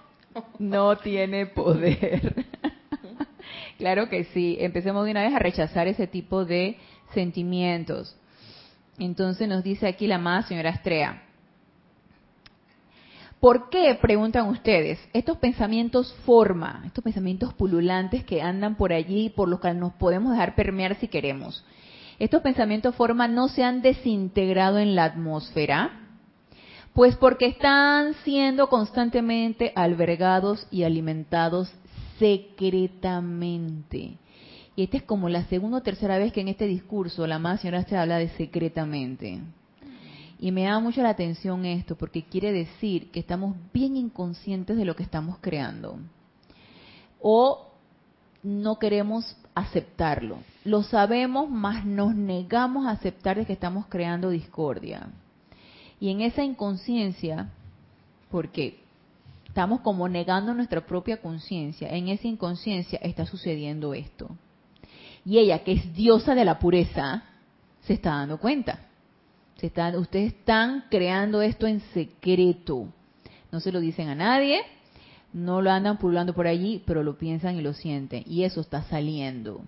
no 0.58 0.96
tiene 0.98 1.46
poder. 1.46 2.44
Claro 3.78 4.08
que 4.08 4.24
sí, 4.24 4.56
empecemos 4.60 5.04
de 5.04 5.10
una 5.10 5.24
vez 5.24 5.34
a 5.34 5.38
rechazar 5.38 5.88
ese 5.88 6.06
tipo 6.06 6.44
de 6.44 6.76
sentimientos. 7.12 8.16
Entonces 8.98 9.48
nos 9.48 9.64
dice 9.64 9.88
aquí 9.88 10.06
la 10.06 10.18
más 10.18 10.46
señora 10.46 10.70
Estrella. 10.70 11.22
¿Por 13.40 13.68
qué, 13.68 13.94
preguntan 14.00 14.48
ustedes, 14.48 14.98
estos 15.12 15.36
pensamientos 15.36 16.14
forma, 16.24 16.82
estos 16.86 17.04
pensamientos 17.04 17.52
pululantes 17.52 18.24
que 18.24 18.40
andan 18.40 18.76
por 18.76 18.92
allí, 18.92 19.28
por 19.28 19.48
los 19.48 19.60
que 19.60 19.74
nos 19.74 19.92
podemos 19.92 20.32
dejar 20.32 20.54
permear 20.54 20.96
si 20.96 21.08
queremos? 21.08 21.64
Estos 22.18 22.40
pensamientos 22.40 22.94
forma 22.94 23.28
no 23.28 23.48
se 23.48 23.62
han 23.62 23.82
desintegrado 23.82 24.78
en 24.78 24.94
la 24.94 25.04
atmósfera, 25.04 26.00
pues 26.94 27.14
porque 27.16 27.46
están 27.46 28.14
siendo 28.24 28.68
constantemente 28.68 29.70
albergados 29.74 30.66
y 30.70 30.84
alimentados 30.84 31.70
secretamente. 32.18 34.16
Y 34.76 34.84
esta 34.84 34.96
es 34.96 35.02
como 35.02 35.28
la 35.28 35.44
segunda 35.44 35.78
o 35.78 35.82
tercera 35.82 36.16
vez 36.16 36.32
que 36.32 36.40
en 36.40 36.48
este 36.48 36.66
discurso 36.66 37.26
la 37.26 37.38
más 37.38 37.60
señora 37.60 37.84
se 37.84 37.98
habla 37.98 38.16
de 38.16 38.30
secretamente. 38.30 39.40
Y 40.38 40.52
me 40.52 40.64
da 40.64 40.78
mucho 40.80 41.02
la 41.02 41.10
atención 41.10 41.64
esto, 41.64 41.96
porque 41.96 42.24
quiere 42.24 42.52
decir 42.52 43.10
que 43.10 43.20
estamos 43.20 43.56
bien 43.72 43.96
inconscientes 43.96 44.76
de 44.76 44.84
lo 44.84 44.94
que 44.94 45.02
estamos 45.02 45.38
creando. 45.40 45.98
O 47.20 47.72
no 48.42 48.78
queremos 48.78 49.36
aceptarlo. 49.54 50.38
Lo 50.64 50.82
sabemos, 50.82 51.48
mas 51.50 51.86
nos 51.86 52.14
negamos 52.14 52.86
a 52.86 52.90
aceptar 52.90 53.38
de 53.38 53.46
que 53.46 53.54
estamos 53.54 53.86
creando 53.86 54.28
discordia. 54.28 55.08
Y 55.98 56.10
en 56.10 56.20
esa 56.20 56.44
inconsciencia, 56.44 57.48
porque 58.30 58.78
estamos 59.46 59.80
como 59.80 60.06
negando 60.06 60.52
nuestra 60.52 60.86
propia 60.86 61.22
conciencia, 61.22 61.88
en 61.88 62.08
esa 62.08 62.28
inconsciencia 62.28 62.98
está 63.02 63.24
sucediendo 63.24 63.94
esto. 63.94 64.28
Y 65.24 65.38
ella, 65.38 65.64
que 65.64 65.72
es 65.72 65.94
diosa 65.94 66.34
de 66.34 66.44
la 66.44 66.58
pureza, 66.58 67.24
se 67.80 67.94
está 67.94 68.10
dando 68.10 68.38
cuenta 68.38 68.80
ustedes 69.98 70.34
están 70.34 70.84
creando 70.90 71.42
esto 71.42 71.66
en 71.66 71.80
secreto. 71.92 72.88
No 73.50 73.60
se 73.60 73.72
lo 73.72 73.80
dicen 73.80 74.08
a 74.08 74.14
nadie, 74.14 74.60
no 75.32 75.62
lo 75.62 75.70
andan 75.70 75.98
pululando 75.98 76.34
por 76.34 76.46
allí, 76.46 76.82
pero 76.86 77.02
lo 77.02 77.16
piensan 77.16 77.56
y 77.56 77.62
lo 77.62 77.72
sienten. 77.72 78.22
Y 78.26 78.44
eso 78.44 78.60
está 78.60 78.82
saliendo. 78.82 79.62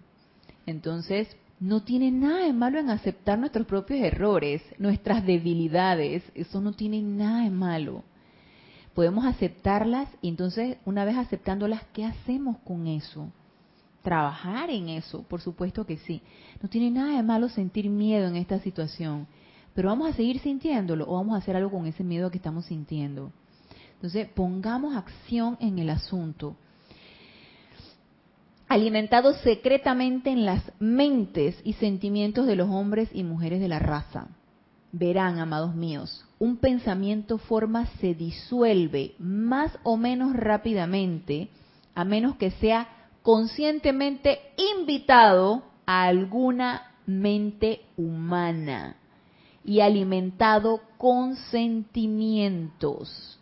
Entonces, 0.66 1.34
no 1.60 1.82
tiene 1.82 2.10
nada 2.10 2.44
de 2.44 2.52
malo 2.52 2.78
en 2.78 2.90
aceptar 2.90 3.38
nuestros 3.38 3.66
propios 3.66 4.00
errores, 4.00 4.62
nuestras 4.78 5.24
debilidades. 5.24 6.22
Eso 6.34 6.60
no 6.60 6.72
tiene 6.72 7.02
nada 7.02 7.44
de 7.44 7.50
malo. 7.50 8.04
Podemos 8.94 9.24
aceptarlas 9.24 10.08
y 10.20 10.28
entonces, 10.28 10.76
una 10.84 11.04
vez 11.04 11.16
aceptándolas, 11.16 11.82
¿qué 11.92 12.04
hacemos 12.04 12.58
con 12.58 12.86
eso? 12.86 13.30
Trabajar 14.02 14.70
en 14.70 14.88
eso, 14.88 15.22
por 15.22 15.40
supuesto 15.40 15.86
que 15.86 15.98
sí. 15.98 16.20
No 16.62 16.68
tiene 16.68 16.90
nada 16.90 17.16
de 17.16 17.22
malo 17.22 17.48
sentir 17.48 17.88
miedo 17.88 18.28
en 18.28 18.36
esta 18.36 18.58
situación 18.60 19.26
pero 19.78 19.90
vamos 19.90 20.10
a 20.10 20.12
seguir 20.12 20.40
sintiéndolo 20.40 21.04
o 21.08 21.14
vamos 21.14 21.36
a 21.36 21.38
hacer 21.38 21.54
algo 21.54 21.70
con 21.70 21.86
ese 21.86 22.02
miedo 22.02 22.32
que 22.32 22.38
estamos 22.38 22.64
sintiendo. 22.64 23.30
Entonces, 23.94 24.28
pongamos 24.28 24.96
acción 24.96 25.56
en 25.60 25.78
el 25.78 25.90
asunto. 25.90 26.56
Alimentados 28.66 29.36
secretamente 29.42 30.30
en 30.30 30.44
las 30.44 30.64
mentes 30.80 31.60
y 31.62 31.74
sentimientos 31.74 32.48
de 32.48 32.56
los 32.56 32.68
hombres 32.68 33.08
y 33.12 33.22
mujeres 33.22 33.60
de 33.60 33.68
la 33.68 33.78
raza. 33.78 34.26
Verán, 34.90 35.38
amados 35.38 35.76
míos, 35.76 36.26
un 36.40 36.56
pensamiento 36.56 37.38
forma 37.38 37.86
se 38.00 38.14
disuelve 38.14 39.14
más 39.20 39.78
o 39.84 39.96
menos 39.96 40.34
rápidamente, 40.34 41.50
a 41.94 42.04
menos 42.04 42.34
que 42.34 42.50
sea 42.50 42.88
conscientemente 43.22 44.40
invitado 44.56 45.62
a 45.86 46.02
alguna 46.02 46.96
mente 47.06 47.82
humana 47.96 48.96
y 49.68 49.82
alimentado 49.82 50.80
con 50.96 51.36
sentimientos. 51.36 53.38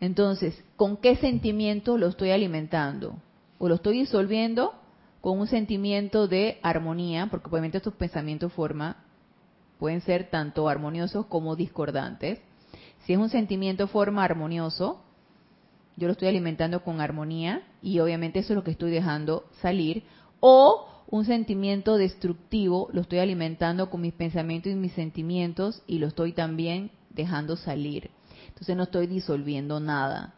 Entonces, 0.00 0.64
¿con 0.74 0.96
qué 0.96 1.14
sentimiento 1.14 1.96
lo 1.96 2.08
estoy 2.08 2.32
alimentando? 2.32 3.14
¿O 3.56 3.68
lo 3.68 3.76
estoy 3.76 4.00
disolviendo 4.00 4.74
con 5.20 5.38
un 5.38 5.46
sentimiento 5.46 6.26
de 6.26 6.58
armonía? 6.64 7.28
Porque 7.30 7.50
obviamente 7.50 7.76
estos 7.76 7.94
pensamientos 7.94 8.52
forma 8.52 8.96
pueden 9.78 10.00
ser 10.00 10.28
tanto 10.28 10.68
armoniosos 10.68 11.26
como 11.26 11.54
discordantes. 11.54 12.40
Si 13.04 13.12
es 13.12 13.20
un 13.20 13.28
sentimiento 13.28 13.86
forma 13.86 14.24
armonioso, 14.24 15.00
yo 15.96 16.08
lo 16.08 16.14
estoy 16.14 16.26
alimentando 16.26 16.82
con 16.82 17.00
armonía 17.00 17.62
y 17.80 18.00
obviamente 18.00 18.40
eso 18.40 18.54
es 18.54 18.56
lo 18.56 18.64
que 18.64 18.72
estoy 18.72 18.90
dejando 18.90 19.44
salir, 19.62 20.02
o 20.40 20.88
un 21.10 21.24
sentimiento 21.24 21.96
destructivo 21.96 22.88
lo 22.92 23.00
estoy 23.00 23.18
alimentando 23.18 23.90
con 23.90 24.00
mis 24.00 24.12
pensamientos 24.12 24.72
y 24.72 24.76
mis 24.76 24.92
sentimientos 24.92 25.82
y 25.86 25.98
lo 25.98 26.06
estoy 26.06 26.32
también 26.32 26.92
dejando 27.10 27.56
salir. 27.56 28.10
Entonces 28.48 28.76
no 28.76 28.84
estoy 28.84 29.08
disolviendo 29.08 29.80
nada. 29.80 30.34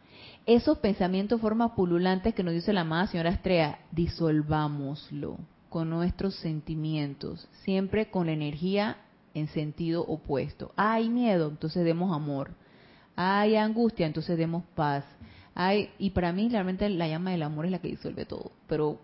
Esos 0.47 0.79
pensamientos, 0.79 1.41
formas 1.41 1.73
pululantes 1.73 2.35
que 2.35 2.43
nos 2.43 2.55
dice 2.55 2.73
la 2.73 2.81
amada 2.81 3.07
señora 3.07 3.31
Estrella, 3.31 3.81
disolvámoslo 3.93 5.39
con 5.69 5.91
nuestros 5.91 6.35
sentimientos, 6.37 7.49
siempre 7.65 8.11
con 8.11 8.27
la 8.27 8.33
energía 8.33 8.97
en 9.35 9.49
sentido 9.49 10.03
opuesto. 10.03 10.73
Hay 10.77 11.09
miedo, 11.09 11.49
entonces 11.49 11.85
demos 11.85 12.15
amor. 12.15 12.51
Hay 13.15 13.57
angustia, 13.57 14.07
entonces 14.07 14.39
demos 14.39 14.65
paz. 14.75 15.05
Hay, 15.55 15.91
y 15.99 16.11
para 16.11 16.33
mí 16.33 16.49
realmente 16.49 16.89
la 16.89 17.09
llama 17.09 17.31
del 17.31 17.43
amor 17.43 17.67
es 17.67 17.73
la 17.73 17.79
que 17.81 17.89
disuelve 17.89 18.25
todo. 18.25 18.53
Pero 18.67 19.01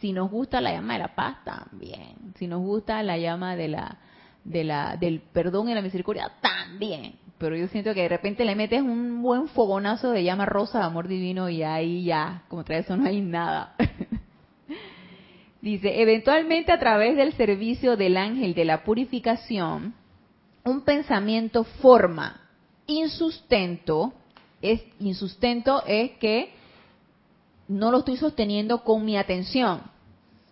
si 0.00 0.12
nos 0.12 0.30
gusta 0.30 0.60
la 0.60 0.72
llama 0.72 0.94
de 0.94 0.98
la 1.00 1.14
paz, 1.14 1.44
también. 1.44 2.34
Si 2.36 2.46
nos 2.46 2.60
gusta 2.60 3.02
la 3.02 3.18
llama 3.18 3.56
de 3.56 3.68
la, 3.68 3.98
de 4.44 4.64
la, 4.64 4.96
del 4.96 5.20
perdón 5.20 5.68
y 5.68 5.74
la 5.74 5.82
misericordia, 5.82 6.30
también. 6.40 7.14
Pero 7.38 7.56
yo 7.56 7.68
siento 7.68 7.94
que 7.94 8.02
de 8.02 8.08
repente 8.08 8.44
le 8.44 8.54
metes 8.54 8.82
un 8.82 9.22
buen 9.22 9.48
fogonazo 9.48 10.10
de 10.10 10.24
llama 10.24 10.46
rosa 10.46 10.78
de 10.78 10.84
amor 10.84 11.08
divino 11.08 11.48
y 11.48 11.62
ahí 11.62 12.04
ya, 12.04 12.42
como 12.48 12.64
trae 12.64 12.80
eso, 12.80 12.96
no 12.96 13.06
hay 13.06 13.20
nada. 13.20 13.74
Dice, 15.62 16.00
eventualmente 16.00 16.72
a 16.72 16.78
través 16.78 17.16
del 17.16 17.34
servicio 17.34 17.96
del 17.96 18.16
ángel 18.16 18.54
de 18.54 18.64
la 18.64 18.82
purificación, 18.82 19.94
un 20.64 20.82
pensamiento 20.82 21.64
forma 21.64 22.40
insustento, 22.86 24.12
es 24.62 24.82
insustento 24.98 25.82
es 25.86 26.12
que 26.12 26.52
no 27.70 27.92
lo 27.92 27.98
estoy 27.98 28.16
sosteniendo 28.16 28.82
con 28.82 29.04
mi 29.04 29.16
atención. 29.16 29.80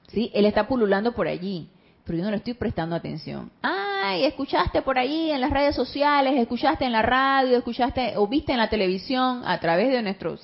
¿Sí? 0.06 0.30
Él 0.32 0.46
está 0.46 0.68
pululando 0.68 1.12
por 1.12 1.26
allí, 1.26 1.68
pero 2.04 2.16
yo 2.16 2.24
no 2.24 2.30
le 2.30 2.36
estoy 2.36 2.54
prestando 2.54 2.96
atención. 2.96 3.50
Ay, 3.60 4.24
escuchaste 4.24 4.80
por 4.80 4.98
ahí 4.98 5.30
en 5.30 5.40
las 5.40 5.50
redes 5.50 5.74
sociales, 5.74 6.34
escuchaste 6.38 6.86
en 6.86 6.92
la 6.92 7.02
radio, 7.02 7.58
escuchaste 7.58 8.16
o 8.16 8.26
viste 8.26 8.52
en 8.52 8.58
la 8.58 8.70
televisión, 8.70 9.42
a 9.44 9.58
través 9.60 9.90
de 9.90 10.00
nuestros 10.00 10.40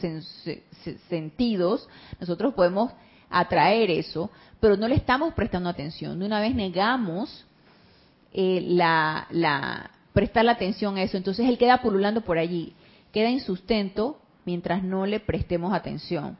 sentidos, 1.08 1.88
nosotros 2.20 2.52
podemos 2.52 2.92
atraer 3.30 3.90
eso, 3.90 4.30
pero 4.60 4.76
no 4.76 4.88
le 4.88 4.96
estamos 4.96 5.32
prestando 5.32 5.70
atención. 5.70 6.18
De 6.18 6.26
una 6.26 6.40
vez 6.40 6.54
negamos 6.54 7.46
eh, 8.32 8.62
la, 8.66 9.28
la, 9.30 9.90
prestar 10.12 10.44
la 10.44 10.52
atención 10.52 10.96
a 10.96 11.02
eso, 11.02 11.16
entonces 11.16 11.48
él 11.48 11.56
queda 11.56 11.80
pululando 11.80 12.20
por 12.22 12.36
allí, 12.36 12.74
queda 13.12 13.30
insustento 13.30 14.18
mientras 14.44 14.82
no 14.82 15.06
le 15.06 15.20
prestemos 15.20 15.72
atención. 15.72 16.36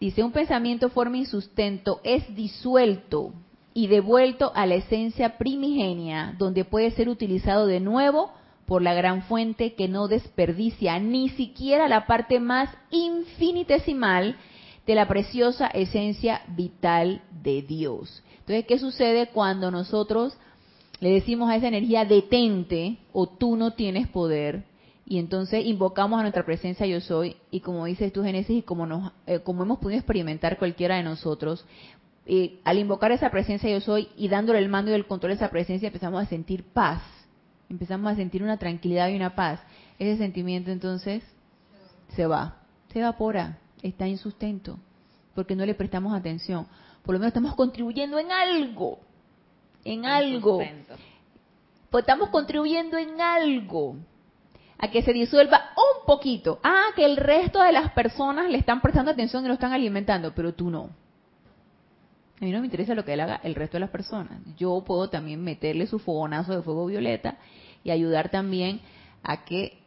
Dice, 0.00 0.22
un 0.22 0.32
pensamiento 0.32 0.90
forma 0.90 1.16
insustento 1.16 2.00
es 2.04 2.34
disuelto 2.34 3.32
y 3.72 3.86
devuelto 3.86 4.52
a 4.54 4.66
la 4.66 4.76
esencia 4.76 5.38
primigenia, 5.38 6.34
donde 6.38 6.64
puede 6.64 6.90
ser 6.92 7.08
utilizado 7.08 7.66
de 7.66 7.80
nuevo 7.80 8.32
por 8.66 8.82
la 8.82 8.94
gran 8.94 9.22
fuente 9.22 9.74
que 9.74 9.88
no 9.88 10.08
desperdicia 10.08 10.98
ni 10.98 11.28
siquiera 11.30 11.88
la 11.88 12.06
parte 12.06 12.40
más 12.40 12.70
infinitesimal 12.90 14.36
de 14.86 14.94
la 14.94 15.08
preciosa 15.08 15.66
esencia 15.68 16.42
vital 16.48 17.22
de 17.42 17.62
Dios. 17.62 18.22
Entonces, 18.40 18.66
¿qué 18.66 18.78
sucede 18.78 19.28
cuando 19.28 19.70
nosotros 19.70 20.36
le 21.00 21.10
decimos 21.10 21.50
a 21.50 21.56
esa 21.56 21.68
energía 21.68 22.04
detente 22.04 22.98
o 23.12 23.26
tú 23.26 23.56
no 23.56 23.72
tienes 23.72 24.08
poder? 24.08 24.64
Y 25.06 25.18
entonces 25.18 25.64
invocamos 25.66 26.18
a 26.18 26.22
nuestra 26.22 26.46
presencia 26.46 26.86
yo 26.86 27.00
soy 27.00 27.36
y 27.50 27.60
como 27.60 27.84
dices 27.84 28.12
tú 28.12 28.22
Génesis 28.22 28.58
y 28.58 28.62
como 28.62 28.86
nos 28.86 29.12
eh, 29.26 29.40
como 29.40 29.62
hemos 29.62 29.78
podido 29.78 29.98
experimentar 29.98 30.58
cualquiera 30.58 30.96
de 30.96 31.02
nosotros 31.02 31.66
eh, 32.26 32.60
al 32.64 32.78
invocar 32.78 33.12
esa 33.12 33.30
presencia 33.30 33.70
yo 33.70 33.80
soy 33.80 34.08
y 34.16 34.28
dándole 34.28 34.58
el 34.58 34.70
mando 34.70 34.90
y 34.90 34.94
el 34.94 35.06
control 35.06 35.32
a 35.32 35.34
esa 35.34 35.50
presencia 35.50 35.88
empezamos 35.88 36.22
a 36.22 36.26
sentir 36.26 36.64
paz. 36.64 37.02
Empezamos 37.68 38.12
a 38.12 38.16
sentir 38.16 38.42
una 38.42 38.58
tranquilidad 38.58 39.08
y 39.08 39.16
una 39.16 39.34
paz. 39.34 39.60
Ese 39.98 40.16
sentimiento 40.16 40.70
entonces 40.70 41.22
se 42.14 42.26
va 42.26 42.56
se 42.92 43.00
evapora 43.00 43.58
está 43.82 44.06
en 44.06 44.16
sustento 44.16 44.78
porque 45.34 45.56
no 45.56 45.66
le 45.66 45.74
prestamos 45.74 46.14
atención. 46.14 46.66
Por 47.02 47.14
lo 47.14 47.18
menos 47.18 47.30
estamos 47.30 47.54
contribuyendo 47.56 48.18
en 48.18 48.30
algo 48.32 49.00
en 49.84 50.06
algo. 50.06 50.62
pues 51.90 52.02
estamos 52.02 52.30
contribuyendo 52.30 52.96
en 52.96 53.20
algo 53.20 53.96
a 54.84 54.90
que 54.90 55.02
se 55.02 55.14
disuelva 55.14 55.70
un 55.76 56.06
poquito. 56.06 56.60
Ah, 56.62 56.88
que 56.94 57.06
el 57.06 57.16
resto 57.16 57.62
de 57.62 57.72
las 57.72 57.92
personas 57.92 58.50
le 58.50 58.58
están 58.58 58.82
prestando 58.82 59.10
atención 59.10 59.42
y 59.44 59.48
lo 59.48 59.54
están 59.54 59.72
alimentando, 59.72 60.34
pero 60.34 60.52
tú 60.52 60.70
no. 60.70 60.90
A 62.40 62.44
mí 62.44 62.52
no 62.52 62.60
me 62.60 62.66
interesa 62.66 62.94
lo 62.94 63.04
que 63.04 63.14
él 63.14 63.20
haga 63.20 63.40
el 63.42 63.54
resto 63.54 63.76
de 63.76 63.80
las 63.80 63.90
personas. 63.90 64.40
Yo 64.58 64.84
puedo 64.84 65.08
también 65.08 65.42
meterle 65.42 65.86
su 65.86 65.98
fogonazo 65.98 66.54
de 66.54 66.62
fuego 66.62 66.84
violeta 66.84 67.38
y 67.82 67.92
ayudar 67.92 68.28
también 68.28 68.82
a 69.22 69.46
que 69.46 69.78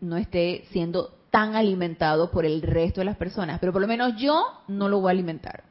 no 0.00 0.16
esté 0.16 0.66
siendo 0.70 1.18
tan 1.32 1.56
alimentado 1.56 2.30
por 2.30 2.44
el 2.44 2.62
resto 2.62 3.00
de 3.00 3.06
las 3.06 3.16
personas. 3.16 3.58
Pero 3.58 3.72
por 3.72 3.82
lo 3.82 3.88
menos 3.88 4.14
yo 4.16 4.44
no 4.68 4.88
lo 4.88 5.00
voy 5.00 5.08
a 5.08 5.12
alimentar. 5.12 5.64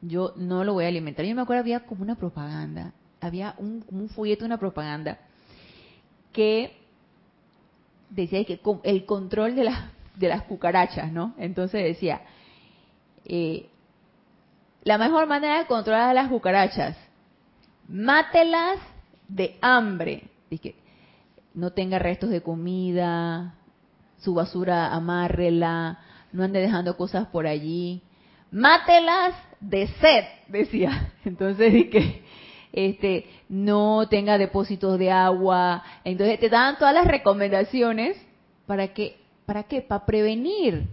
Yo 0.00 0.32
no 0.36 0.62
lo 0.62 0.74
voy 0.74 0.84
a 0.84 0.88
alimentar. 0.88 1.26
Yo 1.26 1.34
me 1.34 1.42
acuerdo 1.42 1.62
había 1.62 1.80
como 1.86 2.02
una 2.02 2.14
propaganda, 2.14 2.92
había 3.20 3.56
un, 3.58 3.84
un 3.90 4.08
folleto, 4.10 4.44
una 4.44 4.58
propaganda 4.58 5.18
que 6.32 6.85
decía 8.10 8.44
que 8.44 8.60
el 8.84 9.04
control 9.04 9.54
de 9.54 9.64
las, 9.64 9.90
de 10.14 10.28
las 10.28 10.42
cucarachas, 10.42 11.12
¿no? 11.12 11.34
Entonces 11.38 11.82
decía, 11.82 12.22
eh, 13.24 13.68
la 14.82 14.98
mejor 14.98 15.26
manera 15.26 15.58
de 15.58 15.66
controlar 15.66 16.10
a 16.10 16.14
las 16.14 16.28
cucarachas, 16.28 16.96
mátelas 17.88 18.78
de 19.28 19.58
hambre. 19.60 20.30
Dice, 20.50 20.76
no 21.54 21.72
tenga 21.72 21.98
restos 21.98 22.30
de 22.30 22.42
comida, 22.42 23.54
su 24.18 24.34
basura 24.34 24.94
amárrela, 24.94 25.98
no 26.32 26.44
ande 26.44 26.60
dejando 26.60 26.96
cosas 26.96 27.26
por 27.28 27.46
allí. 27.46 28.02
Mátelas 28.50 29.34
de 29.60 29.88
sed, 29.88 30.24
decía. 30.48 31.12
Entonces 31.24 31.72
dije, 31.72 32.22
este, 32.76 33.26
no 33.48 34.06
tenga 34.08 34.38
depósitos 34.38 34.98
de 34.98 35.10
agua. 35.10 35.82
Entonces 36.04 36.38
te 36.38 36.48
dan 36.48 36.78
todas 36.78 36.94
las 36.94 37.06
recomendaciones 37.06 38.16
para 38.66 38.94
que, 38.94 39.16
¿para 39.46 39.64
qué? 39.64 39.80
Para 39.80 40.06
prevenir, 40.06 40.86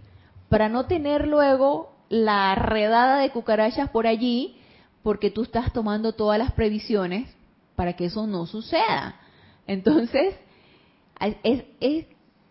para 0.50 0.70
no 0.70 0.86
tener 0.86 1.28
luego 1.28 1.94
la 2.10 2.56
redada 2.56 3.20
de 3.20 3.32
cucarachas 3.32 3.90
por 3.90 4.08
allí, 4.08 4.56
porque 5.04 5.30
tú 5.30 5.44
estás 5.44 5.74
tomando 5.74 6.14
todas 6.14 6.40
las 6.40 6.54
previsiones 6.54 7.30
para 7.76 7.94
que 7.94 8.06
eso 8.06 8.26
no 8.26 8.46
suceda. 8.46 9.20
Entonces, 9.68 10.36
es, 11.20 11.64
es, 11.80 12.06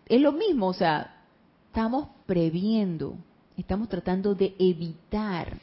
es 0.05 0.21
lo 0.21 0.31
mismo, 0.31 0.67
o 0.67 0.73
sea, 0.73 1.15
estamos 1.67 2.09
previendo, 2.27 3.15
estamos 3.57 3.89
tratando 3.89 4.35
de 4.35 4.55
evitar 4.59 5.57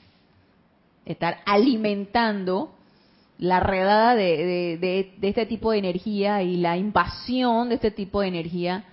estar 1.04 1.38
alimentando 1.46 2.74
la 3.41 3.59
redada 3.59 4.14
de, 4.14 4.76
de, 4.78 5.16
este 5.22 5.47
tipo 5.47 5.72
de 5.72 5.78
energía 5.78 6.43
y 6.43 6.59
la 6.59 6.76
invasión 6.76 7.70
de 7.70 7.76
este 7.76 7.91
tipo 7.91 8.20
de 8.20 8.28
energía, 8.28 8.84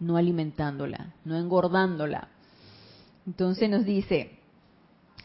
no 0.00 0.16
alimentándola, 0.16 1.14
no 1.24 1.36
engordándola. 1.36 2.26
Entonces 3.24 3.70
nos 3.70 3.84
dice, 3.84 4.40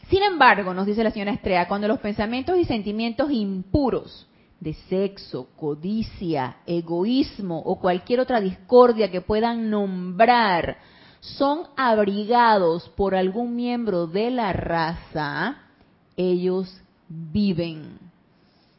sin 0.08 0.22
embargo, 0.22 0.74
nos 0.74 0.86
dice 0.86 1.02
la 1.02 1.10
señora 1.10 1.32
Estrella, 1.32 1.66
cuando 1.66 1.88
los 1.88 1.98
pensamientos 1.98 2.56
y 2.56 2.64
sentimientos 2.64 3.32
impuros 3.32 4.28
de 4.60 4.74
sexo, 4.74 5.48
codicia, 5.56 6.58
egoísmo 6.64 7.58
o 7.58 7.80
cualquier 7.80 8.20
otra 8.20 8.40
discordia 8.40 9.10
que 9.10 9.20
puedan 9.20 9.70
nombrar 9.70 10.78
son 11.18 11.62
abrigados 11.76 12.88
por 12.90 13.16
algún 13.16 13.56
miembro 13.56 14.06
de 14.06 14.30
la 14.30 14.52
raza, 14.52 15.62
ellos 16.16 16.80
viven 17.08 18.07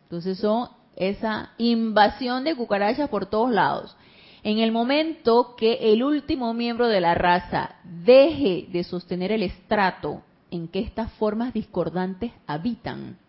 entonces 0.09 0.39
son 0.39 0.69
esa 0.95 1.51
invasión 1.59 2.43
de 2.43 2.55
cucarachas 2.55 3.09
por 3.09 3.27
todos 3.27 3.51
lados. 3.51 3.95
En 4.41 4.57
el 4.57 4.71
momento 4.71 5.53
que 5.55 5.93
el 5.93 6.01
último 6.01 6.51
miembro 6.55 6.87
de 6.87 6.99
la 6.99 7.13
raza 7.13 7.75
deje 7.83 8.65
de 8.71 8.83
sostener 8.83 9.31
el 9.31 9.43
estrato 9.43 10.23
en 10.49 10.67
que 10.67 10.79
estas 10.79 11.11
formas 11.13 11.53
discordantes 11.53 12.31
habitan, 12.47 13.19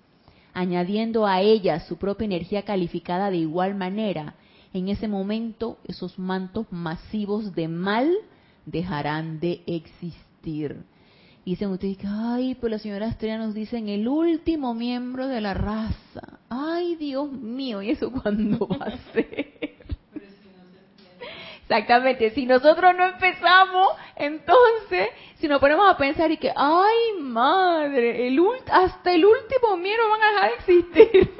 añadiendo 0.54 1.26
a 1.26 1.42
ellas 1.42 1.86
su 1.86 1.98
propia 1.98 2.24
energía 2.24 2.62
calificada 2.62 3.30
de 3.30 3.36
igual 3.36 3.74
manera, 3.74 4.36
en 4.72 4.88
ese 4.88 5.06
momento 5.06 5.76
esos 5.86 6.18
mantos 6.18 6.66
masivos 6.70 7.54
de 7.54 7.68
mal 7.68 8.10
dejarán 8.64 9.38
de 9.38 9.62
existir. 9.66 10.82
Y 11.50 11.54
dicen 11.54 11.72
ustedes, 11.72 11.98
ay, 12.06 12.54
pues 12.54 12.70
la 12.70 12.78
señora 12.78 13.08
Estrella 13.08 13.36
nos 13.36 13.54
dice 13.54 13.76
en 13.76 13.88
el 13.88 14.06
último 14.06 14.72
miembro 14.72 15.26
de 15.26 15.40
la 15.40 15.52
raza. 15.52 16.38
Ay, 16.48 16.94
Dios 16.94 17.28
mío, 17.32 17.82
¿y 17.82 17.90
eso 17.90 18.12
cuándo 18.12 18.68
va 18.68 18.86
a 18.86 18.96
ser? 19.12 19.74
Exactamente, 21.62 22.30
si 22.30 22.46
nosotros 22.46 22.94
no 22.96 23.04
empezamos, 23.04 23.88
entonces, 24.14 25.08
si 25.40 25.48
nos 25.48 25.58
ponemos 25.58 25.92
a 25.92 25.96
pensar 25.96 26.30
y 26.30 26.36
que, 26.36 26.52
ay 26.54 27.20
madre, 27.20 28.28
el 28.28 28.40
hasta 28.70 29.12
el 29.12 29.24
último 29.24 29.76
miembro 29.76 30.08
van 30.08 30.22
a 30.22 30.30
dejar 30.30 30.50
de 30.50 30.56
existir. 30.56 31.34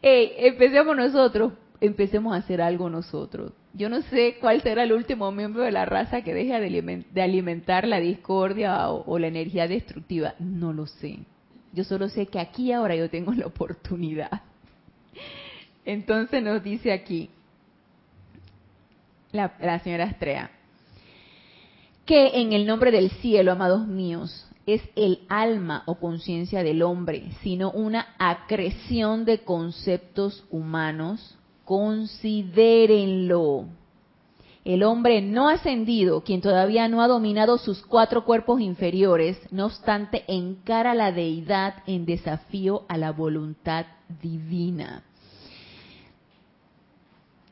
empecemos 0.00 0.96
nosotros, 0.96 1.54
empecemos 1.80 2.34
a 2.34 2.38
hacer 2.38 2.60
algo 2.60 2.88
nosotros. 2.90 3.52
Yo 3.72 3.88
no 3.88 4.02
sé 4.02 4.36
cuál 4.40 4.62
será 4.62 4.84
el 4.84 4.92
último 4.92 5.30
miembro 5.32 5.62
de 5.62 5.72
la 5.72 5.84
raza 5.84 6.22
que 6.22 6.34
deje 6.34 6.58
de 6.60 7.22
alimentar 7.22 7.86
la 7.86 7.98
discordia 7.98 8.88
o, 8.90 9.18
la 9.18 9.26
energía 9.26 9.66
destructiva. 9.66 10.34
No 10.38 10.72
lo 10.72 10.86
sé. 10.86 11.18
Yo 11.72 11.82
solo 11.82 12.08
sé 12.08 12.26
que 12.26 12.38
aquí 12.38 12.72
ahora 12.72 12.94
yo 12.94 13.10
tengo 13.10 13.32
la 13.32 13.46
oportunidad. 13.46 14.42
Entonces 15.84 16.42
nos 16.42 16.62
dice 16.62 16.92
aquí 16.92 17.30
la, 19.32 19.80
señora 19.80 20.04
Estrella, 20.04 20.50
que 22.06 22.40
en 22.40 22.52
el 22.52 22.66
nombre 22.66 22.92
del 22.92 23.10
cielo, 23.10 23.52
amados 23.52 23.86
míos, 23.86 24.46
es 24.66 24.82
el 24.94 25.20
alma 25.28 25.82
o 25.86 25.96
conciencia 25.96 26.62
del 26.62 26.82
hombre, 26.82 27.24
sino 27.42 27.70
una 27.72 28.14
acreción 28.18 29.24
de 29.24 29.40
conceptos 29.40 30.44
humanos. 30.50 31.36
Considérenlo. 31.64 33.66
El 34.64 34.82
hombre 34.82 35.20
no 35.20 35.48
ascendido, 35.48 36.22
quien 36.22 36.40
todavía 36.40 36.88
no 36.88 37.02
ha 37.02 37.08
dominado 37.08 37.58
sus 37.58 37.82
cuatro 37.82 38.24
cuerpos 38.24 38.60
inferiores, 38.60 39.38
no 39.50 39.66
obstante, 39.66 40.24
encara 40.26 40.94
la 40.94 41.12
deidad 41.12 41.82
en 41.86 42.06
desafío 42.06 42.84
a 42.88 42.96
la 42.96 43.12
voluntad 43.12 43.84
divina 44.22 45.02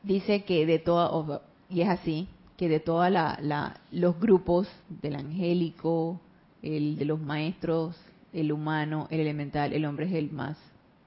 dice 0.03 0.43
que 0.43 0.65
de 0.65 0.79
toda, 0.79 1.41
y 1.69 1.81
es 1.81 1.89
así, 1.89 2.27
que 2.57 2.69
de 2.69 2.79
todos 2.79 3.09
la, 3.09 3.79
los 3.91 4.19
grupos 4.19 4.67
del 4.89 5.15
angélico, 5.15 6.19
el 6.61 6.97
de 6.97 7.05
los 7.05 7.19
maestros, 7.19 7.97
el 8.31 8.51
humano, 8.51 9.07
el 9.09 9.21
elemental, 9.21 9.73
el 9.73 9.85
hombre 9.85 10.05
es 10.05 10.13
el 10.13 10.31
más, 10.31 10.57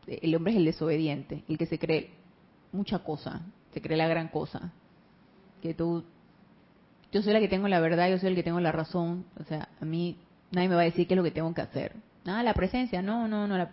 el 0.07 0.34
hombre 0.34 0.52
es 0.52 0.59
el 0.59 0.64
desobediente, 0.64 1.44
el 1.48 1.59
que 1.59 1.66
se 1.66 1.78
cree 1.78 2.11
mucha 2.77 3.01
cosa, 3.01 3.43
se 3.72 3.81
cree 3.81 3.97
la 3.97 4.09
gran 4.09 4.29
cosa, 4.29 4.72
que 5.62 5.74
tú, 5.74 6.05
yo 7.12 7.22
soy 7.22 7.33
la 7.33 7.41
que 7.41 7.49
tengo 7.49 7.68
la 7.68 7.81
verdad, 7.81 8.09
yo 8.09 8.18
soy 8.18 8.29
el 8.29 8.35
que 8.35 8.43
tengo 8.43 8.61
la 8.61 8.72
razón, 8.72 9.24
o 9.41 9.45
sea, 9.45 9.68
a 9.81 9.85
mí 9.85 10.16
nadie 10.51 10.68
me 10.68 10.74
va 10.74 10.83
a 10.83 10.85
decir 10.85 11.07
qué 11.07 11.14
es 11.14 11.16
lo 11.16 11.24
que 11.24 11.31
tengo 11.31 11.53
que 11.55 11.62
hacer. 11.62 11.97
Nada, 12.24 12.43
la 12.43 12.55
presencia, 12.55 13.03
no, 13.03 13.29
no, 13.29 13.47
no, 13.47 13.57
la 13.57 13.70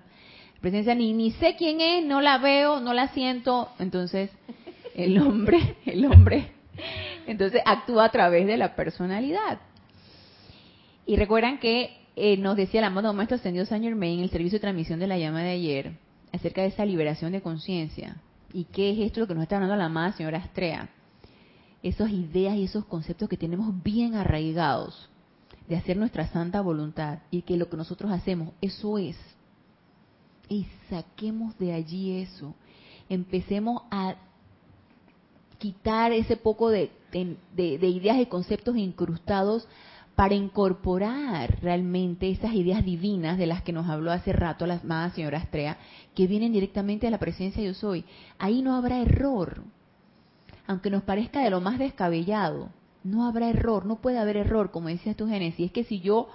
presencia 0.61 0.95
ni, 0.95 1.13
ni 1.13 1.31
sé 1.31 1.55
quién 1.57 1.81
es, 1.81 2.05
no 2.05 2.21
la 2.21 2.37
veo, 2.37 2.79
no 2.79 2.93
la 2.93 3.09
siento, 3.09 3.69
entonces 3.79 4.31
el 4.95 5.19
hombre, 5.19 5.77
el 5.85 6.05
hombre, 6.05 6.51
entonces 7.27 7.61
actúa 7.65 8.05
a 8.05 8.11
través 8.11 8.47
de 8.47 8.57
la 8.57 8.75
personalidad. 8.75 9.59
Y 11.05 11.17
recuerdan 11.17 11.59
que 11.59 11.97
eh, 12.15 12.37
nos 12.37 12.55
decía 12.55 12.79
el 12.79 12.85
amado 12.85 13.13
Maestro 13.13 13.35
Ascendido 13.35 13.65
Saint 13.65 13.83
Germain 13.83 14.19
en 14.19 14.23
el 14.23 14.29
servicio 14.29 14.57
de 14.57 14.61
transmisión 14.61 14.99
de 14.99 15.07
la 15.07 15.17
llama 15.17 15.41
de 15.43 15.51
ayer 15.51 15.93
acerca 16.31 16.61
de 16.61 16.67
esa 16.67 16.85
liberación 16.85 17.31
de 17.31 17.41
conciencia. 17.41 18.17
¿Y 18.53 18.65
qué 18.65 18.91
es 18.91 18.99
esto 18.99 19.19
lo 19.19 19.27
que 19.27 19.33
nos 19.33 19.43
está 19.43 19.55
hablando 19.55 19.75
la 19.75 19.85
amada 19.85 20.13
señora 20.13 20.37
Astrea? 20.37 20.89
Esas 21.81 22.11
ideas 22.11 22.55
y 22.55 22.63
esos 22.63 22.85
conceptos 22.85 23.27
que 23.27 23.35
tenemos 23.35 23.83
bien 23.83 24.15
arraigados 24.15 25.09
de 25.67 25.75
hacer 25.75 25.97
nuestra 25.97 26.27
santa 26.27 26.61
voluntad 26.61 27.19
y 27.31 27.41
que 27.41 27.57
lo 27.57 27.69
que 27.69 27.77
nosotros 27.77 28.11
hacemos, 28.11 28.53
eso 28.61 28.97
es. 28.97 29.17
Y 30.47 30.67
saquemos 30.89 31.57
de 31.57 31.73
allí 31.73 32.21
eso. 32.21 32.53
Empecemos 33.09 33.81
a 33.89 34.15
quitar 35.57 36.11
ese 36.11 36.35
poco 36.35 36.69
de, 36.69 36.91
ideas 37.55 38.19
y 38.19 38.25
conceptos 38.25 38.75
incrustados 38.77 39.67
para 40.15 40.35
incorporar 40.35 41.59
realmente 41.61 42.29
esas 42.29 42.53
ideas 42.53 42.85
divinas 42.85 43.37
de 43.37 43.47
las 43.47 43.63
que 43.63 43.73
nos 43.73 43.89
habló 43.89 44.11
hace 44.11 44.31
rato 44.33 44.67
la 44.67 44.75
amada 44.75 45.09
señora 45.11 45.39
Astrea, 45.39 45.77
que 46.13 46.27
vienen 46.27 46.53
directamente 46.53 47.07
a 47.07 47.11
la 47.11 47.17
presencia 47.17 47.63
yo 47.63 47.73
soy. 47.73 48.05
Ahí 48.37 48.61
no 48.61 48.75
habrá 48.75 48.99
error, 48.99 49.63
aunque 50.67 50.89
nos 50.89 51.03
parezca 51.03 51.41
de 51.41 51.49
lo 51.49 51.61
más 51.61 51.79
descabellado, 51.79 52.69
no 53.03 53.25
habrá 53.25 53.49
error, 53.49 53.85
no 53.85 53.97
puede 53.97 54.19
haber 54.19 54.37
error, 54.37 54.71
como 54.71 54.87
decías 54.87 55.15
tú, 55.15 55.27
Génesis. 55.27 55.65
Es 55.67 55.71
que 55.71 55.83
si 55.83 55.99
yo 55.99 56.29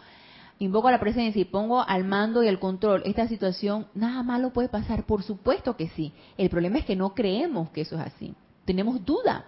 invoco 0.58 0.88
a 0.88 0.92
la 0.92 1.00
presencia 1.00 1.40
y 1.40 1.44
pongo 1.44 1.80
al 1.80 2.04
mando 2.04 2.42
y 2.42 2.48
al 2.48 2.58
control 2.58 3.02
esta 3.06 3.28
situación, 3.28 3.86
nada 3.94 4.22
malo 4.22 4.52
puede 4.52 4.68
pasar, 4.68 5.06
por 5.06 5.22
supuesto 5.22 5.76
que 5.76 5.88
sí. 5.90 6.12
El 6.36 6.50
problema 6.50 6.78
es 6.78 6.84
que 6.84 6.96
no 6.96 7.14
creemos 7.14 7.70
que 7.70 7.82
eso 7.82 7.94
es 7.94 8.02
así 8.02 8.34
tenemos 8.68 9.02
duda 9.02 9.46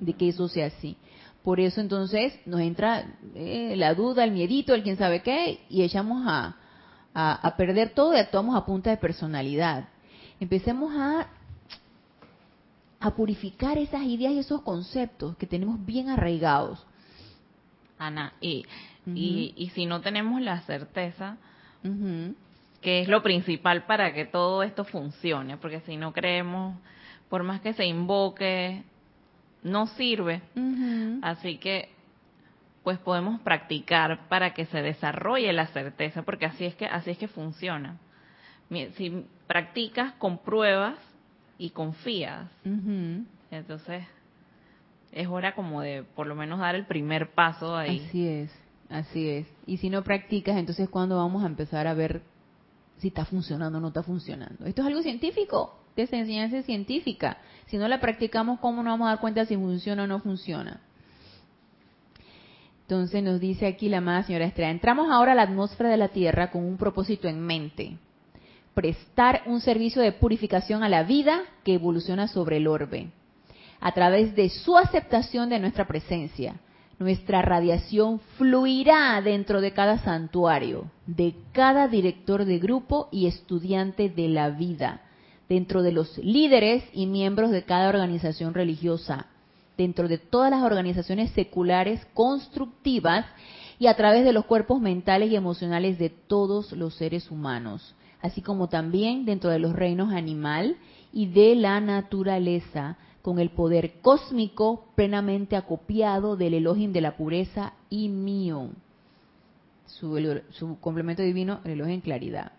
de 0.00 0.12
que 0.12 0.28
eso 0.28 0.46
sea 0.46 0.66
así. 0.66 0.96
Por 1.44 1.58
eso 1.58 1.80
entonces 1.80 2.38
nos 2.44 2.60
entra 2.60 3.04
eh, 3.34 3.74
la 3.76 3.94
duda, 3.94 4.24
el 4.24 4.32
miedito, 4.32 4.74
el 4.74 4.82
quién 4.82 4.98
sabe 4.98 5.22
qué, 5.22 5.60
y 5.70 5.82
echamos 5.82 6.24
a, 6.26 6.56
a, 7.14 7.56
perder 7.56 7.90
todo 7.90 8.14
y 8.14 8.18
actuamos 8.18 8.56
a 8.56 8.66
punta 8.66 8.90
de 8.90 8.96
personalidad. 8.98 9.88
Empecemos 10.38 10.92
a, 10.94 11.28
a 13.00 13.10
purificar 13.14 13.78
esas 13.78 14.02
ideas 14.02 14.32
y 14.32 14.38
esos 14.40 14.62
conceptos 14.62 15.36
que 15.36 15.46
tenemos 15.46 15.84
bien 15.84 16.10
arraigados. 16.10 16.86
Ana, 17.98 18.32
y, 18.40 18.64
y, 19.06 19.70
si 19.74 19.86
no 19.86 20.00
tenemos 20.00 20.40
la 20.40 20.60
certeza, 20.62 21.36
que 22.80 23.00
es 23.00 23.08
lo 23.08 23.22
principal 23.22 23.84
para 23.84 24.14
que 24.14 24.24
todo 24.24 24.62
esto 24.62 24.84
funcione, 24.84 25.56
porque 25.58 25.80
si 25.80 25.96
no 25.96 26.12
creemos 26.12 26.76
por 27.28 27.42
más 27.44 27.60
que 27.60 27.74
se 27.74 27.84
invoque, 27.84 28.82
no 29.62 29.86
sirve. 29.88 30.42
Así 31.22 31.58
que, 31.58 31.90
pues 32.82 32.98
podemos 32.98 33.40
practicar 33.42 34.28
para 34.28 34.54
que 34.54 34.66
se 34.66 34.82
desarrolle 34.82 35.52
la 35.52 35.66
certeza, 35.68 36.22
porque 36.22 36.46
así 36.46 36.64
es 36.64 36.74
que 36.74 36.86
así 36.86 37.10
es 37.10 37.18
que 37.18 37.28
funciona. 37.28 37.98
Si 38.96 39.26
practicas, 39.46 40.12
compruebas 40.14 40.96
y 41.58 41.70
confías. 41.70 42.48
Entonces, 43.50 44.04
es 45.12 45.26
hora 45.26 45.54
como 45.54 45.82
de 45.82 46.04
por 46.14 46.26
lo 46.26 46.34
menos 46.34 46.60
dar 46.60 46.74
el 46.74 46.86
primer 46.86 47.32
paso 47.32 47.76
ahí. 47.76 48.04
Así 48.08 48.28
es, 48.28 48.50
así 48.88 49.28
es. 49.28 49.46
Y 49.66 49.78
si 49.78 49.90
no 49.90 50.02
practicas, 50.02 50.56
entonces 50.56 50.88
¿cuándo 50.88 51.16
vamos 51.16 51.42
a 51.42 51.46
empezar 51.46 51.86
a 51.86 51.94
ver 51.94 52.22
si 52.98 53.08
está 53.08 53.24
funcionando 53.24 53.78
o 53.78 53.80
no 53.80 53.88
está 53.88 54.04
funcionando? 54.04 54.64
Esto 54.66 54.82
es 54.82 54.88
algo 54.88 55.02
científico 55.02 55.79
de 56.00 56.04
esa 56.04 56.16
enseñanza 56.16 56.62
científica. 56.62 57.38
Si 57.66 57.76
no 57.78 57.88
la 57.88 58.00
practicamos, 58.00 58.58
¿cómo 58.60 58.82
nos 58.82 58.92
vamos 58.92 59.06
a 59.06 59.10
dar 59.10 59.20
cuenta 59.20 59.44
si 59.44 59.56
funciona 59.56 60.04
o 60.04 60.06
no 60.06 60.20
funciona? 60.20 60.80
Entonces 62.82 63.22
nos 63.22 63.38
dice 63.38 63.66
aquí 63.66 63.88
la 63.88 63.98
amada 63.98 64.24
señora 64.24 64.46
Estrella, 64.46 64.70
entramos 64.70 65.08
ahora 65.12 65.32
a 65.32 65.34
la 65.36 65.42
atmósfera 65.42 65.90
de 65.90 65.96
la 65.96 66.08
Tierra 66.08 66.50
con 66.50 66.64
un 66.64 66.76
propósito 66.76 67.28
en 67.28 67.40
mente, 67.40 67.96
prestar 68.74 69.42
un 69.46 69.60
servicio 69.60 70.02
de 70.02 70.10
purificación 70.10 70.82
a 70.82 70.88
la 70.88 71.04
vida 71.04 71.42
que 71.62 71.74
evoluciona 71.74 72.26
sobre 72.26 72.56
el 72.56 72.66
orbe. 72.66 73.10
A 73.80 73.92
través 73.92 74.34
de 74.34 74.48
su 74.48 74.76
aceptación 74.76 75.50
de 75.50 75.60
nuestra 75.60 75.86
presencia, 75.86 76.56
nuestra 76.98 77.42
radiación 77.42 78.18
fluirá 78.36 79.22
dentro 79.22 79.60
de 79.60 79.72
cada 79.72 79.98
santuario, 79.98 80.90
de 81.06 81.34
cada 81.52 81.86
director 81.86 82.44
de 82.44 82.58
grupo 82.58 83.08
y 83.12 83.26
estudiante 83.26 84.08
de 84.08 84.28
la 84.28 84.50
vida, 84.50 85.00
dentro 85.50 85.82
de 85.82 85.90
los 85.90 86.16
líderes 86.18 86.84
y 86.92 87.06
miembros 87.06 87.50
de 87.50 87.64
cada 87.64 87.88
organización 87.88 88.54
religiosa, 88.54 89.26
dentro 89.76 90.06
de 90.06 90.16
todas 90.16 90.48
las 90.48 90.62
organizaciones 90.62 91.32
seculares 91.32 92.06
constructivas 92.14 93.26
y 93.80 93.88
a 93.88 93.96
través 93.96 94.24
de 94.24 94.32
los 94.32 94.44
cuerpos 94.44 94.80
mentales 94.80 95.28
y 95.32 95.34
emocionales 95.34 95.98
de 95.98 96.08
todos 96.08 96.70
los 96.70 96.94
seres 96.94 97.32
humanos, 97.32 97.96
así 98.22 98.42
como 98.42 98.68
también 98.68 99.24
dentro 99.24 99.50
de 99.50 99.58
los 99.58 99.72
reinos 99.72 100.12
animal 100.12 100.76
y 101.12 101.26
de 101.26 101.56
la 101.56 101.80
naturaleza, 101.80 102.96
con 103.20 103.40
el 103.40 103.50
poder 103.50 103.94
cósmico 104.02 104.86
plenamente 104.94 105.56
acopiado 105.56 106.36
del 106.36 106.54
Elohim 106.54 106.92
de 106.92 107.00
la 107.00 107.16
pureza 107.16 107.72
y 107.90 108.08
mío. 108.08 108.68
Su, 109.86 110.40
su 110.50 110.78
complemento 110.78 111.24
divino, 111.24 111.58
el 111.64 111.72
Elohim 111.72 111.94
en 111.94 112.00
claridad. 112.02 112.52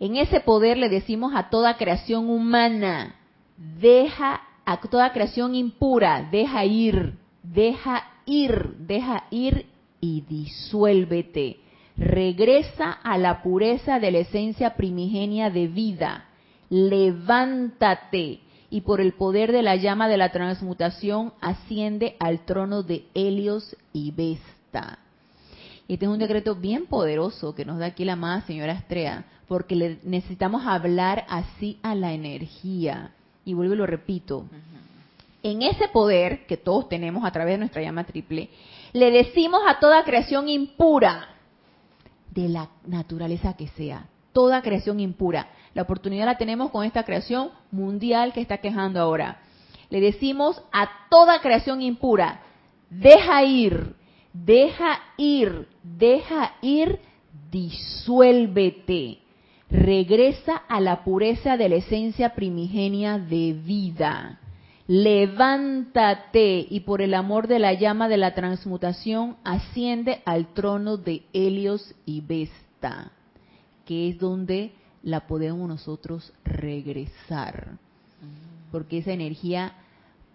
En 0.00 0.16
ese 0.16 0.40
poder 0.40 0.78
le 0.78 0.88
decimos 0.88 1.32
a 1.34 1.50
toda 1.50 1.76
creación 1.76 2.30
humana, 2.30 3.16
deja 3.56 4.42
a 4.64 4.80
toda 4.80 5.12
creación 5.12 5.54
impura, 5.54 6.28
deja 6.30 6.64
ir, 6.64 7.14
deja 7.42 8.04
ir, 8.26 8.76
deja 8.78 9.24
ir 9.30 9.66
y 10.00 10.20
disuélvete. 10.22 11.56
Regresa 11.96 12.92
a 12.92 13.18
la 13.18 13.42
pureza 13.42 13.98
de 13.98 14.12
la 14.12 14.18
esencia 14.18 14.76
primigenia 14.76 15.50
de 15.50 15.66
vida. 15.66 16.26
Levántate 16.70 18.40
y 18.70 18.82
por 18.82 19.00
el 19.00 19.14
poder 19.14 19.50
de 19.50 19.62
la 19.62 19.76
llama 19.76 20.08
de 20.08 20.18
la 20.18 20.30
transmutación 20.30 21.32
asciende 21.40 22.16
al 22.20 22.44
trono 22.44 22.82
de 22.82 23.06
Helios 23.14 23.76
y 23.92 24.12
Vesta. 24.12 24.98
Este 25.88 26.04
es 26.04 26.10
un 26.10 26.18
decreto 26.18 26.54
bien 26.54 26.84
poderoso 26.84 27.54
que 27.54 27.64
nos 27.64 27.78
da 27.78 27.86
aquí 27.86 28.04
la 28.04 28.12
amada 28.12 28.42
señora 28.42 28.74
Estrella 28.74 29.24
porque 29.48 29.74
le 29.74 29.98
necesitamos 30.04 30.66
hablar 30.66 31.24
así 31.28 31.78
a 31.82 31.94
la 31.94 32.12
energía. 32.12 33.12
y 33.46 33.54
vuelvo 33.54 33.72
y 33.72 33.78
lo 33.78 33.86
repito, 33.86 34.44
en 35.42 35.62
ese 35.62 35.88
poder 35.88 36.46
que 36.46 36.58
todos 36.58 36.90
tenemos 36.90 37.24
a 37.24 37.30
través 37.30 37.54
de 37.54 37.58
nuestra 37.58 37.80
llama 37.80 38.04
triple, 38.04 38.50
le 38.92 39.10
decimos 39.10 39.62
a 39.66 39.78
toda 39.80 40.04
creación 40.04 40.50
impura, 40.50 41.28
de 42.30 42.50
la 42.50 42.68
naturaleza 42.86 43.54
que 43.54 43.68
sea, 43.68 44.06
toda 44.34 44.60
creación 44.60 45.00
impura. 45.00 45.48
La 45.72 45.82
oportunidad 45.82 46.26
la 46.26 46.36
tenemos 46.36 46.70
con 46.70 46.84
esta 46.84 47.04
creación 47.04 47.50
mundial 47.70 48.34
que 48.34 48.42
está 48.42 48.58
quejando 48.58 49.00
ahora. 49.00 49.40
Le 49.88 50.02
decimos 50.02 50.62
a 50.70 50.90
toda 51.08 51.40
creación 51.40 51.80
impura, 51.80 52.42
deja 52.90 53.42
ir, 53.44 53.94
deja 54.44 55.00
ir, 55.16 55.68
deja 55.82 56.54
ir, 56.62 56.98
disuélvete, 57.50 59.18
regresa 59.70 60.56
a 60.56 60.80
la 60.80 61.04
pureza 61.04 61.56
de 61.56 61.68
la 61.68 61.76
esencia 61.76 62.34
primigenia 62.34 63.18
de 63.18 63.52
vida. 63.52 64.40
Levántate 64.86 66.66
y 66.70 66.80
por 66.80 67.02
el 67.02 67.12
amor 67.12 67.46
de 67.46 67.58
la 67.58 67.74
llama 67.74 68.08
de 68.08 68.16
la 68.16 68.34
transmutación 68.34 69.36
asciende 69.44 70.22
al 70.24 70.54
trono 70.54 70.96
de 70.96 71.24
Helios 71.34 71.94
y 72.06 72.22
Vesta, 72.22 73.12
que 73.84 74.08
es 74.08 74.18
donde 74.18 74.72
la 75.02 75.26
podemos 75.26 75.68
nosotros 75.68 76.32
regresar. 76.42 77.76
Porque 78.72 78.98
esa 78.98 79.12
energía 79.12 79.74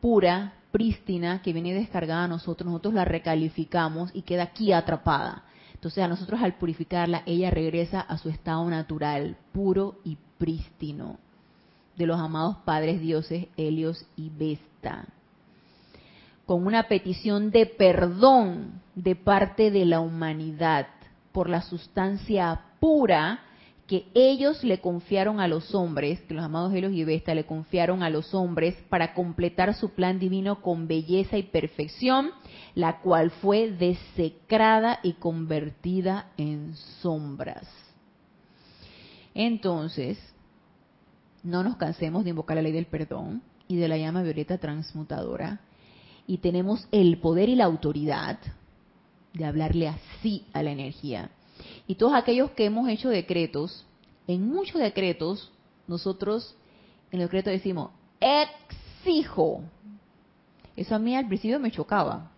pura, 0.01 0.54
prístina, 0.74 1.43
que 1.43 1.53
viene 1.53 1.71
descargada 1.71 2.24
a 2.24 2.28
nosotros, 2.28 2.65
nosotros 2.65 2.95
la 2.95 3.05
recalificamos 3.05 4.09
y 4.13 4.24
queda 4.24 4.43
aquí 4.43 4.74
atrapada. 4.74 5.43
Entonces 5.76 6.03
a 6.03 6.07
nosotros 6.07 6.41
al 6.41 6.55
purificarla, 6.55 7.21
ella 7.28 7.51
regresa 7.51 8.01
a 8.01 8.17
su 8.17 8.30
estado 8.30 8.67
natural, 8.67 9.38
puro 9.53 9.99
y 10.03 10.17
prístino 10.39 11.19
de 11.95 12.07
los 12.07 12.19
amados 12.19 12.57
padres 12.65 12.99
dioses 12.99 13.47
Helios 13.55 14.07
y 14.17 14.32
Vesta, 14.32 15.05
con 16.47 16.65
una 16.65 16.88
petición 16.88 17.51
de 17.51 17.67
perdón 17.67 18.82
de 18.95 19.15
parte 19.15 19.69
de 19.69 19.86
la 19.86 19.99
humanidad 19.99 20.88
por 21.32 21.49
la 21.49 21.61
sustancia 21.61 22.61
pura 22.80 23.41
que 23.88 24.05
ellos 24.13 24.63
le 24.63 24.79
confiaron 24.79 25.39
a 25.39 25.47
los 25.47 25.75
hombres, 25.75 26.21
que 26.21 26.34
los 26.34 26.43
amados 26.43 26.73
Helios 26.73 26.93
y 26.93 27.03
Vesta 27.03 27.36
le 27.36 27.45
confiaron 27.45 28.01
a 28.01 28.09
los 28.09 28.34
hombres 28.34 28.75
para 28.89 29.13
completar 29.13 29.73
su 29.75 29.89
plan 29.89 30.19
divino 30.19 30.61
con 30.61 30.88
belleza 30.88 31.38
y 31.38 31.43
perfección, 31.43 32.31
la 32.75 33.01
cual 33.01 33.29
fue 33.29 33.71
desecrada 33.71 34.99
y 35.03 35.13
convertida 35.13 36.31
en 36.38 36.75
sombras. 37.01 37.67
Entonces, 39.34 40.17
no 41.43 41.63
nos 41.63 41.75
cansemos 41.75 42.23
de 42.23 42.29
invocar 42.29 42.55
la 42.55 42.63
ley 42.63 42.71
del 42.71 42.86
perdón 42.86 43.43
y 43.67 43.75
de 43.75 43.88
la 43.89 43.97
llama 43.97 44.23
violeta 44.23 44.57
transmutadora. 44.57 45.59
Y 46.25 46.38
tenemos 46.38 46.88
el 46.91 47.19
poder 47.19 47.49
y 47.49 47.55
la 47.55 47.65
autoridad 47.65 48.39
de 49.34 49.45
hablarle 49.45 49.89
así 49.89 50.45
a 50.53 50.63
la 50.63 50.71
energía. 50.71 51.31
Y 51.88 51.95
todos 51.95 52.14
aquellos 52.14 52.51
que 52.51 52.66
hemos 52.66 52.88
hecho 52.89 53.09
decretos, 53.09 53.86
en 54.28 54.47
muchos 54.47 54.80
decretos, 54.80 55.51
nosotros 55.88 56.55
en 57.11 57.20
el 57.20 57.28
decreto 57.28 57.49
decimos, 57.49 57.91
exijo. 58.20 59.61
Eso 60.76 60.95
a 60.95 60.99
mí 60.99 61.16
al 61.16 61.28
principio 61.28 61.59
me 61.59 61.72
chocaba. 61.72 62.32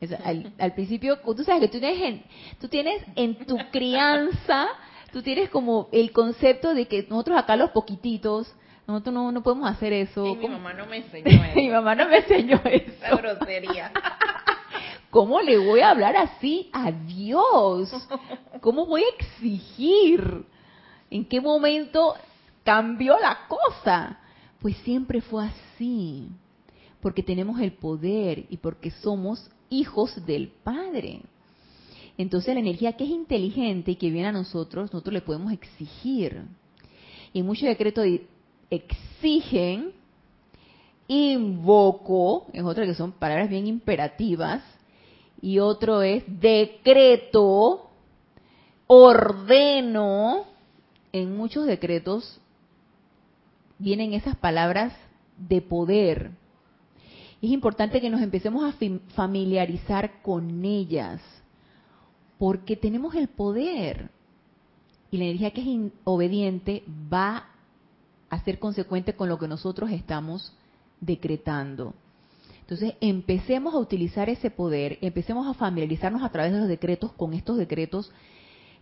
al, 0.58 0.74
principio, 0.74 1.18
tú 1.18 1.44
sabes 1.44 1.60
que 1.62 1.68
tú 1.68 1.78
tienes, 1.78 2.22
tú 2.60 2.68
tienes 2.68 3.02
en 3.16 3.34
tu 3.44 3.58
crianza 3.70 4.68
tú 5.12 5.22
tienes 5.22 5.50
como 5.50 5.88
el 5.92 6.12
concepto 6.12 6.74
de 6.74 6.86
que 6.86 7.06
nosotros 7.08 7.38
acá 7.38 7.56
los 7.56 7.70
poquititos, 7.70 8.52
nosotros 8.86 9.14
no, 9.14 9.32
no 9.32 9.42
podemos 9.42 9.70
hacer 9.70 9.92
eso. 9.92 10.34
mi 10.34 10.48
mamá 10.48 10.72
no 10.72 10.86
me 10.86 10.98
enseñó 10.98 11.26
eso. 11.44 11.56
mi 11.56 11.68
mamá 11.68 11.94
no 11.94 12.08
me 12.08 12.18
enseñó 12.18 12.60
eso. 12.64 12.92
Esa 13.02 13.16
grosería. 13.16 13.92
¿Cómo 15.10 15.40
le 15.40 15.58
voy 15.58 15.80
a 15.80 15.90
hablar 15.90 16.16
así 16.16 16.70
a 16.72 16.92
Dios? 16.92 17.92
¿Cómo 18.60 18.86
voy 18.86 19.02
a 19.02 19.14
exigir? 19.18 20.44
¿En 21.10 21.24
qué 21.24 21.40
momento 21.40 22.14
cambió 22.62 23.18
la 23.18 23.46
cosa? 23.48 24.18
Pues 24.60 24.76
siempre 24.78 25.20
fue 25.20 25.46
así, 25.46 26.28
porque 27.00 27.22
tenemos 27.22 27.58
el 27.60 27.72
poder 27.72 28.46
y 28.50 28.58
porque 28.58 28.90
somos 28.90 29.50
hijos 29.70 30.24
del 30.26 30.48
Padre. 30.48 31.22
Entonces 32.18 32.52
la 32.52 32.60
energía 32.60 32.92
que 32.92 33.04
es 33.04 33.10
inteligente 33.10 33.92
y 33.92 33.96
que 33.96 34.10
viene 34.10 34.28
a 34.28 34.32
nosotros, 34.32 34.92
nosotros 34.92 35.14
le 35.14 35.22
podemos 35.22 35.52
exigir. 35.52 36.42
Y 37.32 37.42
muchos 37.42 37.68
decretos 37.68 38.06
exigen, 38.68 39.92
invoco, 41.08 42.46
es 42.52 42.62
otra 42.62 42.84
que 42.84 42.94
son 42.94 43.12
palabras 43.12 43.48
bien 43.48 43.66
imperativas, 43.66 44.62
y 45.40 45.58
otro 45.58 46.02
es 46.02 46.22
decreto, 46.26 47.89
ordeno. 48.92 50.46
En 51.12 51.36
muchos 51.36 51.64
decretos 51.64 52.40
vienen 53.78 54.14
esas 54.14 54.34
palabras 54.34 54.92
de 55.38 55.62
poder. 55.62 56.32
Es 57.40 57.50
importante 57.50 58.00
que 58.00 58.10
nos 58.10 58.20
empecemos 58.20 58.64
a 58.64 58.74
familiarizar 59.14 60.20
con 60.22 60.64
ellas 60.64 61.20
porque 62.36 62.74
tenemos 62.74 63.14
el 63.14 63.28
poder. 63.28 64.10
Y 65.12 65.18
la 65.18 65.24
energía 65.24 65.52
que 65.52 65.60
es 65.60 65.92
obediente 66.02 66.82
va 67.12 67.46
a 68.28 68.44
ser 68.44 68.58
consecuente 68.58 69.14
con 69.14 69.28
lo 69.28 69.38
que 69.38 69.46
nosotros 69.46 69.90
estamos 69.92 70.52
decretando. 71.00 71.94
Entonces, 72.62 72.94
empecemos 73.00 73.72
a 73.72 73.78
utilizar 73.78 74.28
ese 74.28 74.50
poder, 74.50 74.98
empecemos 75.00 75.46
a 75.46 75.54
familiarizarnos 75.54 76.24
a 76.24 76.30
través 76.30 76.52
de 76.52 76.58
los 76.58 76.68
decretos 76.68 77.12
con 77.12 77.34
estos 77.34 77.56
decretos 77.56 78.12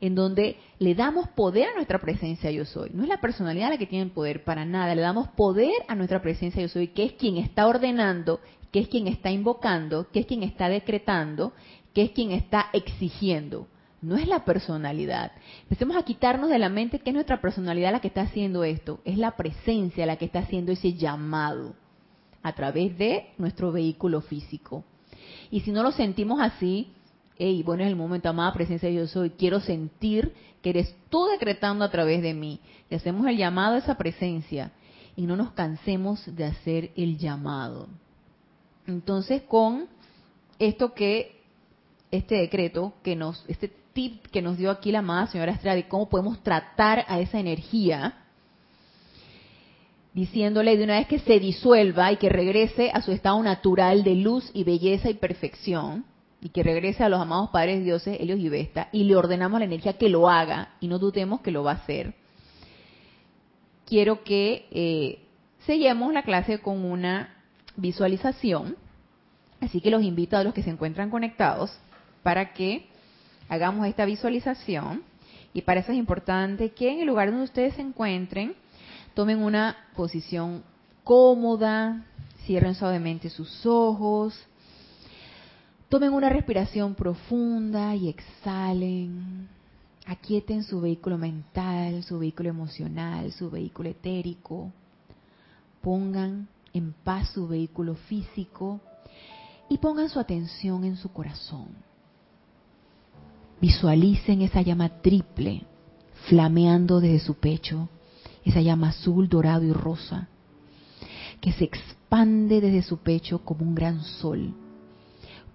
en 0.01 0.15
donde 0.15 0.57
le 0.79 0.95
damos 0.95 1.29
poder 1.29 1.69
a 1.69 1.75
nuestra 1.75 2.01
presencia 2.01 2.51
yo 2.51 2.65
soy. 2.65 2.91
No 2.95 3.03
es 3.03 3.09
la 3.09 3.21
personalidad 3.21 3.71
la 3.71 3.79
que 3.79 3.87
tiene 3.87 4.05
el 4.05 4.11
poder 4.11 4.45
para 4.45 4.65
nada, 4.65 4.95
le 4.95 5.03
damos 5.03 5.29
poder 5.29 5.73
a 5.89 5.95
nuestra 5.95 6.23
presencia 6.23 6.63
yo 6.63 6.69
soy, 6.69 6.89
que 6.89 7.05
es 7.05 7.13
quien 7.13 7.37
está 7.37 7.67
ordenando, 7.67 8.41
que 8.71 8.81
es 8.81 8.89
quien 8.89 9.09
está 9.09 9.31
invocando, 9.31 10.07
que 10.13 10.21
es 10.21 10.27
quien 10.27 10.43
está 10.43 10.69
decretando 10.69 11.53
que 11.99 12.03
es 12.03 12.11
quien 12.13 12.31
está 12.31 12.67
exigiendo. 12.73 13.67
No 14.01 14.17
es 14.17 14.29
la 14.29 14.45
personalidad. 14.45 15.33
Empecemos 15.63 15.97
a 15.97 16.05
quitarnos 16.05 16.49
de 16.49 16.61
la 16.61 16.69
mente 16.69 17.01
que 17.01 17.11
es 17.11 17.15
nuestra 17.15 17.41
personalidad 17.41 17.91
la 17.91 18.01
que 18.01 18.07
está 18.07 18.21
haciendo 18.21 18.63
esto. 18.63 19.01
Es 19.05 19.19
la 19.19 19.37
presencia 19.37 20.07
la 20.07 20.15
que 20.15 20.27
está 20.27 20.39
haciendo 20.39 20.71
ese 20.71 20.95
llamado 20.95 21.75
a 22.43 22.55
través 22.55 22.97
de 22.97 23.31
nuestro 23.37 23.73
vehículo 23.73 24.21
físico. 24.21 24.85
Y 25.51 25.63
si 25.63 25.73
no 25.73 25.83
lo 25.83 25.91
sentimos 25.91 26.41
así, 26.41 26.93
hey, 27.39 27.63
bueno, 27.65 27.85
es 27.85 27.89
el 27.89 27.97
momento, 27.97 28.29
amada 28.29 28.53
presencia, 28.53 28.91
yo 28.91 29.07
soy, 29.07 29.31
quiero 29.31 29.61
sentir 29.61 30.35
que 30.63 30.71
eres 30.71 30.95
tú 31.09 31.27
decretando 31.27 31.85
a 31.85 31.91
través 31.91 32.23
de 32.23 32.35
mí. 32.35 32.61
Y 32.91 32.95
hacemos 32.95 33.27
el 33.27 33.37
llamado 33.37 33.77
a 33.77 33.79
esa 33.79 33.97
presencia 33.97 34.73
y 35.17 35.23
no 35.23 35.37
nos 35.37 35.53
cansemos 35.53 36.25
de 36.35 36.45
hacer 36.45 36.91
el 36.97 37.19
llamado. 37.19 37.89
Entonces, 38.87 39.43
con 39.43 39.87
esto 40.59 40.95
que 40.95 41.39
este 42.11 42.37
decreto 42.37 42.95
que 43.03 43.15
nos, 43.15 43.45
este 43.49 43.73
tip 43.93 44.27
que 44.29 44.43
nos 44.43 44.57
dio 44.57 44.71
aquí 44.71 44.91
la 44.91 45.01
amada 45.01 45.27
señora 45.27 45.53
Estrada 45.53 45.77
de 45.77 45.89
cómo 45.89 46.09
podemos 46.09 46.43
tratar 46.43 47.05
a 47.09 47.21
esa 47.21 47.39
energía, 47.39 48.15
diciéndole 50.15 50.77
de 50.77 50.85
una 50.85 50.99
vez 50.99 51.07
que 51.07 51.19
se 51.19 51.39
disuelva 51.39 52.11
y 52.11 52.17
que 52.17 52.29
regrese 52.29 52.91
a 52.93 53.03
su 53.03 53.13
estado 53.13 53.43
natural 53.43 54.05
de 54.05 54.15
luz 54.15 54.51
y 54.55 54.65
belleza 54.65 55.11
y 55.11 55.15
perfección, 55.15 56.05
y 56.41 56.51
que 56.51 56.63
regrese 56.63 57.03
a 57.03 57.09
los 57.09 57.21
amados 57.21 57.51
padres 57.51 57.85
dioses, 57.85 58.19
ellos 58.21 58.39
y 58.39 58.49
Vesta, 58.49 58.89
y 58.93 59.05
le 59.05 59.17
ordenamos 59.17 59.57
a 59.57 59.61
la 59.61 59.65
energía 59.65 59.99
que 59.99 60.09
lo 60.09 60.29
haga, 60.29 60.75
y 60.81 60.89
no 60.89 60.99
dudemos 60.99 61.41
que 61.41 61.51
lo 61.51 61.65
va 61.65 61.73
a 61.73 61.75
hacer. 61.75 62.15
Quiero 63.87 64.23
que 64.23 64.67
eh, 64.71 65.19
la 66.13 66.23
clase 66.23 66.61
con 66.61 66.85
una 66.85 67.35
visualización, 67.77 68.77
así 69.61 69.81
que 69.81 69.91
los 69.91 70.03
invito 70.03 70.37
a 70.37 70.45
los 70.45 70.55
que 70.55 70.63
se 70.63 70.71
encuentran 70.71 71.11
conectados 71.11 71.71
para 72.23 72.53
que 72.53 72.87
hagamos 73.49 73.87
esta 73.87 74.05
visualización. 74.05 75.03
Y 75.53 75.63
para 75.63 75.81
eso 75.81 75.93
es 75.93 75.99
importante 75.99 76.71
que 76.71 76.91
en 76.91 77.01
el 77.01 77.07
lugar 77.07 77.31
donde 77.31 77.45
ustedes 77.45 77.75
se 77.75 77.83
encuentren, 77.83 78.55
tomen 79.15 79.43
una 79.43 79.77
posición 79.97 80.63
cómoda, 81.05 82.05
cierren 82.45 82.75
suavemente 82.75 83.31
sus 83.31 83.67
ojos, 83.67 84.48
tomen 85.89 86.13
una 86.13 86.29
respiración 86.29 86.95
profunda 86.95 87.95
y 87.95 88.09
exhalen. 88.09 89.49
Aquieten 90.07 90.63
su 90.63 90.81
vehículo 90.81 91.19
mental, 91.19 92.03
su 92.03 92.19
vehículo 92.19 92.49
emocional, 92.49 93.33
su 93.33 93.51
vehículo 93.51 93.91
etérico. 93.91 94.73
Pongan 95.83 96.49
en 96.73 96.93
paz 97.05 97.31
su 97.31 97.49
vehículo 97.49 97.95
físico 97.95 98.81
y 99.69 99.79
pongan 99.79 100.09
su 100.09 100.19
atención 100.19 100.85
en 100.85 100.97
su 100.97 101.11
corazón. 101.13 101.69
Visualicen 103.61 104.43
esa 104.43 104.63
llama 104.63 104.89
triple 105.01 105.65
flameando 106.29 107.01
desde 107.01 107.21
su 107.21 107.35
pecho, 107.35 107.89
esa 108.45 108.61
llama 108.61 108.91
azul, 108.91 109.29
dorado 109.29 109.65
y 109.65 109.73
rosa, 109.73 110.29
que 111.41 111.53
se 111.53 111.65
expande 111.65 112.61
desde 112.61 112.83
su 112.83 112.99
pecho 112.99 113.45
como 113.45 113.65
un 113.65 113.75
gran 113.75 114.03
sol, 114.03 114.55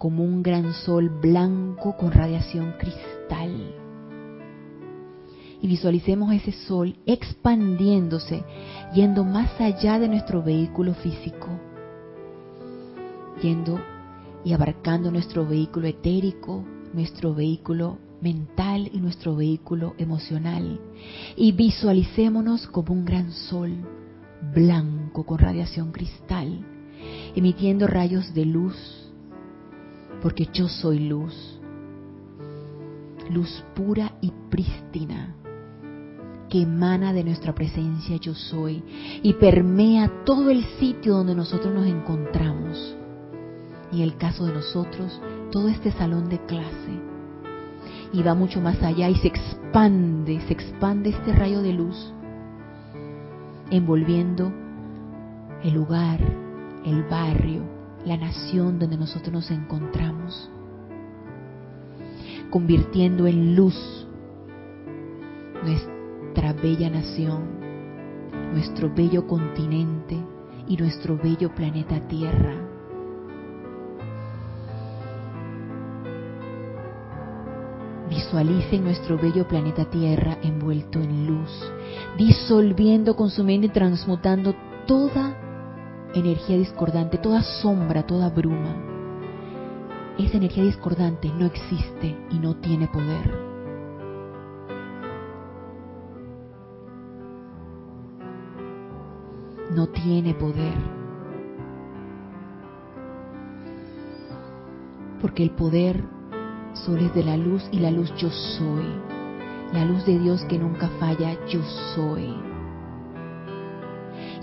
como 0.04 0.26
un 0.26 0.44
gran 0.44 0.74
sol 0.74 1.08
blanco 1.08 1.96
con 1.96 2.12
radiación 2.12 2.74
cristal. 2.78 3.74
Y 5.62 5.66
visualicemos 5.66 6.34
ese 6.34 6.52
sol 6.52 6.98
expandiéndose, 7.06 8.44
yendo 8.94 9.24
más 9.24 9.62
allá 9.62 10.00
de 10.00 10.10
nuestro 10.10 10.44
vehículo 10.44 10.94
físico, 10.94 11.48
yendo 13.42 13.80
y 14.44 14.52
abarcando 14.52 15.10
nuestro 15.10 15.48
vehículo 15.48 15.88
etérico, 15.88 16.66
nuestro 16.92 17.34
vehículo 17.34 17.98
mental 18.20 18.90
y 18.92 19.00
nuestro 19.00 19.38
vehículo 19.38 19.96
emocional. 19.98 20.82
Y 21.38 21.54
visualicémonos 21.54 22.68
como 22.68 22.92
un 22.92 23.06
gran 23.06 23.32
sol 23.32 23.72
blanco 24.54 25.26
con 25.26 25.38
radiación 25.38 25.94
cristal, 25.94 26.60
emitiendo 27.38 27.88
rayos 27.88 28.34
de 28.34 28.44
luz, 28.44 28.76
porque 30.24 30.48
yo 30.54 30.70
soy 30.70 31.00
luz, 31.00 31.60
luz 33.30 33.62
pura 33.76 34.14
y 34.22 34.32
prístina 34.50 35.36
que 36.50 36.62
emana 36.62 37.12
de 37.12 37.26
nuestra 37.26 37.54
presencia 37.54 38.16
yo 38.16 38.34
soy 38.34 38.82
y 39.22 39.34
permea 39.34 40.24
todo 40.24 40.50
el 40.50 40.64
sitio 40.80 41.16
donde 41.16 41.36
nosotros 41.36 41.74
nos 41.74 41.86
encontramos. 41.88 42.96
Y 43.92 43.98
en 43.98 44.04
el 44.04 44.16
caso 44.16 44.46
de 44.46 44.54
nosotros, 44.54 45.22
todo 45.52 45.68
este 45.68 45.92
salón 45.92 46.30
de 46.30 46.40
clase. 46.46 47.02
Y 48.14 48.24
va 48.24 48.34
mucho 48.34 48.62
más 48.62 48.82
allá 48.82 49.10
y 49.10 49.16
se 49.16 49.28
expande, 49.28 50.40
se 50.48 50.54
expande 50.54 51.10
este 51.10 51.34
rayo 51.34 51.62
de 51.62 51.74
luz 51.74 52.14
envolviendo 53.72 54.54
el 55.64 55.74
lugar, 55.74 56.22
el 56.86 57.04
barrio, 57.04 57.73
la 58.06 58.18
nación 58.18 58.80
donde 58.80 58.98
nosotros 58.98 59.32
nos 59.32 59.52
encontramos, 59.52 60.50
convirtiendo 62.50 63.28
en 63.28 63.56
luz 63.56 64.08
nuestra 65.64 66.54
bella 66.54 66.90
nación, 66.90 67.60
nuestro 68.52 68.94
bello 68.94 69.26
continente 69.26 70.18
y 70.68 70.78
nuestro 70.78 71.18
bello 71.18 71.54
planeta 71.56 72.00
Tierra. 72.08 72.56
Visualicen 78.10 78.84
nuestro 78.84 79.18
bello 79.18 79.48
planeta 79.48 79.86
Tierra 79.86 80.38
envuelto 80.44 81.00
en 81.00 81.26
luz, 81.26 81.50
disolviendo, 82.18 83.16
consumiendo 83.16 83.68
y 83.68 83.70
transmutando 83.70 84.54
toda 84.86 85.38
energía 86.14 86.58
discordante, 86.58 87.18
toda 87.18 87.42
sombra, 87.42 88.06
toda 88.06 88.30
bruma. 88.30 88.76
Esa 90.18 90.38
energía 90.38 90.64
discordante 90.64 91.30
no 91.30 91.46
existe 91.46 92.16
y 92.30 92.40
no 92.40 92.56
tiene 92.58 92.88
poder. 92.88 93.54
No 99.72 99.88
tiene 99.88 100.36
poder. 100.36 100.78
Porque 105.20 105.42
el 105.42 105.52
poder 105.52 106.04
solo 106.74 107.02
es 107.02 107.14
de 107.16 107.24
la 107.24 107.38
luz 107.38 107.68
y 107.72 107.80
la 107.80 107.90
luz 107.90 108.14
yo 108.18 108.30
soy. 108.30 108.86
La 109.74 109.84
luz 109.86 110.06
de 110.06 110.20
Dios 110.20 110.46
que 110.46 110.60
nunca 110.60 110.90
falla, 111.00 111.36
yo 111.48 111.64
soy. 111.96 112.53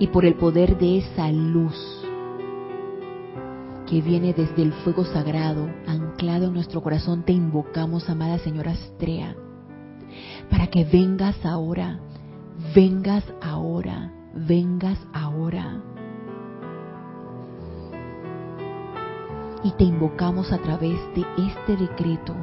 Y 0.00 0.08
por 0.08 0.24
el 0.24 0.34
poder 0.34 0.76
de 0.78 0.98
esa 0.98 1.30
luz 1.30 1.76
que 3.86 4.00
viene 4.00 4.32
desde 4.32 4.62
el 4.62 4.72
fuego 4.72 5.04
sagrado, 5.04 5.68
anclado 5.86 6.46
en 6.46 6.54
nuestro 6.54 6.82
corazón, 6.82 7.22
te 7.22 7.32
invocamos, 7.32 8.08
amada 8.08 8.38
señora 8.38 8.72
Astrea, 8.72 9.36
para 10.50 10.66
que 10.68 10.84
vengas 10.84 11.36
ahora, 11.44 12.00
vengas 12.74 13.24
ahora, 13.40 14.12
vengas 14.34 14.98
ahora 15.12 15.82
y 19.62 19.72
te 19.72 19.84
invocamos 19.84 20.52
a 20.52 20.58
través 20.58 20.98
de 21.14 21.24
este 21.36 21.76
decreto. 21.76 22.34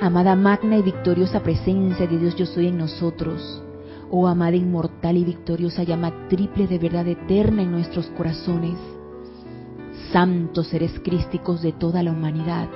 Amada 0.00 0.34
magna 0.34 0.76
y 0.76 0.82
victoriosa 0.82 1.40
presencia 1.40 2.06
de 2.06 2.18
Dios 2.18 2.34
yo 2.36 2.46
soy 2.46 2.66
en 2.66 2.78
nosotros. 2.78 3.62
Oh 4.14 4.28
amada 4.28 4.56
inmortal 4.56 5.16
y 5.16 5.24
victoriosa 5.24 5.84
llama 5.84 6.28
triple 6.28 6.66
de 6.66 6.78
verdad 6.78 7.08
eterna 7.08 7.62
en 7.62 7.72
nuestros 7.72 8.08
corazones. 8.08 8.76
Santos 10.12 10.68
seres 10.68 11.00
crísticos 11.02 11.62
de 11.62 11.72
toda 11.72 12.02
la 12.02 12.12
humanidad. 12.12 12.68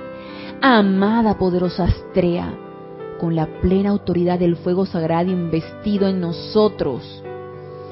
Amada 0.63 1.37
poderosa 1.37 1.83
Astrea, 1.83 2.51
con 3.19 3.35
la 3.35 3.45
plena 3.61 3.91
autoridad 3.91 4.39
del 4.39 4.55
fuego 4.55 4.87
sagrado 4.87 5.29
investido 5.29 6.07
en 6.07 6.21
nosotros. 6.21 7.23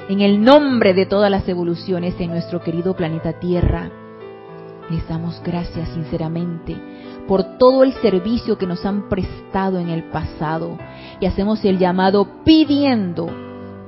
En 0.08 0.22
el 0.22 0.42
nombre 0.42 0.92
de 0.92 1.06
todas 1.06 1.30
las 1.30 1.48
evoluciones 1.48 2.16
en 2.18 2.30
nuestro 2.30 2.60
querido 2.60 2.96
planeta 2.96 3.38
Tierra 3.38 3.92
les 4.90 5.06
damos 5.08 5.40
gracias 5.44 5.88
sinceramente 5.90 6.76
por 7.26 7.58
todo 7.58 7.82
el 7.82 7.92
servicio 7.94 8.58
que 8.58 8.66
nos 8.66 8.84
han 8.84 9.08
prestado 9.08 9.78
en 9.78 9.88
el 9.88 10.04
pasado. 10.04 10.78
Y 11.20 11.26
hacemos 11.26 11.64
el 11.64 11.78
llamado 11.78 12.28
pidiendo 12.44 13.28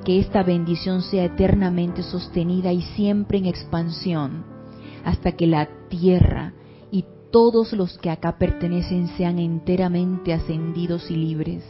que 0.04 0.18
esta 0.18 0.42
bendición 0.42 1.02
sea 1.02 1.24
eternamente 1.24 2.02
sostenida 2.02 2.72
y 2.72 2.82
siempre 2.82 3.38
en 3.38 3.46
expansión 3.46 4.44
hasta 5.04 5.32
que 5.32 5.46
la 5.46 5.68
tierra 5.88 6.52
y 6.90 7.04
todos 7.30 7.72
los 7.72 7.98
que 7.98 8.10
acá 8.10 8.38
pertenecen 8.38 9.08
sean 9.16 9.38
enteramente 9.38 10.32
ascendidos 10.32 11.10
y 11.10 11.16
libres 11.16 11.64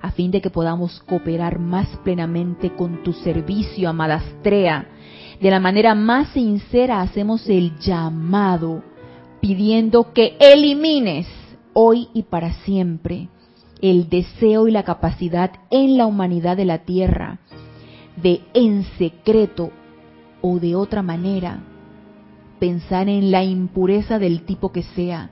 a 0.00 0.10
fin 0.12 0.30
de 0.30 0.40
que 0.40 0.50
podamos 0.50 1.00
cooperar 1.00 1.58
más 1.58 1.88
plenamente 2.04 2.74
con 2.74 3.02
tu 3.02 3.12
servicio, 3.12 3.88
amada 3.88 4.16
Astrea, 4.16 4.86
de 5.40 5.50
la 5.50 5.60
manera 5.60 5.94
más 5.94 6.28
sincera 6.28 7.00
hacemos 7.00 7.48
el 7.48 7.78
llamado 7.78 8.82
pidiendo 9.40 10.12
que 10.12 10.36
elimines 10.40 11.26
hoy 11.72 12.08
y 12.14 12.24
para 12.24 12.52
siempre 12.64 13.28
el 13.80 14.08
deseo 14.08 14.66
y 14.66 14.72
la 14.72 14.82
capacidad 14.82 15.52
en 15.70 15.96
la 15.96 16.06
humanidad 16.06 16.56
de 16.56 16.64
la 16.64 16.78
tierra 16.78 17.38
de 18.16 18.40
en 18.54 18.84
secreto 18.98 19.70
o 20.40 20.58
de 20.58 20.74
otra 20.74 21.02
manera 21.02 21.60
pensar 22.58 23.08
en 23.08 23.30
la 23.30 23.44
impureza 23.44 24.18
del 24.18 24.42
tipo 24.42 24.72
que 24.72 24.82
sea, 24.82 25.30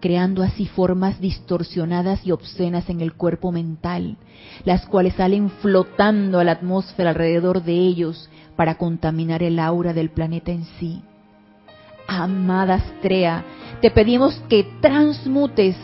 creando 0.00 0.42
así 0.42 0.66
formas 0.66 1.20
distorsionadas 1.20 2.26
y 2.26 2.32
obscenas 2.32 2.88
en 2.88 3.00
el 3.00 3.12
cuerpo 3.12 3.52
mental, 3.52 4.16
las 4.64 4.86
cuales 4.86 5.14
salen 5.14 5.50
flotando 5.50 6.40
a 6.40 6.44
la 6.44 6.52
atmósfera 6.52 7.10
alrededor 7.10 7.62
de 7.62 7.74
ellos 7.74 8.30
para 8.56 8.76
contaminar 8.76 9.42
el 9.42 9.58
aura 9.58 9.92
del 9.92 10.10
planeta 10.10 10.50
en 10.50 10.64
sí. 10.80 11.02
Amada 12.06 12.74
Astrea, 12.74 13.44
te 13.80 13.90
pedimos 13.90 14.34
que 14.48 14.66
transmutes 14.80 15.76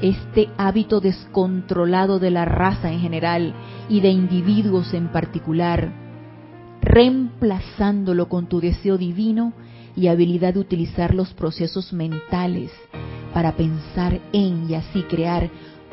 este 0.00 0.48
hábito 0.56 1.00
descontrolado 1.00 2.18
de 2.18 2.30
la 2.30 2.44
raza 2.44 2.92
en 2.92 3.00
general 3.00 3.54
y 3.88 4.00
de 4.00 4.10
individuos 4.10 4.94
en 4.94 5.08
particular, 5.08 5.92
reemplazándolo 6.80 8.28
con 8.28 8.46
tu 8.46 8.60
deseo 8.60 8.96
divino 8.96 9.52
y 9.96 10.06
habilidad 10.06 10.54
de 10.54 10.60
utilizar 10.60 11.14
los 11.14 11.34
procesos 11.34 11.92
mentales 11.92 12.70
para 13.34 13.52
pensar 13.52 14.20
en 14.32 14.70
y 14.70 14.74
así 14.74 15.02
crear 15.02 15.50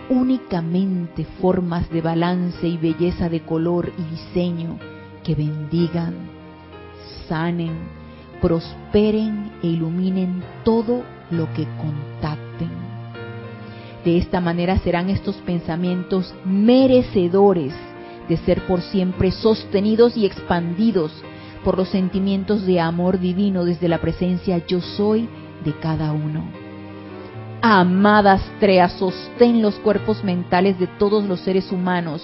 únicamente 0.09 1.25
formas 1.41 1.89
de 1.89 2.01
balance 2.01 2.67
y 2.67 2.77
belleza 2.77 3.29
de 3.29 3.41
color 3.41 3.91
y 3.97 4.03
diseño 4.11 4.77
que 5.23 5.33
bendigan, 5.33 6.13
sanen, 7.27 8.04
prosperen 8.41 9.51
e 9.63 9.67
iluminen 9.67 10.43
todo 10.63 11.03
lo 11.31 11.51
que 11.53 11.65
contacten. 11.77 12.69
De 14.03 14.17
esta 14.17 14.39
manera 14.39 14.77
serán 14.79 15.09
estos 15.09 15.35
pensamientos 15.37 16.33
merecedores 16.45 17.73
de 18.29 18.37
ser 18.37 18.65
por 18.67 18.81
siempre 18.81 19.31
sostenidos 19.31 20.15
y 20.17 20.25
expandidos 20.25 21.11
por 21.63 21.77
los 21.77 21.89
sentimientos 21.89 22.65
de 22.65 22.79
amor 22.79 23.19
divino 23.19 23.65
desde 23.65 23.87
la 23.87 23.99
presencia 23.99 24.63
yo 24.67 24.81
soy 24.81 25.27
de 25.63 25.73
cada 25.79 26.11
uno. 26.11 26.45
Amada 27.61 28.33
Astrea, 28.33 28.89
sostén 28.89 29.63
los 29.63 29.75
cuerpos 29.75 30.23
mentales 30.23 30.79
de 30.79 30.85
todos 30.85 31.25
los 31.25 31.39
seres 31.39 31.71
humanos 31.71 32.21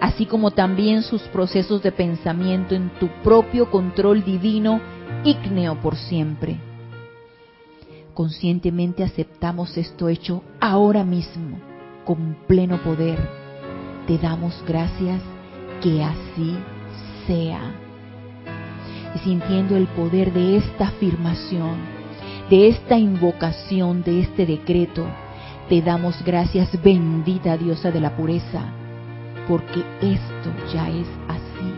así 0.00 0.26
como 0.26 0.50
también 0.50 1.02
sus 1.02 1.22
procesos 1.22 1.82
de 1.82 1.92
pensamiento 1.92 2.74
en 2.74 2.90
tu 2.98 3.08
propio 3.22 3.70
control 3.70 4.24
divino, 4.24 4.80
ígneo 5.24 5.80
por 5.80 5.96
siempre. 5.96 6.58
Conscientemente 8.14 9.02
aceptamos 9.02 9.76
esto 9.76 10.08
hecho 10.08 10.42
ahora 10.60 11.04
mismo, 11.04 11.58
con 12.04 12.36
pleno 12.46 12.82
poder. 12.82 13.18
Te 14.06 14.18
damos 14.18 14.62
gracias 14.66 15.20
que 15.82 16.02
así 16.02 16.56
sea. 17.26 17.60
y 19.14 19.18
sintiendo 19.20 19.76
el 19.76 19.86
poder 19.86 20.32
de 20.32 20.56
esta 20.56 20.88
afirmación, 20.88 21.78
de 22.50 22.68
esta 22.68 22.98
invocación, 22.98 24.02
de 24.02 24.20
este 24.20 24.44
decreto, 24.44 25.06
te 25.68 25.80
damos 25.80 26.22
gracias, 26.24 26.70
bendita 26.82 27.56
diosa 27.56 27.90
de 27.90 28.00
la 28.00 28.16
pureza, 28.16 28.72
porque 29.48 29.84
esto 30.00 30.52
ya 30.72 30.88
es 30.88 31.06
así. 31.28 31.74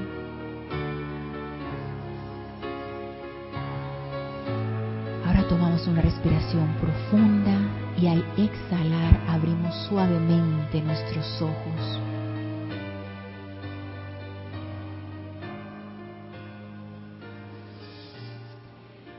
Ahora 5.27 5.49
tomamos 5.49 5.87
una 5.87 6.03
respiración 6.03 6.69
profunda 6.81 7.59
y 7.99 8.07
al 8.07 8.25
exhalar 8.37 9.21
abrimos 9.29 9.75
suavemente 9.89 10.81
nuestros 10.83 11.43
ojos. 11.43 12.01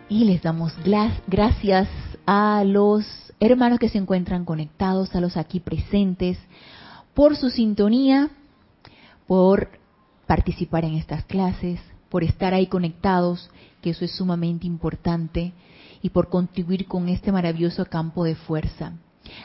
Y 0.10 0.24
les 0.24 0.42
damos 0.42 0.74
gracias 1.28 1.90
a 2.26 2.64
los 2.66 3.06
hermanos 3.42 3.78
que 3.78 3.90
se 3.90 3.98
encuentran 3.98 4.46
conectados, 4.46 5.14
a 5.16 5.22
los 5.22 5.36
aquí 5.36 5.60
presentes, 5.60 6.38
por 7.18 7.36
su 7.36 7.50
sintonía, 7.50 8.30
por 9.26 9.70
participar 10.28 10.86
en 10.86 10.94
estas 10.94 11.26
clases, 11.26 11.80
por 12.10 12.24
estar 12.24 12.54
ahí 12.54 12.68
conectados, 12.68 13.50
que 13.82 13.90
eso 13.90 14.06
es 14.06 14.12
sumamente 14.12 14.68
importante, 14.68 15.52
y 16.04 16.12
por 16.12 16.30
contribuir 16.30 16.86
con 16.86 17.10
este 17.10 17.32
maravilloso 17.32 17.84
campo 17.86 18.24
de 18.24 18.36
fuerza. 18.36 18.94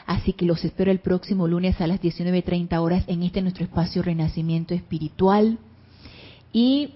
Así 0.05 0.33
que 0.33 0.45
los 0.45 0.63
espero 0.63 0.91
el 0.91 0.99
próximo 0.99 1.47
lunes 1.47 1.81
a 1.81 1.87
las 1.87 1.99
19.30 1.99 2.77
horas 2.79 3.05
en 3.07 3.23
este 3.23 3.41
nuestro 3.41 3.63
espacio 3.63 4.03
Renacimiento 4.03 4.75
Espiritual 4.75 5.57
y 6.51 6.93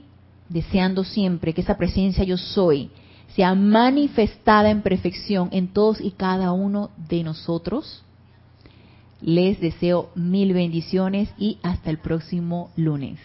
deseando 0.47 1.03
siempre 1.03 1.55
que 1.55 1.61
esa 1.61 1.75
presencia 1.75 2.23
yo 2.23 2.37
soy 2.37 2.91
sea 3.35 3.55
manifestada 3.55 4.69
en 4.69 4.83
perfección 4.83 5.49
en 5.53 5.69
todos 5.69 5.99
y 5.99 6.11
cada 6.11 6.51
uno 6.51 6.91
de 7.09 7.23
nosotros. 7.23 8.03
Les 9.21 9.59
deseo 9.59 10.09
mil 10.15 10.53
bendiciones 10.53 11.29
y 11.37 11.57
hasta 11.63 11.89
el 11.89 11.97
próximo 11.97 12.71
lunes. 12.75 13.19